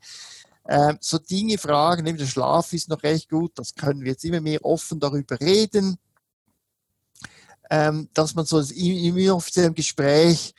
Ähm, 0.73 0.99
so 1.01 1.19
Dinge 1.19 1.59
fragen, 1.59 2.05
nämlich 2.05 2.23
der 2.23 2.31
Schlaf 2.31 2.73
ist 2.73 2.89
noch 2.89 3.03
recht 3.03 3.29
gut, 3.29 3.51
das 3.57 3.75
können 3.75 4.03
wir 4.03 4.13
jetzt 4.13 4.25
immer 4.25 4.41
mehr 4.41 4.65
offen 4.65 5.01
darüber 5.01 5.41
reden. 5.41 5.99
ähm, 7.69 8.09
dass 8.15 8.37
man 8.37 8.47
so 8.47 8.61
im, 8.61 9.17
im 9.17 9.33
offiziellen 9.33 9.75
Gespräch 9.75 10.55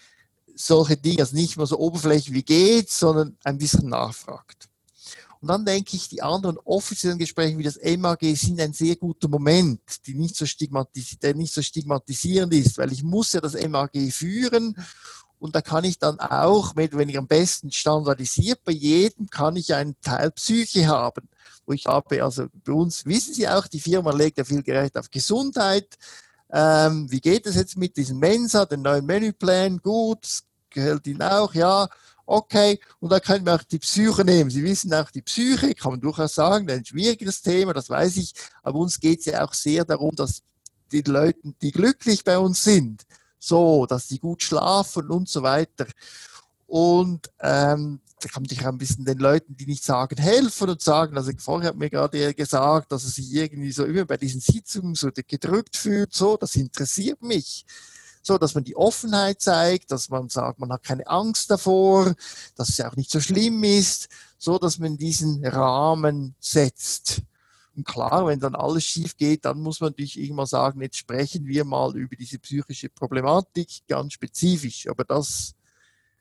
solche 0.53 0.97
Dinge, 0.97 1.19
also 1.19 1.33
nicht 1.33 1.55
nur 1.55 1.65
so 1.65 1.79
oberflächlich 1.79 2.33
wie 2.33 2.43
geht, 2.43 2.89
sondern 2.89 3.37
ein 3.45 3.57
bisschen 3.57 3.87
nachfragt. 3.87 4.67
Und 5.39 5.47
dann 5.47 5.65
denke 5.65 5.95
ich, 5.95 6.09
die 6.09 6.21
anderen 6.21 6.57
offiziellen 6.57 7.17
Gespräche 7.17 7.57
wie 7.57 7.63
das 7.63 7.79
MAG 7.81 8.19
sind 8.35 8.59
ein 8.59 8.73
sehr 8.73 8.97
guter 8.97 9.29
Moment, 9.29 9.81
die 10.05 10.13
nicht 10.13 10.35
so 10.35 10.45
der 11.23 11.35
nicht 11.35 11.53
so 11.53 11.61
stigmatisierend 11.61 12.53
ist, 12.53 12.77
weil 12.77 12.91
ich 12.91 13.01
muss 13.01 13.31
ja 13.31 13.39
das 13.39 13.53
MAG 13.53 13.91
führen 14.11 14.75
und 15.41 15.55
da 15.55 15.61
kann 15.61 15.83
ich 15.85 15.97
dann 15.97 16.19
auch, 16.19 16.75
wenn 16.75 17.09
ich 17.09 17.17
am 17.17 17.25
besten 17.25 17.71
standardisiert, 17.71 18.63
bei 18.63 18.73
jedem 18.73 19.27
kann 19.27 19.55
ich 19.55 19.73
einen 19.73 19.99
Teil 19.99 20.29
Psyche 20.29 20.85
haben. 20.85 21.27
Wo 21.65 21.73
ich 21.73 21.87
habe, 21.87 22.23
also 22.23 22.45
bei 22.63 22.73
uns 22.73 23.07
wissen 23.07 23.33
Sie 23.33 23.49
auch, 23.49 23.65
die 23.65 23.79
Firma 23.79 24.11
legt 24.11 24.37
ja 24.37 24.43
viel 24.43 24.61
Gerecht 24.61 24.95
auf 24.99 25.09
Gesundheit. 25.09 25.97
Ähm, 26.51 27.09
wie 27.09 27.19
geht 27.19 27.47
es 27.47 27.55
jetzt 27.55 27.75
mit 27.75 27.97
diesem 27.97 28.19
Mensa, 28.19 28.65
den 28.67 28.83
neuen 28.83 29.03
Menüplan? 29.03 29.79
Gut, 29.79 30.27
gehört 30.69 31.07
Ihnen 31.07 31.23
auch, 31.23 31.55
ja. 31.55 31.89
Okay, 32.27 32.79
und 32.99 33.11
da 33.11 33.19
können 33.19 33.43
wir 33.43 33.55
auch 33.55 33.63
die 33.63 33.79
Psyche 33.79 34.23
nehmen. 34.23 34.51
Sie 34.51 34.63
wissen 34.63 34.93
auch, 34.93 35.09
die 35.09 35.23
Psyche, 35.23 35.73
kann 35.73 35.93
man 35.93 36.01
durchaus 36.01 36.35
sagen, 36.35 36.69
ein 36.69 36.85
schwieriges 36.85 37.41
Thema, 37.41 37.73
das 37.73 37.89
weiß 37.89 38.17
ich, 38.17 38.35
aber 38.61 38.77
uns 38.77 38.99
geht 38.99 39.21
es 39.21 39.25
ja 39.25 39.43
auch 39.43 39.53
sehr 39.53 39.85
darum, 39.85 40.15
dass 40.15 40.43
die 40.91 41.01
Leute, 41.01 41.39
die 41.63 41.71
glücklich 41.71 42.23
bei 42.23 42.37
uns 42.37 42.63
sind, 42.63 43.07
so, 43.41 43.85
dass 43.87 44.07
die 44.07 44.19
gut 44.19 44.43
schlafen 44.43 45.09
und 45.09 45.27
so 45.27 45.41
weiter. 45.41 45.87
Und 46.67 47.29
ähm, 47.39 47.99
da 48.21 48.29
kann 48.29 48.43
man 48.43 48.49
sich 48.49 48.61
auch 48.61 48.69
ein 48.69 48.77
bisschen 48.77 49.03
den 49.03 49.17
Leuten, 49.17 49.57
die 49.57 49.65
nicht 49.65 49.83
sagen, 49.83 50.21
helfen 50.21 50.69
und 50.69 50.81
sagen, 50.81 51.17
also 51.17 51.31
vorher 51.37 51.69
hat 51.69 51.75
mir 51.75 51.89
gerade 51.89 52.33
gesagt, 52.35 52.91
dass 52.91 53.03
er 53.03 53.09
sich 53.09 53.33
irgendwie 53.33 53.71
so 53.71 53.83
immer 53.83 54.05
bei 54.05 54.17
diesen 54.17 54.41
Sitzungen 54.41 54.95
so 54.95 55.09
gedrückt 55.11 55.75
fühlt, 55.75 56.13
so, 56.13 56.37
das 56.37 56.55
interessiert 56.55 57.21
mich. 57.23 57.65
So, 58.23 58.37
dass 58.37 58.53
man 58.53 58.63
die 58.63 58.75
Offenheit 58.75 59.41
zeigt, 59.41 59.89
dass 59.89 60.09
man 60.09 60.29
sagt, 60.29 60.59
man 60.59 60.71
hat 60.71 60.83
keine 60.83 61.07
Angst 61.07 61.49
davor, 61.49 62.13
dass 62.55 62.69
es 62.69 62.77
ja 62.77 62.91
auch 62.91 62.95
nicht 62.95 63.09
so 63.09 63.19
schlimm 63.19 63.63
ist, 63.63 64.09
so 64.37 64.59
dass 64.59 64.77
man 64.77 64.95
diesen 64.97 65.43
Rahmen 65.43 66.35
setzt. 66.39 67.23
Und 67.81 67.87
klar, 67.87 68.27
wenn 68.27 68.39
dann 68.39 68.53
alles 68.53 68.83
schief 68.83 69.17
geht, 69.17 69.43
dann 69.43 69.59
muss 69.59 69.81
man 69.81 69.89
natürlich 69.89 70.19
irgendwann 70.19 70.45
sagen, 70.45 70.81
jetzt 70.81 70.97
sprechen 70.97 71.47
wir 71.47 71.65
mal 71.65 71.95
über 71.95 72.15
diese 72.15 72.37
psychische 72.37 72.89
Problematik 72.89 73.69
ganz 73.87 74.13
spezifisch. 74.13 74.87
Aber 74.87 75.03
das 75.03 75.55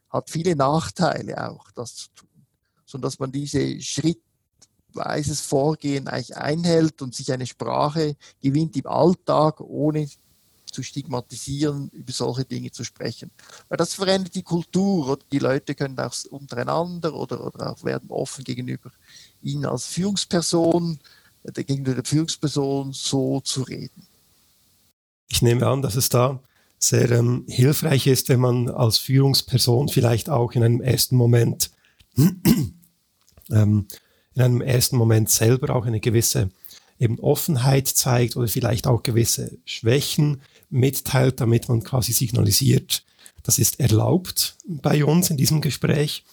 hat 0.08 0.30
viele 0.30 0.56
Nachteile 0.56 1.50
auch, 1.50 1.70
das 1.72 1.96
zu 1.96 2.08
tun. 2.14 2.28
Sondern 2.86 3.10
dass 3.10 3.18
man 3.18 3.30
diese 3.30 3.78
schrittweises 3.78 5.42
Vorgehen 5.42 6.08
eigentlich 6.08 6.34
einhält 6.34 7.02
und 7.02 7.14
sich 7.14 7.30
eine 7.30 7.46
Sprache 7.46 8.16
gewinnt 8.40 8.74
im 8.76 8.86
Alltag, 8.86 9.60
ohne 9.60 10.08
zu 10.64 10.82
stigmatisieren, 10.82 11.90
über 11.90 12.12
solche 12.12 12.46
Dinge 12.46 12.70
zu 12.70 12.84
sprechen. 12.84 13.30
Weil 13.68 13.76
das 13.76 13.92
verändert 13.92 14.34
die 14.34 14.44
Kultur. 14.44 15.18
Die 15.30 15.40
Leute 15.40 15.74
können 15.74 15.98
auch 15.98 16.14
untereinander 16.30 17.12
oder, 17.12 17.44
oder 17.44 17.72
auch 17.72 17.84
werden 17.84 18.08
offen 18.08 18.44
gegenüber 18.44 18.90
ihnen 19.42 19.66
als 19.66 19.84
Führungsperson 19.84 20.98
gegenüber 21.44 21.94
der 21.94 22.04
Führungsperson 22.04 22.92
so 22.92 23.40
zu 23.40 23.62
reden. 23.62 24.06
Ich 25.28 25.42
nehme 25.42 25.66
an, 25.66 25.82
dass 25.82 25.94
es 25.94 26.08
da 26.08 26.40
sehr 26.78 27.10
ähm, 27.10 27.44
hilfreich 27.46 28.06
ist, 28.06 28.28
wenn 28.28 28.40
man 28.40 28.68
als 28.68 28.98
Führungsperson 28.98 29.88
vielleicht 29.88 30.28
auch 30.28 30.52
in 30.52 30.62
einem 30.62 30.80
ersten 30.80 31.16
Moment 31.16 31.70
ähm, 32.16 33.86
in 34.34 34.42
einem 34.42 34.60
ersten 34.60 34.96
Moment 34.96 35.30
selber 35.30 35.74
auch 35.74 35.86
eine 35.86 36.00
gewisse 36.00 36.50
eben 36.98 37.18
Offenheit 37.18 37.88
zeigt 37.88 38.36
oder 38.36 38.48
vielleicht 38.48 38.86
auch 38.86 39.02
gewisse 39.02 39.58
Schwächen 39.64 40.42
mitteilt, 40.68 41.40
damit 41.40 41.68
man 41.68 41.82
quasi 41.82 42.12
signalisiert, 42.12 43.04
das 43.42 43.58
ist 43.58 43.80
erlaubt 43.80 44.56
bei 44.66 45.04
uns 45.04 45.30
in 45.30 45.36
diesem 45.36 45.60
Gespräch 45.60 46.24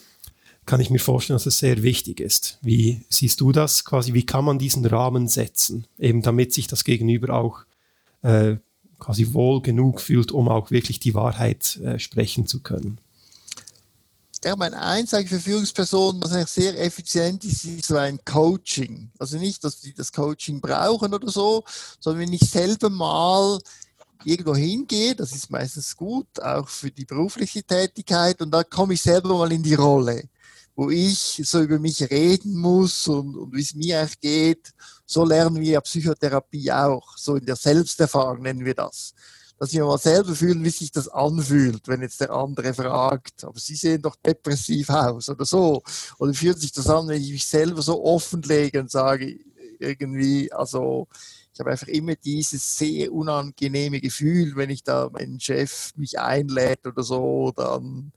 kann 0.67 0.81
ich 0.81 0.89
mir 0.89 0.99
vorstellen, 0.99 1.35
dass 1.37 1.45
es 1.45 1.59
sehr 1.59 1.81
wichtig 1.81 2.19
ist. 2.19 2.59
Wie 2.61 3.05
siehst 3.09 3.39
du 3.41 3.51
das 3.51 3.85
quasi? 3.85 4.13
Wie 4.13 4.25
kann 4.25 4.45
man 4.45 4.59
diesen 4.59 4.85
Rahmen 4.85 5.27
setzen, 5.27 5.87
eben 5.97 6.21
damit 6.21 6.53
sich 6.53 6.67
das 6.67 6.83
Gegenüber 6.83 7.33
auch 7.33 7.61
äh, 8.21 8.57
quasi 8.99 9.33
wohl 9.33 9.61
genug 9.61 10.01
fühlt, 10.01 10.31
um 10.31 10.49
auch 10.49 10.69
wirklich 10.69 10.99
die 10.99 11.15
Wahrheit 11.15 11.77
äh, 11.77 11.97
sprechen 11.97 12.45
zu 12.47 12.61
können? 12.61 12.99
Ja, 14.43 14.55
mein 14.55 14.73
Einsatz 14.73 15.29
für 15.29 15.39
Führungspersonen, 15.39 16.21
was 16.21 16.33
eigentlich 16.33 16.49
sehr 16.49 16.79
effizient 16.79 17.43
ist, 17.45 17.63
ist 17.63 17.85
so 17.85 17.95
ein 17.95 18.19
Coaching. 18.23 19.09
Also 19.17 19.37
nicht, 19.37 19.63
dass 19.63 19.79
die 19.79 19.93
das 19.93 20.11
Coaching 20.11 20.59
brauchen 20.59 21.13
oder 21.13 21.29
so, 21.29 21.63
sondern 21.99 22.23
wenn 22.23 22.33
ich 22.33 22.41
selber 22.41 22.89
mal 22.89 23.57
irgendwo 24.25 24.55
hingehe, 24.55 25.15
das 25.15 25.31
ist 25.31 25.49
meistens 25.49 25.95
gut, 25.95 26.27
auch 26.41 26.67
für 26.67 26.91
die 26.91 27.05
berufliche 27.05 27.63
Tätigkeit, 27.63 28.41
und 28.41 28.51
da 28.51 28.63
komme 28.63 28.95
ich 28.95 29.01
selber 29.01 29.37
mal 29.37 29.51
in 29.51 29.63
die 29.63 29.75
Rolle 29.75 30.29
wo 30.77 30.91
ich 30.91 31.41
so 31.43 31.59
über 31.63 31.79
mich 31.79 32.07
reden 32.11 32.55
muss 32.55 33.07
und, 33.07 33.35
und 33.35 33.51
wie 33.51 33.61
es 33.61 33.73
mir 33.73 33.99
eigentlich 33.99 34.19
geht. 34.19 34.73
So 35.07 35.25
lernen 35.25 35.59
wir 35.59 35.71
ja 35.71 35.81
Psychotherapie 35.81 36.71
auch. 36.71 37.17
So 37.17 37.35
in 37.35 37.45
der 37.47 37.55
Selbsterfahrung 37.55 38.43
nennen 38.43 38.63
wir 38.63 38.75
das. 38.75 39.15
Dass 39.57 39.73
wir 39.73 39.83
mal 39.83 39.97
selber 39.97 40.35
fühlen, 40.35 40.63
wie 40.63 40.69
sich 40.69 40.91
das 40.91 41.07
anfühlt, 41.07 41.87
wenn 41.87 42.03
jetzt 42.03 42.21
der 42.21 42.29
andere 42.29 42.75
fragt, 42.75 43.43
aber 43.43 43.59
Sie 43.59 43.75
sehen 43.75 44.03
doch 44.03 44.15
depressiv 44.17 44.91
aus 44.91 45.29
oder 45.29 45.45
so. 45.45 45.81
Oder 46.19 46.35
fühlt 46.35 46.59
sich 46.59 46.71
das 46.71 46.87
an, 46.87 47.07
wenn 47.07 47.23
ich 47.23 47.31
mich 47.31 47.47
selber 47.47 47.81
so 47.81 48.05
offenlege 48.05 48.79
und 48.79 48.91
sage, 48.91 49.39
irgendwie, 49.79 50.53
also 50.53 51.07
ich 51.55 51.59
habe 51.59 51.71
einfach 51.71 51.87
immer 51.87 52.15
dieses 52.15 52.77
sehr 52.77 53.11
unangenehme 53.11 53.99
Gefühl, 53.99 54.55
wenn 54.55 54.69
ich 54.69 54.83
da 54.83 55.09
meinen 55.11 55.39
Chef 55.39 55.91
mich 55.95 56.19
einlädt 56.19 56.85
oder 56.85 57.01
so, 57.01 57.51
dann 57.55 58.11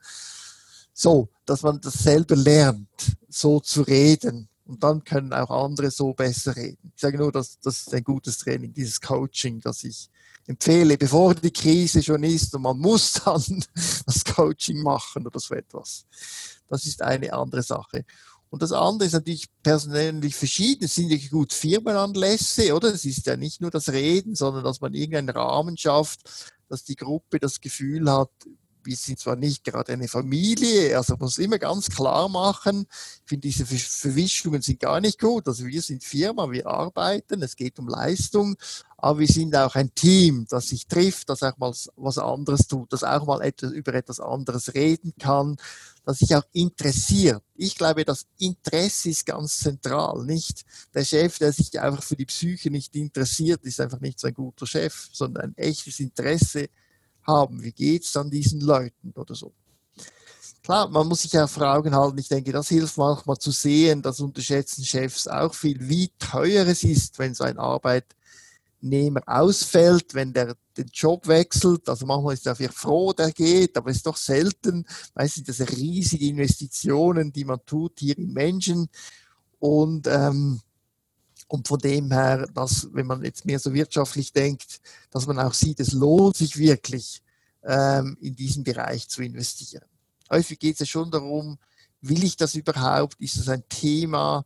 so, 1.00 1.30
dass 1.46 1.62
man 1.62 1.80
das 1.80 1.94
selber 1.94 2.36
lernt, 2.36 3.16
so 3.28 3.60
zu 3.60 3.82
reden. 3.82 4.48
Und 4.66 4.82
dann 4.84 5.02
können 5.02 5.32
auch 5.32 5.50
andere 5.50 5.90
so 5.90 6.12
besser 6.12 6.54
reden. 6.54 6.92
Ich 6.94 7.00
sage 7.00 7.18
nur, 7.18 7.32
dass 7.32 7.58
das 7.58 7.80
ist 7.80 7.94
ein 7.94 8.04
gutes 8.04 8.38
Training, 8.38 8.72
dieses 8.72 9.00
Coaching, 9.00 9.60
das 9.60 9.82
ich 9.82 10.10
empfehle, 10.46 10.98
bevor 10.98 11.34
die 11.34 11.52
Krise 11.52 12.02
schon 12.02 12.22
ist 12.22 12.54
und 12.54 12.62
man 12.62 12.78
muss 12.78 13.12
dann 13.24 13.64
das 14.06 14.24
Coaching 14.24 14.82
machen 14.82 15.26
oder 15.26 15.40
so 15.40 15.54
etwas. 15.54 16.04
Das 16.68 16.86
ist 16.86 17.02
eine 17.02 17.32
andere 17.32 17.62
Sache. 17.62 18.04
Und 18.50 18.62
das 18.62 18.72
andere 18.72 19.06
ist 19.06 19.12
natürlich 19.14 19.46
persönlich 19.62 20.34
verschieden. 20.36 20.84
Es 20.84 20.96
sind 20.96 21.10
ja 21.10 21.18
gut 21.30 21.52
Firmenanlässe, 21.52 22.74
oder? 22.74 22.92
Es 22.92 23.04
ist 23.04 23.26
ja 23.26 23.36
nicht 23.36 23.60
nur 23.60 23.70
das 23.70 23.88
Reden, 23.90 24.34
sondern 24.34 24.64
dass 24.64 24.80
man 24.80 24.92
irgendeinen 24.92 25.30
Rahmen 25.30 25.76
schafft, 25.76 26.52
dass 26.68 26.84
die 26.84 26.96
Gruppe 26.96 27.38
das 27.38 27.60
Gefühl 27.60 28.10
hat, 28.10 28.30
wir 28.90 28.96
sind 28.96 29.20
zwar 29.20 29.36
nicht 29.36 29.62
gerade 29.62 29.92
eine 29.92 30.08
Familie, 30.08 30.96
also 30.96 31.12
man 31.12 31.20
muss 31.20 31.38
immer 31.38 31.60
ganz 31.60 31.88
klar 31.88 32.28
machen, 32.28 32.88
ich 32.90 33.28
finde 33.28 33.46
diese 33.46 33.64
Verwischungen 33.64 34.62
sind 34.62 34.80
gar 34.80 35.00
nicht 35.00 35.20
gut. 35.20 35.46
Also 35.46 35.64
wir 35.64 35.80
sind 35.80 36.02
Firma, 36.02 36.50
wir 36.50 36.66
arbeiten, 36.66 37.40
es 37.42 37.54
geht 37.54 37.78
um 37.78 37.86
Leistung, 37.86 38.56
aber 38.96 39.20
wir 39.20 39.28
sind 39.28 39.54
auch 39.54 39.76
ein 39.76 39.94
Team, 39.94 40.44
das 40.50 40.70
sich 40.70 40.88
trifft, 40.88 41.28
das 41.28 41.44
auch 41.44 41.56
mal 41.58 41.72
was 41.94 42.18
anderes 42.18 42.66
tut, 42.66 42.92
das 42.92 43.04
auch 43.04 43.26
mal 43.26 43.42
etwas, 43.42 43.70
über 43.70 43.94
etwas 43.94 44.18
anderes 44.18 44.74
reden 44.74 45.14
kann, 45.20 45.56
das 46.04 46.18
sich 46.18 46.34
auch 46.34 46.44
interessiert. 46.52 47.44
Ich 47.54 47.76
glaube, 47.76 48.04
das 48.04 48.26
Interesse 48.38 49.10
ist 49.10 49.24
ganz 49.24 49.60
zentral. 49.60 50.24
Nicht 50.24 50.64
der 50.92 51.04
Chef, 51.04 51.38
der 51.38 51.52
sich 51.52 51.78
einfach 51.78 52.02
für 52.02 52.16
die 52.16 52.26
Psyche 52.26 52.70
nicht 52.72 52.96
interessiert, 52.96 53.62
ist 53.62 53.80
einfach 53.80 54.00
nicht 54.00 54.18
so 54.18 54.26
ein 54.26 54.34
guter 54.34 54.66
Chef, 54.66 55.10
sondern 55.12 55.44
ein 55.44 55.56
echtes 55.56 56.00
Interesse 56.00 56.68
haben. 57.24 57.62
Wie 57.62 57.72
geht 57.72 58.04
es 58.04 58.12
dann 58.12 58.30
diesen 58.30 58.60
Leuten 58.60 59.12
oder 59.14 59.34
so? 59.34 59.52
Klar, 60.62 60.88
man 60.88 61.08
muss 61.08 61.22
sich 61.22 61.32
ja 61.32 61.46
Fragen 61.46 61.94
halten. 61.94 62.18
Ich 62.18 62.28
denke, 62.28 62.52
das 62.52 62.68
hilft 62.68 62.96
manchmal 62.98 63.38
zu 63.38 63.50
sehen, 63.50 64.02
das 64.02 64.20
unterschätzen 64.20 64.84
Chefs 64.84 65.26
auch 65.26 65.54
viel, 65.54 65.88
wie 65.88 66.12
teuer 66.18 66.66
es 66.66 66.84
ist, 66.84 67.18
wenn 67.18 67.34
so 67.34 67.44
ein 67.44 67.58
Arbeitnehmer 67.58 69.22
ausfällt, 69.26 70.14
wenn 70.14 70.32
der 70.32 70.56
den 70.76 70.88
Job 70.92 71.26
wechselt. 71.26 71.88
Also 71.88 72.06
manchmal 72.06 72.34
ist 72.34 72.46
er 72.46 72.56
vielleicht 72.56 72.74
froh, 72.74 73.12
der 73.12 73.32
geht, 73.32 73.76
aber 73.76 73.90
es 73.90 73.98
ist 73.98 74.06
doch 74.06 74.16
selten. 74.16 74.86
Meistens 75.14 75.46
sind 75.46 75.60
das 75.60 75.76
riesige 75.76 76.26
Investitionen, 76.26 77.32
die 77.32 77.44
man 77.44 77.64
tut 77.64 77.98
hier 77.98 78.18
in 78.18 78.32
Menschen. 78.32 78.88
Und 79.58 80.06
ähm, 80.06 80.60
und 81.50 81.66
von 81.66 81.80
dem 81.80 82.12
her, 82.12 82.46
dass, 82.54 82.88
wenn 82.92 83.06
man 83.06 83.24
jetzt 83.24 83.44
mehr 83.44 83.58
so 83.58 83.74
wirtschaftlich 83.74 84.32
denkt, 84.32 84.80
dass 85.10 85.26
man 85.26 85.40
auch 85.40 85.52
sieht, 85.52 85.80
es 85.80 85.92
lohnt 85.92 86.36
sich 86.36 86.56
wirklich, 86.56 87.22
ähm, 87.64 88.16
in 88.20 88.36
diesen 88.36 88.62
Bereich 88.62 89.08
zu 89.08 89.20
investieren. 89.20 89.84
Häufig 90.30 90.60
geht 90.60 90.74
es 90.74 90.80
ja 90.80 90.86
schon 90.86 91.10
darum, 91.10 91.58
will 92.00 92.22
ich 92.22 92.36
das 92.36 92.54
überhaupt? 92.54 93.20
Ist 93.20 93.36
das 93.36 93.48
ein 93.48 93.64
Thema? 93.68 94.44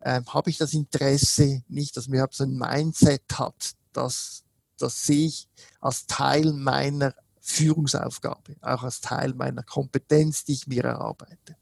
Ähm, 0.00 0.24
Habe 0.32 0.48
ich 0.48 0.56
das 0.56 0.74
Interesse? 0.74 1.64
Nicht, 1.66 1.96
dass 1.96 2.06
man 2.06 2.14
überhaupt 2.14 2.36
so 2.36 2.44
ein 2.44 2.56
Mindset 2.56 3.24
hat, 3.32 3.72
das, 3.92 4.44
das 4.78 5.04
sehe 5.04 5.26
ich 5.26 5.48
als 5.80 6.06
Teil 6.06 6.52
meiner 6.52 7.16
Führungsaufgabe, 7.40 8.54
auch 8.60 8.84
als 8.84 9.00
Teil 9.00 9.34
meiner 9.34 9.64
Kompetenz, 9.64 10.44
die 10.44 10.52
ich 10.52 10.68
mir 10.68 10.84
erarbeite. 10.84 11.56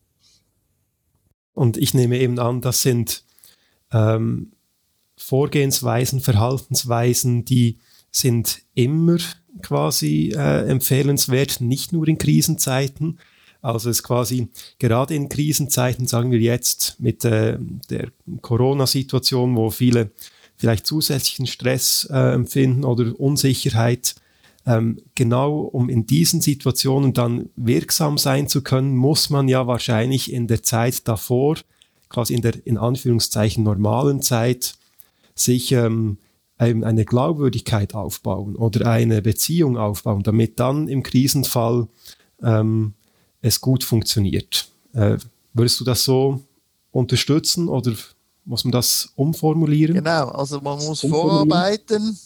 Und 1.55 1.79
ich 1.79 1.95
nehme 1.95 2.19
eben 2.19 2.39
an, 2.39 2.61
das 2.61 2.83
sind 2.83 3.25
ähm, 3.91 4.53
Vorgehensweisen, 5.23 6.21
Verhaltensweisen, 6.21 7.45
die 7.45 7.79
sind 8.11 8.63
immer 8.75 9.19
quasi 9.63 10.33
äh, 10.37 10.69
empfehlenswert, 10.69 11.61
nicht 11.61 11.93
nur 11.93 12.09
in 12.09 12.19
Krisenzeiten. 12.19 13.19
Also 13.61 13.91
es 13.91 14.03
quasi 14.03 14.49
gerade 14.79 15.15
in 15.15 15.29
Krisenzeiten, 15.29 16.07
sagen 16.07 16.33
wir 16.33 16.41
jetzt 16.41 16.97
mit 16.99 17.25
äh, 17.25 17.59
der 17.89 18.11
Corona-Situation, 18.41 19.57
wo 19.57 19.71
viele 19.71 20.11
vielleicht 20.57 20.87
zusätzlichen 20.87 21.47
Stress 21.47 22.09
äh, 22.11 22.35
empfinden 22.35 22.85
oder 22.85 23.19
Unsicherheit, 23.19 24.17
ähm, 24.67 25.01
genau 25.15 25.61
um 25.61 25.89
in 25.89 26.07
diesen 26.07 26.41
Situationen 26.41 27.13
dann 27.13 27.51
wirksam 27.57 28.19
sein 28.19 28.49
zu 28.49 28.63
können, 28.63 28.97
muss 28.97 29.31
man 29.31 29.49
ja 29.49 29.67
wahrscheinlich 29.67 30.33
in 30.33 30.47
der 30.47 30.63
Zeit 30.63 31.07
davor, 31.09 31.57
quasi 32.09 32.35
in 32.35 32.43
der 32.43 32.55
in 32.65 32.79
Anführungszeichen 32.79 33.65
normalen 33.65 34.23
Zeit, 34.23 34.75
sich 35.35 35.73
ähm, 35.73 36.19
eine 36.59 37.05
Glaubwürdigkeit 37.05 37.95
aufbauen 37.95 38.55
oder 38.55 38.87
eine 38.87 39.21
Beziehung 39.21 39.77
aufbauen, 39.77 40.23
damit 40.23 40.61
dann 40.61 40.89
im 40.89 41.03
Krisenfall 41.03 41.89
ähm, 42.43 42.95
es 43.41 43.61
gut 43.61 43.83
funktioniert. 43.83 44.69
Äh, 44.93 45.17
würdest 45.53 45.81
du 45.81 45.85
das 45.85 46.05
so 46.05 46.41
unterstützen 46.93 47.69
oder 47.69 47.93
muss 48.45 48.65
man 48.65 48.73
das 48.73 49.13
umformulieren? 49.17 49.95
Genau, 49.95 50.29
also 50.29 50.61
man 50.61 50.79
muss 50.79 51.01
vorarbeiten 51.01 52.17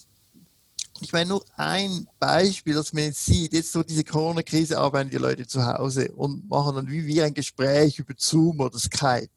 ich 1.01 1.13
meine, 1.13 1.29
nur 1.29 1.45
ein 1.57 2.07
Beispiel, 2.19 2.75
dass 2.75 2.93
man 2.93 3.05
jetzt 3.05 3.25
sieht, 3.25 3.53
jetzt 3.53 3.73
so 3.73 3.83
diese 3.83 4.05
Corona-Krise 4.05 4.79
arbeiten 4.79 5.11
die 5.11 5.17
Leute 5.17 5.47
zu 5.47 5.65
Hause 5.65 6.11
und 6.13 6.49
machen 6.49 6.77
dann 6.77 6.89
wie 6.89 7.07
wir 7.07 7.25
ein 7.25 7.35
Gespräch 7.35 7.99
über 7.99 8.15
Zoom 8.17 8.61
oder 8.61 8.79
Skype. 8.79 9.29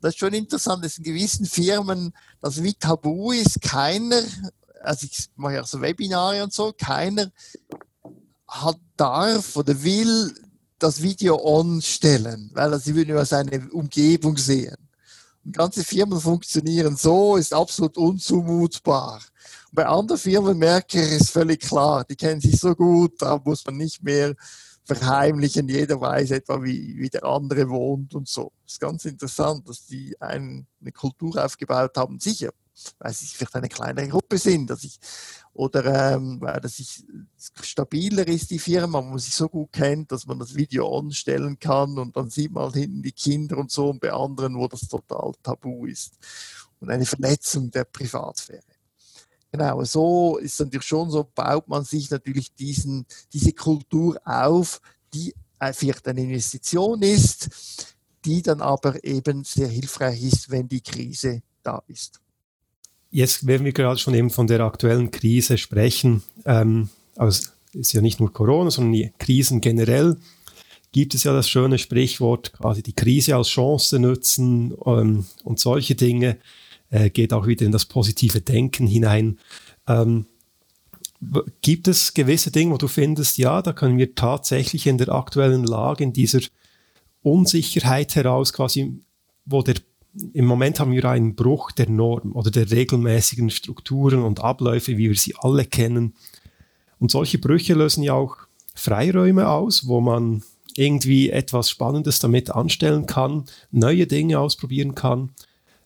Und 0.00 0.06
das 0.06 0.14
ist 0.14 0.20
schon 0.20 0.32
interessant, 0.32 0.82
dass 0.82 0.96
in 0.96 1.04
gewissen 1.04 1.44
Firmen 1.44 2.14
das 2.40 2.62
wie 2.62 2.72
tabu 2.72 3.32
ist, 3.32 3.60
keiner, 3.60 4.22
also 4.82 5.06
ich 5.06 5.28
mache 5.36 5.56
ja 5.56 5.64
so 5.64 5.82
Webinare 5.82 6.42
und 6.42 6.54
so, 6.54 6.72
keiner 6.72 7.30
hat, 8.48 8.78
darf 8.96 9.56
oder 9.56 9.82
will 9.82 10.34
das 10.78 11.02
Video 11.02 11.38
on 11.44 11.82
stellen, 11.82 12.50
weil 12.54 12.80
sie 12.80 12.94
würden 12.94 13.10
über 13.10 13.26
seine 13.26 13.68
Umgebung 13.72 14.38
sehen. 14.38 14.76
Und 15.44 15.54
ganze 15.54 15.84
Firmen 15.84 16.18
funktionieren 16.18 16.96
so, 16.96 17.36
ist 17.36 17.52
absolut 17.52 17.98
unzumutbar. 17.98 19.20
Bei 19.70 19.84
anderen 19.84 20.18
Firmen 20.18 20.56
merke 20.56 21.04
ich, 21.04 21.20
ist 21.20 21.30
völlig 21.30 21.60
klar, 21.60 22.04
die 22.04 22.16
kennen 22.16 22.40
sich 22.40 22.58
so 22.58 22.74
gut, 22.74 23.20
da 23.20 23.38
muss 23.44 23.66
man 23.66 23.76
nicht 23.76 24.02
mehr 24.02 24.34
verheimlichen, 24.96 25.68
jeder 25.68 26.00
weiß 26.00 26.32
etwa, 26.32 26.62
wie, 26.62 26.96
wie 26.98 27.08
der 27.08 27.24
andere 27.24 27.68
wohnt 27.68 28.14
und 28.14 28.28
so. 28.28 28.52
Das 28.64 28.74
ist 28.74 28.80
ganz 28.80 29.04
interessant, 29.04 29.68
dass 29.68 29.86
die 29.86 30.20
eine 30.20 30.66
Kultur 30.94 31.44
aufgebaut 31.44 31.96
haben, 31.96 32.18
sicher, 32.18 32.50
weil 32.98 33.12
sie 33.12 33.26
vielleicht 33.26 33.54
eine 33.54 33.68
kleinere 33.68 34.08
Gruppe 34.08 34.38
sind, 34.38 34.70
dass 34.70 34.84
ich, 34.84 34.98
oder 35.52 36.14
ähm, 36.14 36.40
weil 36.40 36.60
das 36.60 36.78
ich, 36.78 37.04
stabiler 37.60 38.26
ist, 38.26 38.50
die 38.50 38.58
Firma, 38.58 38.98
wo 38.98 39.08
man 39.08 39.18
sich 39.18 39.34
so 39.34 39.48
gut 39.48 39.72
kennt, 39.72 40.12
dass 40.12 40.26
man 40.26 40.38
das 40.38 40.54
Video 40.54 40.98
anstellen 40.98 41.58
kann 41.58 41.98
und 41.98 42.16
dann 42.16 42.30
sieht 42.30 42.52
man 42.52 42.64
halt 42.64 42.76
hinten 42.76 43.02
die 43.02 43.12
Kinder 43.12 43.58
und 43.58 43.70
so 43.70 43.90
und 43.90 44.00
bei 44.00 44.12
anderen, 44.12 44.56
wo 44.56 44.68
das 44.68 44.88
total 44.88 45.32
tabu 45.42 45.86
ist 45.86 46.18
und 46.80 46.90
eine 46.90 47.06
Verletzung 47.06 47.70
der 47.70 47.84
Privatsphäre. 47.84 48.69
Genau, 49.52 49.82
so 49.84 50.38
ist 50.38 50.60
natürlich 50.60 50.86
schon 50.86 51.10
so, 51.10 51.26
baut 51.34 51.66
man 51.68 51.84
sich 51.84 52.10
natürlich 52.10 52.54
diesen, 52.54 53.04
diese 53.32 53.52
Kultur 53.52 54.20
auf, 54.24 54.80
die 55.12 55.34
vielleicht 55.72 56.06
eine 56.06 56.22
Investition 56.22 57.02
ist, 57.02 57.96
die 58.24 58.42
dann 58.42 58.60
aber 58.60 59.02
eben 59.04 59.44
sehr 59.44 59.68
hilfreich 59.68 60.22
ist, 60.22 60.50
wenn 60.50 60.68
die 60.68 60.80
Krise 60.80 61.42
da 61.62 61.82
ist. 61.88 62.20
Jetzt 63.10 63.46
werden 63.46 63.64
wir 63.64 63.72
gerade 63.72 63.98
schon 63.98 64.14
eben 64.14 64.30
von 64.30 64.46
der 64.46 64.60
aktuellen 64.60 65.10
Krise 65.10 65.58
sprechen. 65.58 66.22
Ähm, 66.44 66.90
also 67.16 67.48
es 67.72 67.80
ist 67.80 67.92
ja 67.92 68.00
nicht 68.00 68.20
nur 68.20 68.32
Corona, 68.32 68.70
sondern 68.70 68.92
die 68.92 69.12
Krisen 69.18 69.60
generell. 69.60 70.16
Gibt 70.92 71.14
es 71.14 71.24
ja 71.24 71.32
das 71.32 71.48
schöne 71.48 71.78
Sprichwort, 71.78 72.52
quasi 72.52 72.82
die 72.82 72.92
Krise 72.92 73.36
als 73.36 73.48
Chance 73.48 73.98
nutzen 73.98 74.74
ähm, 74.86 75.26
und 75.44 75.58
solche 75.58 75.94
Dinge 75.94 76.36
äh, 76.90 77.10
geht 77.10 77.32
auch 77.32 77.46
wieder 77.46 77.66
in 77.66 77.72
das 77.72 77.86
positive 77.86 78.40
Denken 78.40 78.86
hinein. 78.86 79.38
Ähm, 79.86 80.26
gibt 81.62 81.88
es 81.88 82.14
gewisse 82.14 82.50
Dinge, 82.50 82.72
wo 82.72 82.78
du 82.78 82.88
findest, 82.88 83.38
ja, 83.38 83.62
da 83.62 83.72
können 83.72 83.98
wir 83.98 84.14
tatsächlich 84.14 84.86
in 84.86 84.98
der 84.98 85.10
aktuellen 85.10 85.64
Lage, 85.64 86.04
in 86.04 86.12
dieser 86.12 86.40
Unsicherheit 87.22 88.14
heraus 88.16 88.52
quasi, 88.52 89.02
wo 89.44 89.62
der 89.62 89.76
im 90.32 90.44
Moment 90.44 90.80
haben 90.80 90.92
wir 90.92 91.04
einen 91.04 91.36
Bruch 91.36 91.70
der 91.70 91.88
Norm 91.88 92.32
oder 92.34 92.50
der 92.50 92.70
regelmäßigen 92.70 93.48
Strukturen 93.50 94.22
und 94.22 94.40
Abläufe, 94.40 94.96
wie 94.96 95.08
wir 95.08 95.16
sie 95.16 95.34
alle 95.38 95.64
kennen. 95.64 96.14
Und 96.98 97.12
solche 97.12 97.38
Brüche 97.38 97.74
lösen 97.74 98.02
ja 98.02 98.14
auch 98.14 98.36
Freiräume 98.74 99.48
aus, 99.48 99.86
wo 99.86 100.00
man 100.00 100.42
irgendwie 100.74 101.30
etwas 101.30 101.70
Spannendes 101.70 102.18
damit 102.18 102.50
anstellen 102.50 103.06
kann, 103.06 103.44
neue 103.70 104.06
Dinge 104.06 104.38
ausprobieren 104.38 104.94
kann. 104.94 105.30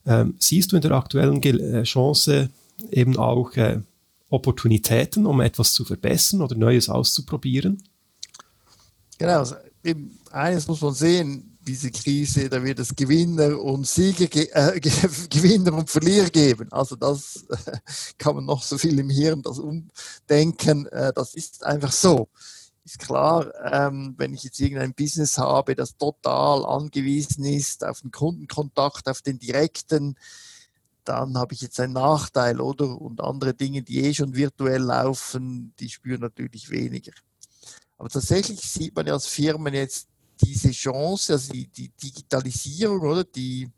Ähm, 0.06 0.34
siehst 0.38 0.72
du 0.72 0.76
in 0.76 0.82
der 0.82 0.92
aktuellen 0.92 1.42
äh, 1.42 1.82
Chance 1.84 2.50
eben 2.90 3.16
auch 3.16 3.52
äh, 3.56 3.80
Opportunitäten, 4.28 5.26
um 5.26 5.40
etwas 5.40 5.72
zu 5.72 5.84
verbessern 5.84 6.42
oder 6.42 6.56
Neues 6.56 6.88
auszuprobieren? 6.88 7.82
Genau, 9.18 9.38
also 9.38 9.54
eines 10.30 10.66
muss 10.66 10.80
man 10.80 10.94
sehen, 10.94 11.54
diese 11.66 11.90
Krise, 11.90 12.48
da 12.48 12.62
wird 12.62 12.78
es 12.78 12.94
Gewinner 12.94 13.58
und 13.58 13.86
Sieger, 13.86 14.28
äh, 14.34 14.80
Gewinner 15.30 15.72
und 15.74 15.90
Verlierer 15.90 16.28
geben. 16.28 16.70
Also 16.70 16.96
das 16.96 17.44
äh, 17.48 17.78
kann 18.18 18.36
man 18.36 18.44
noch 18.44 18.62
so 18.62 18.76
viel 18.76 18.98
im 18.98 19.10
Hirn 19.10 19.42
das 19.42 19.58
umdenken. 19.58 20.86
Äh, 20.86 21.12
das 21.14 21.34
ist 21.34 21.64
einfach 21.64 21.92
so 21.92 22.28
ist 22.84 22.98
klar, 22.98 23.50
ähm, 23.72 24.14
wenn 24.18 24.34
ich 24.34 24.44
jetzt 24.44 24.60
irgendein 24.60 24.94
Business 24.94 25.38
habe, 25.38 25.74
das 25.74 25.96
total 25.96 26.64
angewiesen 26.66 27.44
ist 27.44 27.84
auf 27.84 28.02
den 28.02 28.10
Kundenkontakt, 28.10 29.08
auf 29.08 29.22
den 29.22 29.38
direkten, 29.38 30.16
dann 31.04 31.36
habe 31.36 31.54
ich 31.54 31.60
jetzt 31.60 31.80
einen 31.80 31.94
Nachteil, 31.94 32.60
oder? 32.60 33.00
Und 33.00 33.20
andere 33.20 33.54
Dinge, 33.54 33.82
die 33.82 34.04
eh 34.04 34.14
schon 34.14 34.34
virtuell 34.34 34.82
laufen, 34.82 35.74
die 35.78 35.88
spüren 35.88 36.20
natürlich 36.20 36.70
weniger. 36.70 37.12
Aber 37.98 38.08
tatsächlich 38.08 38.60
sieht 38.60 38.94
man 38.94 39.06
ja 39.06 39.14
als 39.14 39.26
Firmen 39.26 39.74
jetzt 39.74 40.08
diese 40.42 40.70
Chance, 40.70 41.34
also 41.34 41.52
die, 41.52 41.68
die 41.68 41.90
Digitalisierung, 41.90 43.00
oder? 43.00 43.24
Die 43.24 43.70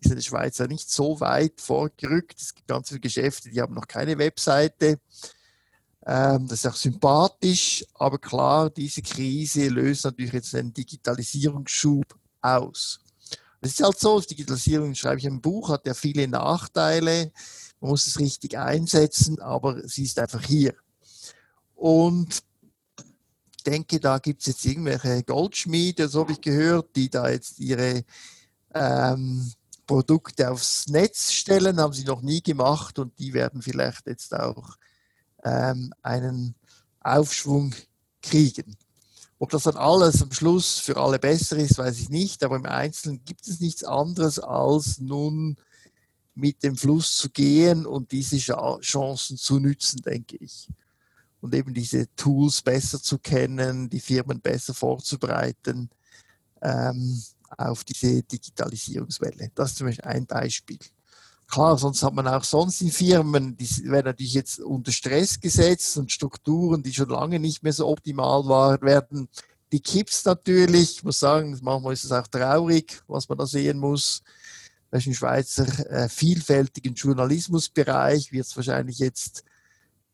ist 0.00 0.10
in 0.10 0.16
der 0.16 0.22
Schweiz 0.22 0.58
ja 0.58 0.66
nicht 0.66 0.90
so 0.90 1.20
weit 1.20 1.60
vorgerückt. 1.60 2.40
Es 2.40 2.54
gibt 2.54 2.68
ganz 2.68 2.88
viele 2.88 3.00
Geschäfte, 3.00 3.50
die 3.50 3.60
haben 3.60 3.74
noch 3.74 3.86
keine 3.86 4.18
Webseite 4.18 5.00
ähm, 6.10 6.48
das 6.48 6.64
ist 6.64 6.66
auch 6.66 6.74
sympathisch, 6.74 7.84
aber 7.94 8.18
klar, 8.18 8.68
diese 8.68 9.00
Krise 9.00 9.68
löst 9.68 10.04
natürlich 10.04 10.32
jetzt 10.32 10.52
einen 10.56 10.74
Digitalisierungsschub 10.74 12.04
aus. 12.40 12.98
Es 13.60 13.74
ist 13.74 13.82
halt 13.84 13.96
so, 13.96 14.18
Digitalisierung, 14.18 14.92
schreibe 14.96 15.18
ich 15.18 15.24
im 15.24 15.40
Buch, 15.40 15.68
hat 15.68 15.86
ja 15.86 15.94
viele 15.94 16.26
Nachteile. 16.26 17.30
Man 17.78 17.90
muss 17.92 18.08
es 18.08 18.18
richtig 18.18 18.58
einsetzen, 18.58 19.40
aber 19.40 19.86
sie 19.86 20.02
ist 20.02 20.18
einfach 20.18 20.42
hier. 20.42 20.74
Und 21.76 22.42
ich 23.56 23.62
denke, 23.62 24.00
da 24.00 24.18
gibt 24.18 24.40
es 24.40 24.48
jetzt 24.48 24.66
irgendwelche 24.66 25.22
Goldschmiede, 25.22 26.08
so 26.08 26.22
habe 26.22 26.32
ich 26.32 26.40
gehört, 26.40 26.96
die 26.96 27.08
da 27.08 27.30
jetzt 27.30 27.60
ihre 27.60 28.02
ähm, 28.74 29.52
Produkte 29.86 30.50
aufs 30.50 30.88
Netz 30.88 31.30
stellen, 31.30 31.78
haben 31.78 31.92
sie 31.92 32.04
noch 32.04 32.22
nie 32.22 32.42
gemacht 32.42 32.98
und 32.98 33.16
die 33.20 33.32
werden 33.32 33.62
vielleicht 33.62 34.08
jetzt 34.08 34.34
auch 34.34 34.76
ähm, 35.44 35.92
einen 36.02 36.54
Aufschwung 37.00 37.74
kriegen. 38.22 38.76
Ob 39.38 39.50
das 39.50 39.62
dann 39.62 39.76
alles 39.76 40.22
am 40.22 40.32
Schluss 40.32 40.78
für 40.78 40.98
alle 40.98 41.18
besser 41.18 41.56
ist, 41.56 41.78
weiß 41.78 41.98
ich 41.98 42.08
nicht, 42.10 42.44
aber 42.44 42.56
im 42.56 42.66
Einzelnen 42.66 43.24
gibt 43.24 43.48
es 43.48 43.60
nichts 43.60 43.84
anderes 43.84 44.38
als 44.38 44.98
nun 44.98 45.56
mit 46.34 46.62
dem 46.62 46.76
Fluss 46.76 47.16
zu 47.16 47.30
gehen 47.30 47.86
und 47.86 48.12
diese 48.12 48.36
Chancen 48.36 49.36
zu 49.36 49.58
nützen, 49.58 50.02
denke 50.02 50.36
ich. 50.36 50.68
Und 51.40 51.54
eben 51.54 51.72
diese 51.72 52.14
Tools 52.16 52.60
besser 52.60 53.00
zu 53.00 53.18
kennen, 53.18 53.88
die 53.88 54.00
Firmen 54.00 54.40
besser 54.40 54.74
vorzubereiten 54.74 55.88
ähm, 56.60 57.22
auf 57.56 57.82
diese 57.84 58.22
Digitalisierungswelle. 58.22 59.50
Das 59.54 59.70
ist 59.70 59.78
zum 59.78 59.86
Beispiel 59.86 60.04
ein 60.04 60.26
Beispiel. 60.26 60.78
Klar, 61.50 61.76
sonst 61.78 62.02
hat 62.04 62.14
man 62.14 62.28
auch 62.28 62.44
sonst 62.44 62.80
in 62.80 62.92
Firmen, 62.92 63.56
die 63.56 63.68
werden 63.90 64.06
natürlich 64.06 64.34
jetzt 64.34 64.60
unter 64.60 64.92
Stress 64.92 65.40
gesetzt 65.40 65.96
und 65.98 66.12
Strukturen, 66.12 66.82
die 66.82 66.92
schon 66.92 67.08
lange 67.08 67.40
nicht 67.40 67.64
mehr 67.64 67.72
so 67.72 67.88
optimal 67.88 68.46
waren, 68.46 68.80
werden 68.82 69.28
die 69.72 69.80
kippst 69.80 70.26
natürlich. 70.26 70.98
Ich 70.98 71.04
muss 71.04 71.18
sagen, 71.18 71.58
manchmal 71.62 71.92
ist 71.92 72.04
es 72.04 72.12
auch 72.12 72.26
traurig, 72.26 73.02
was 73.06 73.28
man 73.28 73.38
da 73.38 73.46
sehen 73.46 73.78
muss. 73.78 74.22
Das 74.90 75.00
ist 75.00 75.06
im 75.06 75.14
Schweizer 75.14 75.66
äh, 75.90 76.08
vielfältigen 76.08 76.94
Journalismusbereich 76.94 78.32
wird 78.32 78.46
es 78.46 78.56
wahrscheinlich 78.56 78.98
jetzt 78.98 79.44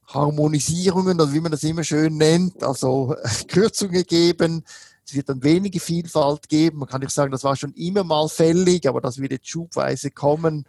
Harmonisierungen 0.07 1.21
oder 1.21 1.33
wie 1.33 1.41
man 1.41 1.53
das 1.53 1.65
immer 1.65 1.83
schön 1.83 2.17
nennt, 2.17 2.63
also 2.63 3.15
äh, 3.15 3.45
Kürzungen 3.49 4.05
geben. 4.05 4.65
Es 5.07 5.15
wird 5.15 5.29
dann 5.29 5.43
weniger 5.43 5.81
Vielfalt 5.81 6.49
geben. 6.49 6.79
Man 6.79 6.89
kann 6.89 7.01
nicht 7.01 7.13
sagen, 7.13 7.31
das 7.31 7.45
war 7.45 7.57
schon 7.57 7.73
immer 7.75 8.05
mal 8.05 8.29
fällig, 8.29 8.87
aber 8.89 9.01
das 9.01 9.19
wird 9.19 9.33
jetzt 9.33 9.49
schubweise 9.49 10.11
kommen. 10.11 10.67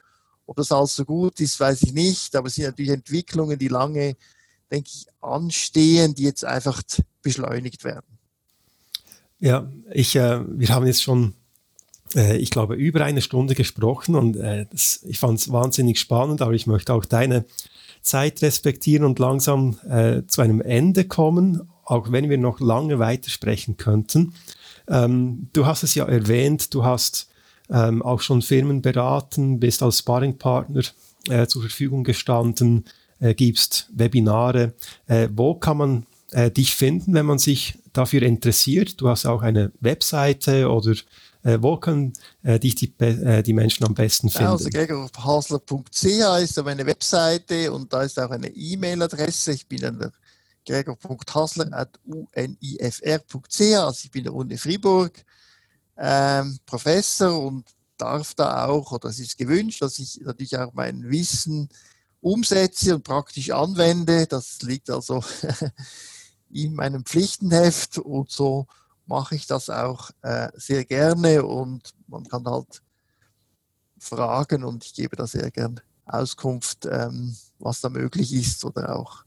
Ob 0.47 0.55
das 0.55 0.71
alles 0.71 0.95
so 0.95 1.05
gut 1.05 1.39
ist, 1.39 1.59
weiß 1.59 1.83
ich 1.83 1.93
nicht, 1.93 2.35
aber 2.35 2.47
es 2.47 2.55
sind 2.55 2.65
natürlich 2.65 2.91
Entwicklungen, 2.91 3.59
die 3.59 3.67
lange 3.67 4.15
denke 4.71 4.89
ich, 4.93 5.05
anstehen, 5.21 6.15
die 6.15 6.23
jetzt 6.23 6.45
einfach 6.45 6.81
beschleunigt 7.21 7.83
werden. 7.83 8.17
Ja, 9.39 9.71
ich, 9.91 10.15
äh, 10.15 10.41
wir 10.47 10.69
haben 10.69 10.87
jetzt 10.87 11.03
schon, 11.03 11.33
äh, 12.15 12.37
ich 12.37 12.49
glaube, 12.49 12.75
über 12.75 13.03
eine 13.05 13.21
Stunde 13.21 13.55
gesprochen 13.55 14.15
und 14.15 14.35
äh, 14.35 14.65
das, 14.69 15.01
ich 15.05 15.19
fand 15.19 15.39
es 15.39 15.51
wahnsinnig 15.51 15.99
spannend, 15.99 16.41
aber 16.41 16.53
ich 16.53 16.67
möchte 16.67 16.93
auch 16.93 17.05
deine 17.05 17.45
Zeit 18.01 18.41
respektieren 18.41 19.05
und 19.05 19.19
langsam 19.19 19.77
äh, 19.87 20.23
zu 20.27 20.41
einem 20.41 20.61
Ende 20.61 21.05
kommen, 21.05 21.69
auch 21.83 22.11
wenn 22.11 22.29
wir 22.29 22.37
noch 22.37 22.59
lange 22.59 22.99
weitersprechen 22.99 23.77
könnten. 23.77 24.33
Ähm, 24.87 25.49
du 25.53 25.65
hast 25.65 25.83
es 25.83 25.93
ja 25.93 26.05
erwähnt, 26.05 26.73
du 26.73 26.83
hast 26.83 27.29
ähm, 27.69 28.01
auch 28.01 28.21
schon 28.21 28.41
Firmen 28.41 28.81
beraten, 28.81 29.59
bist 29.59 29.83
als 29.83 29.99
Sparringpartner 29.99 30.83
äh, 31.29 31.47
zur 31.47 31.61
Verfügung 31.61 32.03
gestanden, 32.03 32.83
äh, 33.19 33.33
gibst 33.33 33.89
Webinare. 33.93 34.73
Äh, 35.07 35.29
wo 35.33 35.55
kann 35.55 35.77
man 35.77 36.05
äh, 36.31 36.51
dich 36.51 36.75
finden, 36.75 37.13
wenn 37.13 37.25
man 37.25 37.39
sich 37.39 37.77
dafür 37.93 38.23
interessiert? 38.23 38.99
Du 39.01 39.07
hast 39.09 39.25
auch 39.25 39.41
eine 39.41 39.71
Webseite 39.79 40.69
oder 40.69 40.91
äh, 41.43 41.57
wo 41.61 41.77
können 41.77 42.11
äh, 42.43 42.59
dich 42.59 42.75
die, 42.75 42.93
die 43.43 43.53
Menschen 43.53 43.85
am 43.85 43.93
besten 43.93 44.29
finden? 44.29 44.47
Also 44.47 44.69
gregorhasler.ch 44.69 46.41
ist 46.41 46.61
meine 46.63 46.85
Webseite 46.85 47.71
und 47.71 47.91
da 47.91 48.03
ist 48.03 48.19
auch 48.19 48.31
eine 48.31 48.49
E-Mail-Adresse. 48.49 49.53
Ich 49.53 49.67
bin 49.67 49.85
an 49.85 49.99
der 49.99 50.11
gregor.hasler.unifr.ch, 50.65 53.61
also 53.61 53.99
ich 54.03 54.11
bin 54.11 54.25
der 54.25 54.33
Uni 54.33 54.57
Fribourg 54.57 55.13
ähm, 55.97 56.59
Professor 56.65 57.39
und 57.43 57.65
darf 57.97 58.35
da 58.35 58.65
auch, 58.65 58.91
oder 58.91 59.09
es 59.09 59.19
ist 59.19 59.37
gewünscht, 59.37 59.81
dass 59.81 59.99
ich 59.99 60.19
natürlich 60.21 60.57
auch 60.57 60.73
mein 60.73 61.09
Wissen 61.09 61.69
umsetze 62.21 62.95
und 62.95 63.03
praktisch 63.03 63.51
anwende. 63.51 64.27
Das 64.27 64.61
liegt 64.61 64.89
also 64.89 65.23
in 66.49 66.75
meinem 66.75 67.05
Pflichtenheft 67.05 67.97
und 67.97 68.31
so 68.31 68.67
mache 69.05 69.35
ich 69.35 69.47
das 69.47 69.69
auch 69.69 70.11
äh, 70.21 70.49
sehr 70.55 70.85
gerne 70.85 71.43
und 71.43 71.93
man 72.07 72.25
kann 72.25 72.45
halt 72.45 72.83
fragen 73.97 74.63
und 74.63 74.85
ich 74.85 74.93
gebe 74.93 75.15
da 75.15 75.25
sehr 75.25 75.49
gern 75.49 75.79
Auskunft, 76.05 76.85
ähm, 76.85 77.35
was 77.59 77.81
da 77.81 77.89
möglich 77.89 78.33
ist 78.33 78.63
oder 78.63 78.95
auch 78.95 79.23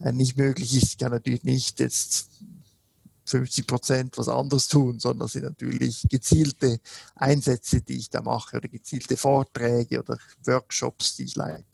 äh, 0.00 0.12
nicht 0.12 0.36
möglich 0.36 0.76
ist. 0.76 0.84
Ich 0.84 0.98
kann 0.98 1.12
natürlich 1.12 1.44
nicht 1.44 1.80
jetzt 1.80 2.30
50 3.34 3.66
Prozent 3.66 4.18
was 4.18 4.28
anderes 4.28 4.68
tun, 4.68 5.00
sondern 5.00 5.26
sind 5.26 5.42
natürlich 5.42 6.06
gezielte 6.08 6.78
Einsätze, 7.16 7.80
die 7.82 7.96
ich 7.96 8.10
da 8.10 8.22
mache 8.22 8.58
oder 8.58 8.68
gezielte 8.68 9.16
Vorträge 9.16 9.98
oder 9.98 10.18
Workshops, 10.44 11.16
die 11.16 11.24
ich 11.24 11.34
leite. 11.34 11.64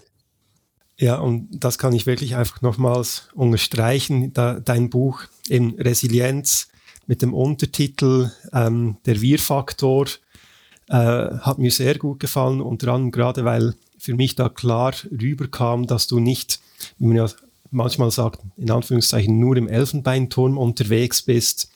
Ja, 0.96 1.16
und 1.16 1.48
das 1.52 1.76
kann 1.76 1.92
ich 1.92 2.06
wirklich 2.06 2.34
einfach 2.36 2.62
nochmals 2.62 3.28
unterstreichen. 3.34 4.32
Da, 4.32 4.58
dein 4.58 4.88
Buch 4.88 5.22
in 5.48 5.78
Resilienz 5.78 6.68
mit 7.06 7.20
dem 7.20 7.34
Untertitel 7.34 8.30
ähm, 8.54 8.96
Der 9.04 9.20
Wir-Faktor 9.20 10.06
äh, 10.88 10.94
hat 10.94 11.58
mir 11.58 11.70
sehr 11.70 11.98
gut 11.98 12.20
gefallen, 12.20 12.62
unter 12.62 12.88
anderem 12.88 13.10
gerade 13.10 13.44
weil 13.44 13.74
für 13.98 14.14
mich 14.14 14.34
da 14.34 14.48
klar 14.48 14.94
rüberkam, 15.10 15.86
dass 15.86 16.06
du 16.06 16.20
nicht, 16.20 16.60
wie 16.98 17.06
man 17.06 17.16
ja 17.16 17.28
manchmal 17.70 18.10
sagt, 18.10 18.40
in 18.56 18.70
Anführungszeichen 18.70 19.38
nur 19.38 19.56
im 19.56 19.68
Elfenbeinturm 19.68 20.58
unterwegs 20.58 21.22
bist. 21.22 21.70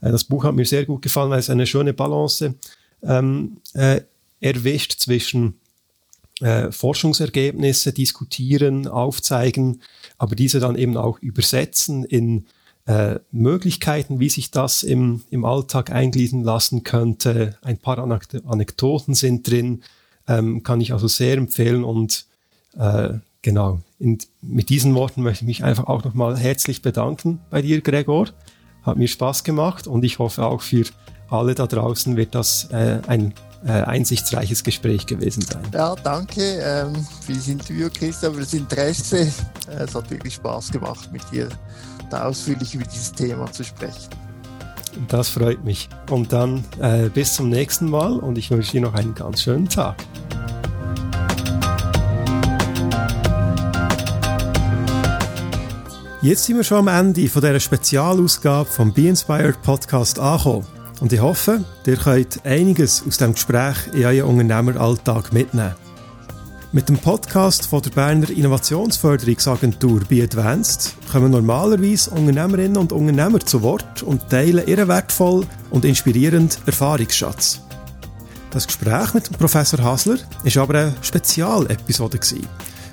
Äh, 0.00 0.10
das 0.10 0.24
Buch 0.24 0.44
hat 0.44 0.54
mir 0.54 0.66
sehr 0.66 0.84
gut 0.84 1.02
gefallen, 1.02 1.30
weil 1.30 1.40
es 1.40 1.50
eine 1.50 1.66
schöne 1.66 1.92
Balance 1.92 2.54
ähm, 3.02 3.58
äh, 3.74 4.02
erwischt 4.40 5.00
zwischen 5.00 5.60
äh, 6.40 6.72
Forschungsergebnisse 6.72 7.92
diskutieren, 7.92 8.88
aufzeigen, 8.88 9.82
aber 10.18 10.34
diese 10.34 10.60
dann 10.60 10.76
eben 10.76 10.96
auch 10.96 11.18
übersetzen 11.20 12.04
in 12.04 12.46
äh, 12.86 13.18
Möglichkeiten, 13.30 14.20
wie 14.20 14.28
sich 14.28 14.50
das 14.50 14.82
im, 14.82 15.22
im 15.30 15.44
Alltag 15.44 15.90
eingliedern 15.90 16.42
lassen 16.42 16.82
könnte. 16.82 17.56
Ein 17.62 17.78
paar 17.78 17.98
Anekdoten 17.98 19.14
sind 19.14 19.48
drin, 19.48 19.82
ähm, 20.28 20.62
kann 20.62 20.80
ich 20.80 20.92
also 20.92 21.08
sehr 21.08 21.36
empfehlen 21.36 21.84
und 21.84 22.26
äh, 22.76 23.14
genau, 23.44 23.80
in, 24.00 24.18
mit 24.42 24.70
diesen 24.70 24.96
Worten 24.96 25.22
möchte 25.22 25.44
ich 25.44 25.46
mich 25.46 25.64
einfach 25.64 25.86
auch 25.86 26.02
nochmal 26.02 26.36
herzlich 26.36 26.82
bedanken 26.82 27.40
bei 27.50 27.62
dir, 27.62 27.80
Gregor. 27.80 28.26
Hat 28.82 28.96
mir 28.96 29.06
Spaß 29.06 29.44
gemacht 29.44 29.86
und 29.86 30.04
ich 30.04 30.18
hoffe 30.18 30.44
auch 30.44 30.60
für 30.60 30.84
alle 31.30 31.54
da 31.54 31.66
draußen 31.66 32.16
wird 32.16 32.34
das 32.34 32.68
äh, 32.70 33.00
ein 33.06 33.34
äh, 33.64 33.70
einsichtsreiches 33.70 34.62
Gespräch 34.62 35.06
gewesen 35.06 35.42
sein. 35.42 35.62
Ja, 35.72 35.94
danke 35.94 36.42
ähm, 36.42 36.94
für 37.24 37.32
das 37.32 37.48
Interview, 37.48 37.88
Christoph, 37.92 38.34
für 38.34 38.40
das 38.40 38.52
Interesse. 38.52 39.32
Es 39.68 39.94
hat 39.94 40.10
wirklich 40.10 40.34
Spaß 40.34 40.70
gemacht, 40.70 41.10
mit 41.12 41.22
dir 41.32 41.48
da 42.10 42.26
ausführlich 42.26 42.74
über 42.74 42.84
dieses 42.84 43.12
Thema 43.12 43.50
zu 43.50 43.64
sprechen. 43.64 44.10
Das 45.08 45.28
freut 45.28 45.64
mich. 45.64 45.88
Und 46.10 46.32
dann 46.32 46.64
äh, 46.80 47.08
bis 47.08 47.34
zum 47.34 47.48
nächsten 47.48 47.90
Mal 47.90 48.18
und 48.18 48.38
ich 48.38 48.50
wünsche 48.50 48.72
dir 48.72 48.82
noch 48.82 48.94
einen 48.94 49.14
ganz 49.14 49.42
schönen 49.42 49.68
Tag. 49.68 49.96
Jetzt 56.24 56.44
sind 56.44 56.56
wir 56.56 56.64
schon 56.64 56.78
am 56.78 56.88
Ende 56.88 57.28
von 57.28 57.42
dieser 57.42 57.60
Spezialausgabe 57.60 58.70
vom 58.70 58.94
Be 58.94 59.08
Inspired 59.08 59.60
Podcast 59.60 60.18
angekommen. 60.18 60.66
Und 61.00 61.12
ich 61.12 61.20
hoffe, 61.20 61.62
ihr 61.84 61.96
könnt 61.98 62.46
einiges 62.46 63.04
aus 63.06 63.18
dem 63.18 63.34
Gespräch 63.34 63.76
in 63.92 64.06
euren 64.06 64.40
Unternehmeralltag 64.40 65.34
mitnehmen. 65.34 65.74
Mit 66.72 66.88
dem 66.88 66.96
Podcast 66.96 67.66
von 67.66 67.82
der 67.82 67.90
Berner 67.90 68.30
Innovationsförderungsagentur 68.30 70.00
Be 70.08 70.22
Advanced 70.22 70.94
kommen 71.12 71.30
normalerweise 71.30 72.10
Unternehmerinnen 72.12 72.78
und 72.78 72.92
Unternehmer 72.94 73.40
zu 73.40 73.60
Wort 73.60 74.02
und 74.02 74.30
teilen 74.30 74.66
ihren 74.66 74.88
wertvollen 74.88 75.46
und 75.68 75.84
inspirierenden 75.84 76.56
Erfahrungsschatz. 76.64 77.60
Das 78.50 78.66
Gespräch 78.66 79.12
mit 79.12 79.28
dem 79.28 79.36
Professor 79.36 79.84
Hasler 79.84 80.16
ist 80.42 80.56
aber 80.56 80.74
eine 80.74 80.94
Spezialepisode 81.02 82.18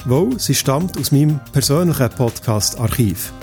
weil 0.06 0.40
sie 0.40 0.56
stammt 0.56 0.98
aus 0.98 1.12
meinem 1.12 1.40
persönlichen 1.52 2.10
Podcast-Archiv. 2.10 3.34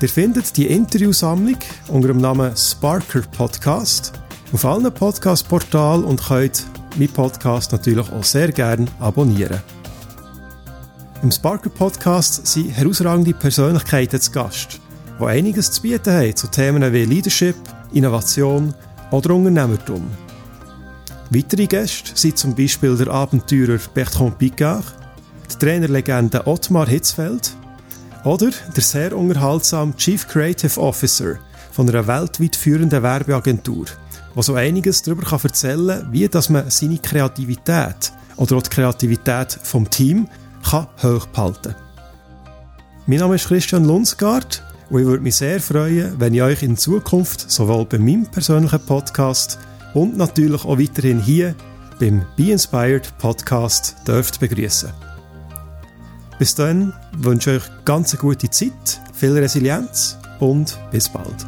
Ihr 0.00 0.08
findet 0.08 0.56
die 0.56 0.66
Interviewsammlung 0.66 1.58
unter 1.88 2.08
dem 2.08 2.18
Namen 2.18 2.56
Sparker 2.56 3.22
Podcast 3.36 4.12
auf 4.52 4.64
allen 4.64 4.92
Podcast-Portalen 4.92 6.04
und 6.04 6.22
könnt 6.22 6.66
meinen 6.96 7.12
Podcast 7.12 7.72
natürlich 7.72 8.10
auch 8.10 8.24
sehr 8.24 8.50
gerne 8.50 8.86
abonnieren. 8.98 9.60
Im 11.22 11.30
Sparker 11.30 11.70
Podcast 11.70 12.46
sind 12.46 12.70
herausragende 12.70 13.32
Persönlichkeiten 13.32 14.20
zu 14.20 14.32
Gast, 14.32 14.80
die 15.20 15.24
einiges 15.24 15.70
zu 15.70 15.82
bieten 15.82 16.12
haben 16.12 16.34
zu 16.34 16.48
Themen 16.48 16.92
wie 16.92 17.04
Leadership, 17.04 17.54
Innovation 17.92 18.74
oder 19.12 19.34
Unternehmertum. 19.34 20.04
Weitere 21.30 21.66
Gäste 21.66 22.10
sind 22.14 22.36
zum 22.36 22.54
Beispiel 22.54 22.96
der 22.96 23.08
Abenteurer 23.08 23.78
Bertrand 23.94 24.36
Picard, 24.38 24.84
die 25.54 25.66
Trainerlegende 25.66 26.46
Ottmar 26.46 26.86
Hitzfeld 26.86 27.54
oder 28.24 28.50
der 28.74 28.82
sehr 28.82 29.16
unterhaltsame 29.16 29.96
Chief 29.96 30.26
Creative 30.26 30.80
Officer 30.80 31.36
von 31.72 31.88
einer 31.88 32.06
weltweit 32.06 32.56
führenden 32.56 33.02
Werbeagentur, 33.02 33.86
der 34.34 34.42
so 34.42 34.54
einiges 34.54 35.02
darüber 35.02 35.26
erzählen 35.42 36.02
kann, 36.02 36.12
wie 36.12 36.28
dass 36.28 36.48
man 36.48 36.70
seine 36.70 36.98
Kreativität 36.98 38.12
oder 38.36 38.56
auch 38.56 38.62
die 38.62 38.70
Kreativität 38.70 39.58
vom 39.62 39.88
Team 39.88 40.28
kann 40.68 40.86
hochhalten 41.02 41.72
kann. 41.72 41.82
Mein 43.06 43.18
Name 43.18 43.34
ist 43.34 43.48
Christian 43.48 43.84
Lunsgaard 43.84 44.62
und 44.90 45.00
ich 45.00 45.06
würde 45.06 45.22
mich 45.22 45.36
sehr 45.36 45.60
freuen, 45.60 46.18
wenn 46.20 46.34
ich 46.34 46.42
euch 46.42 46.62
in 46.62 46.76
Zukunft 46.76 47.50
sowohl 47.50 47.84
bei 47.86 47.98
meinem 47.98 48.26
persönlichen 48.26 48.80
Podcast 48.86 49.58
und 49.94 50.16
natürlich 50.16 50.64
auch 50.64 50.78
weiterhin 50.78 51.20
hier 51.20 51.54
beim 51.98 52.24
Be 52.36 52.52
Inspired 52.52 53.12
Podcast 53.18 53.96
dürft 54.06 54.40
begrüßen. 54.40 55.11
Bis 56.38 56.54
dann 56.54 56.92
wünsche 57.16 57.56
ich 57.56 57.62
euch 57.62 57.84
ganz 57.84 58.12
eine 58.12 58.20
gute 58.20 58.50
Zeit, 58.50 59.00
viel 59.12 59.32
Resilienz 59.32 60.18
und 60.40 60.78
bis 60.90 61.08
bald. 61.08 61.46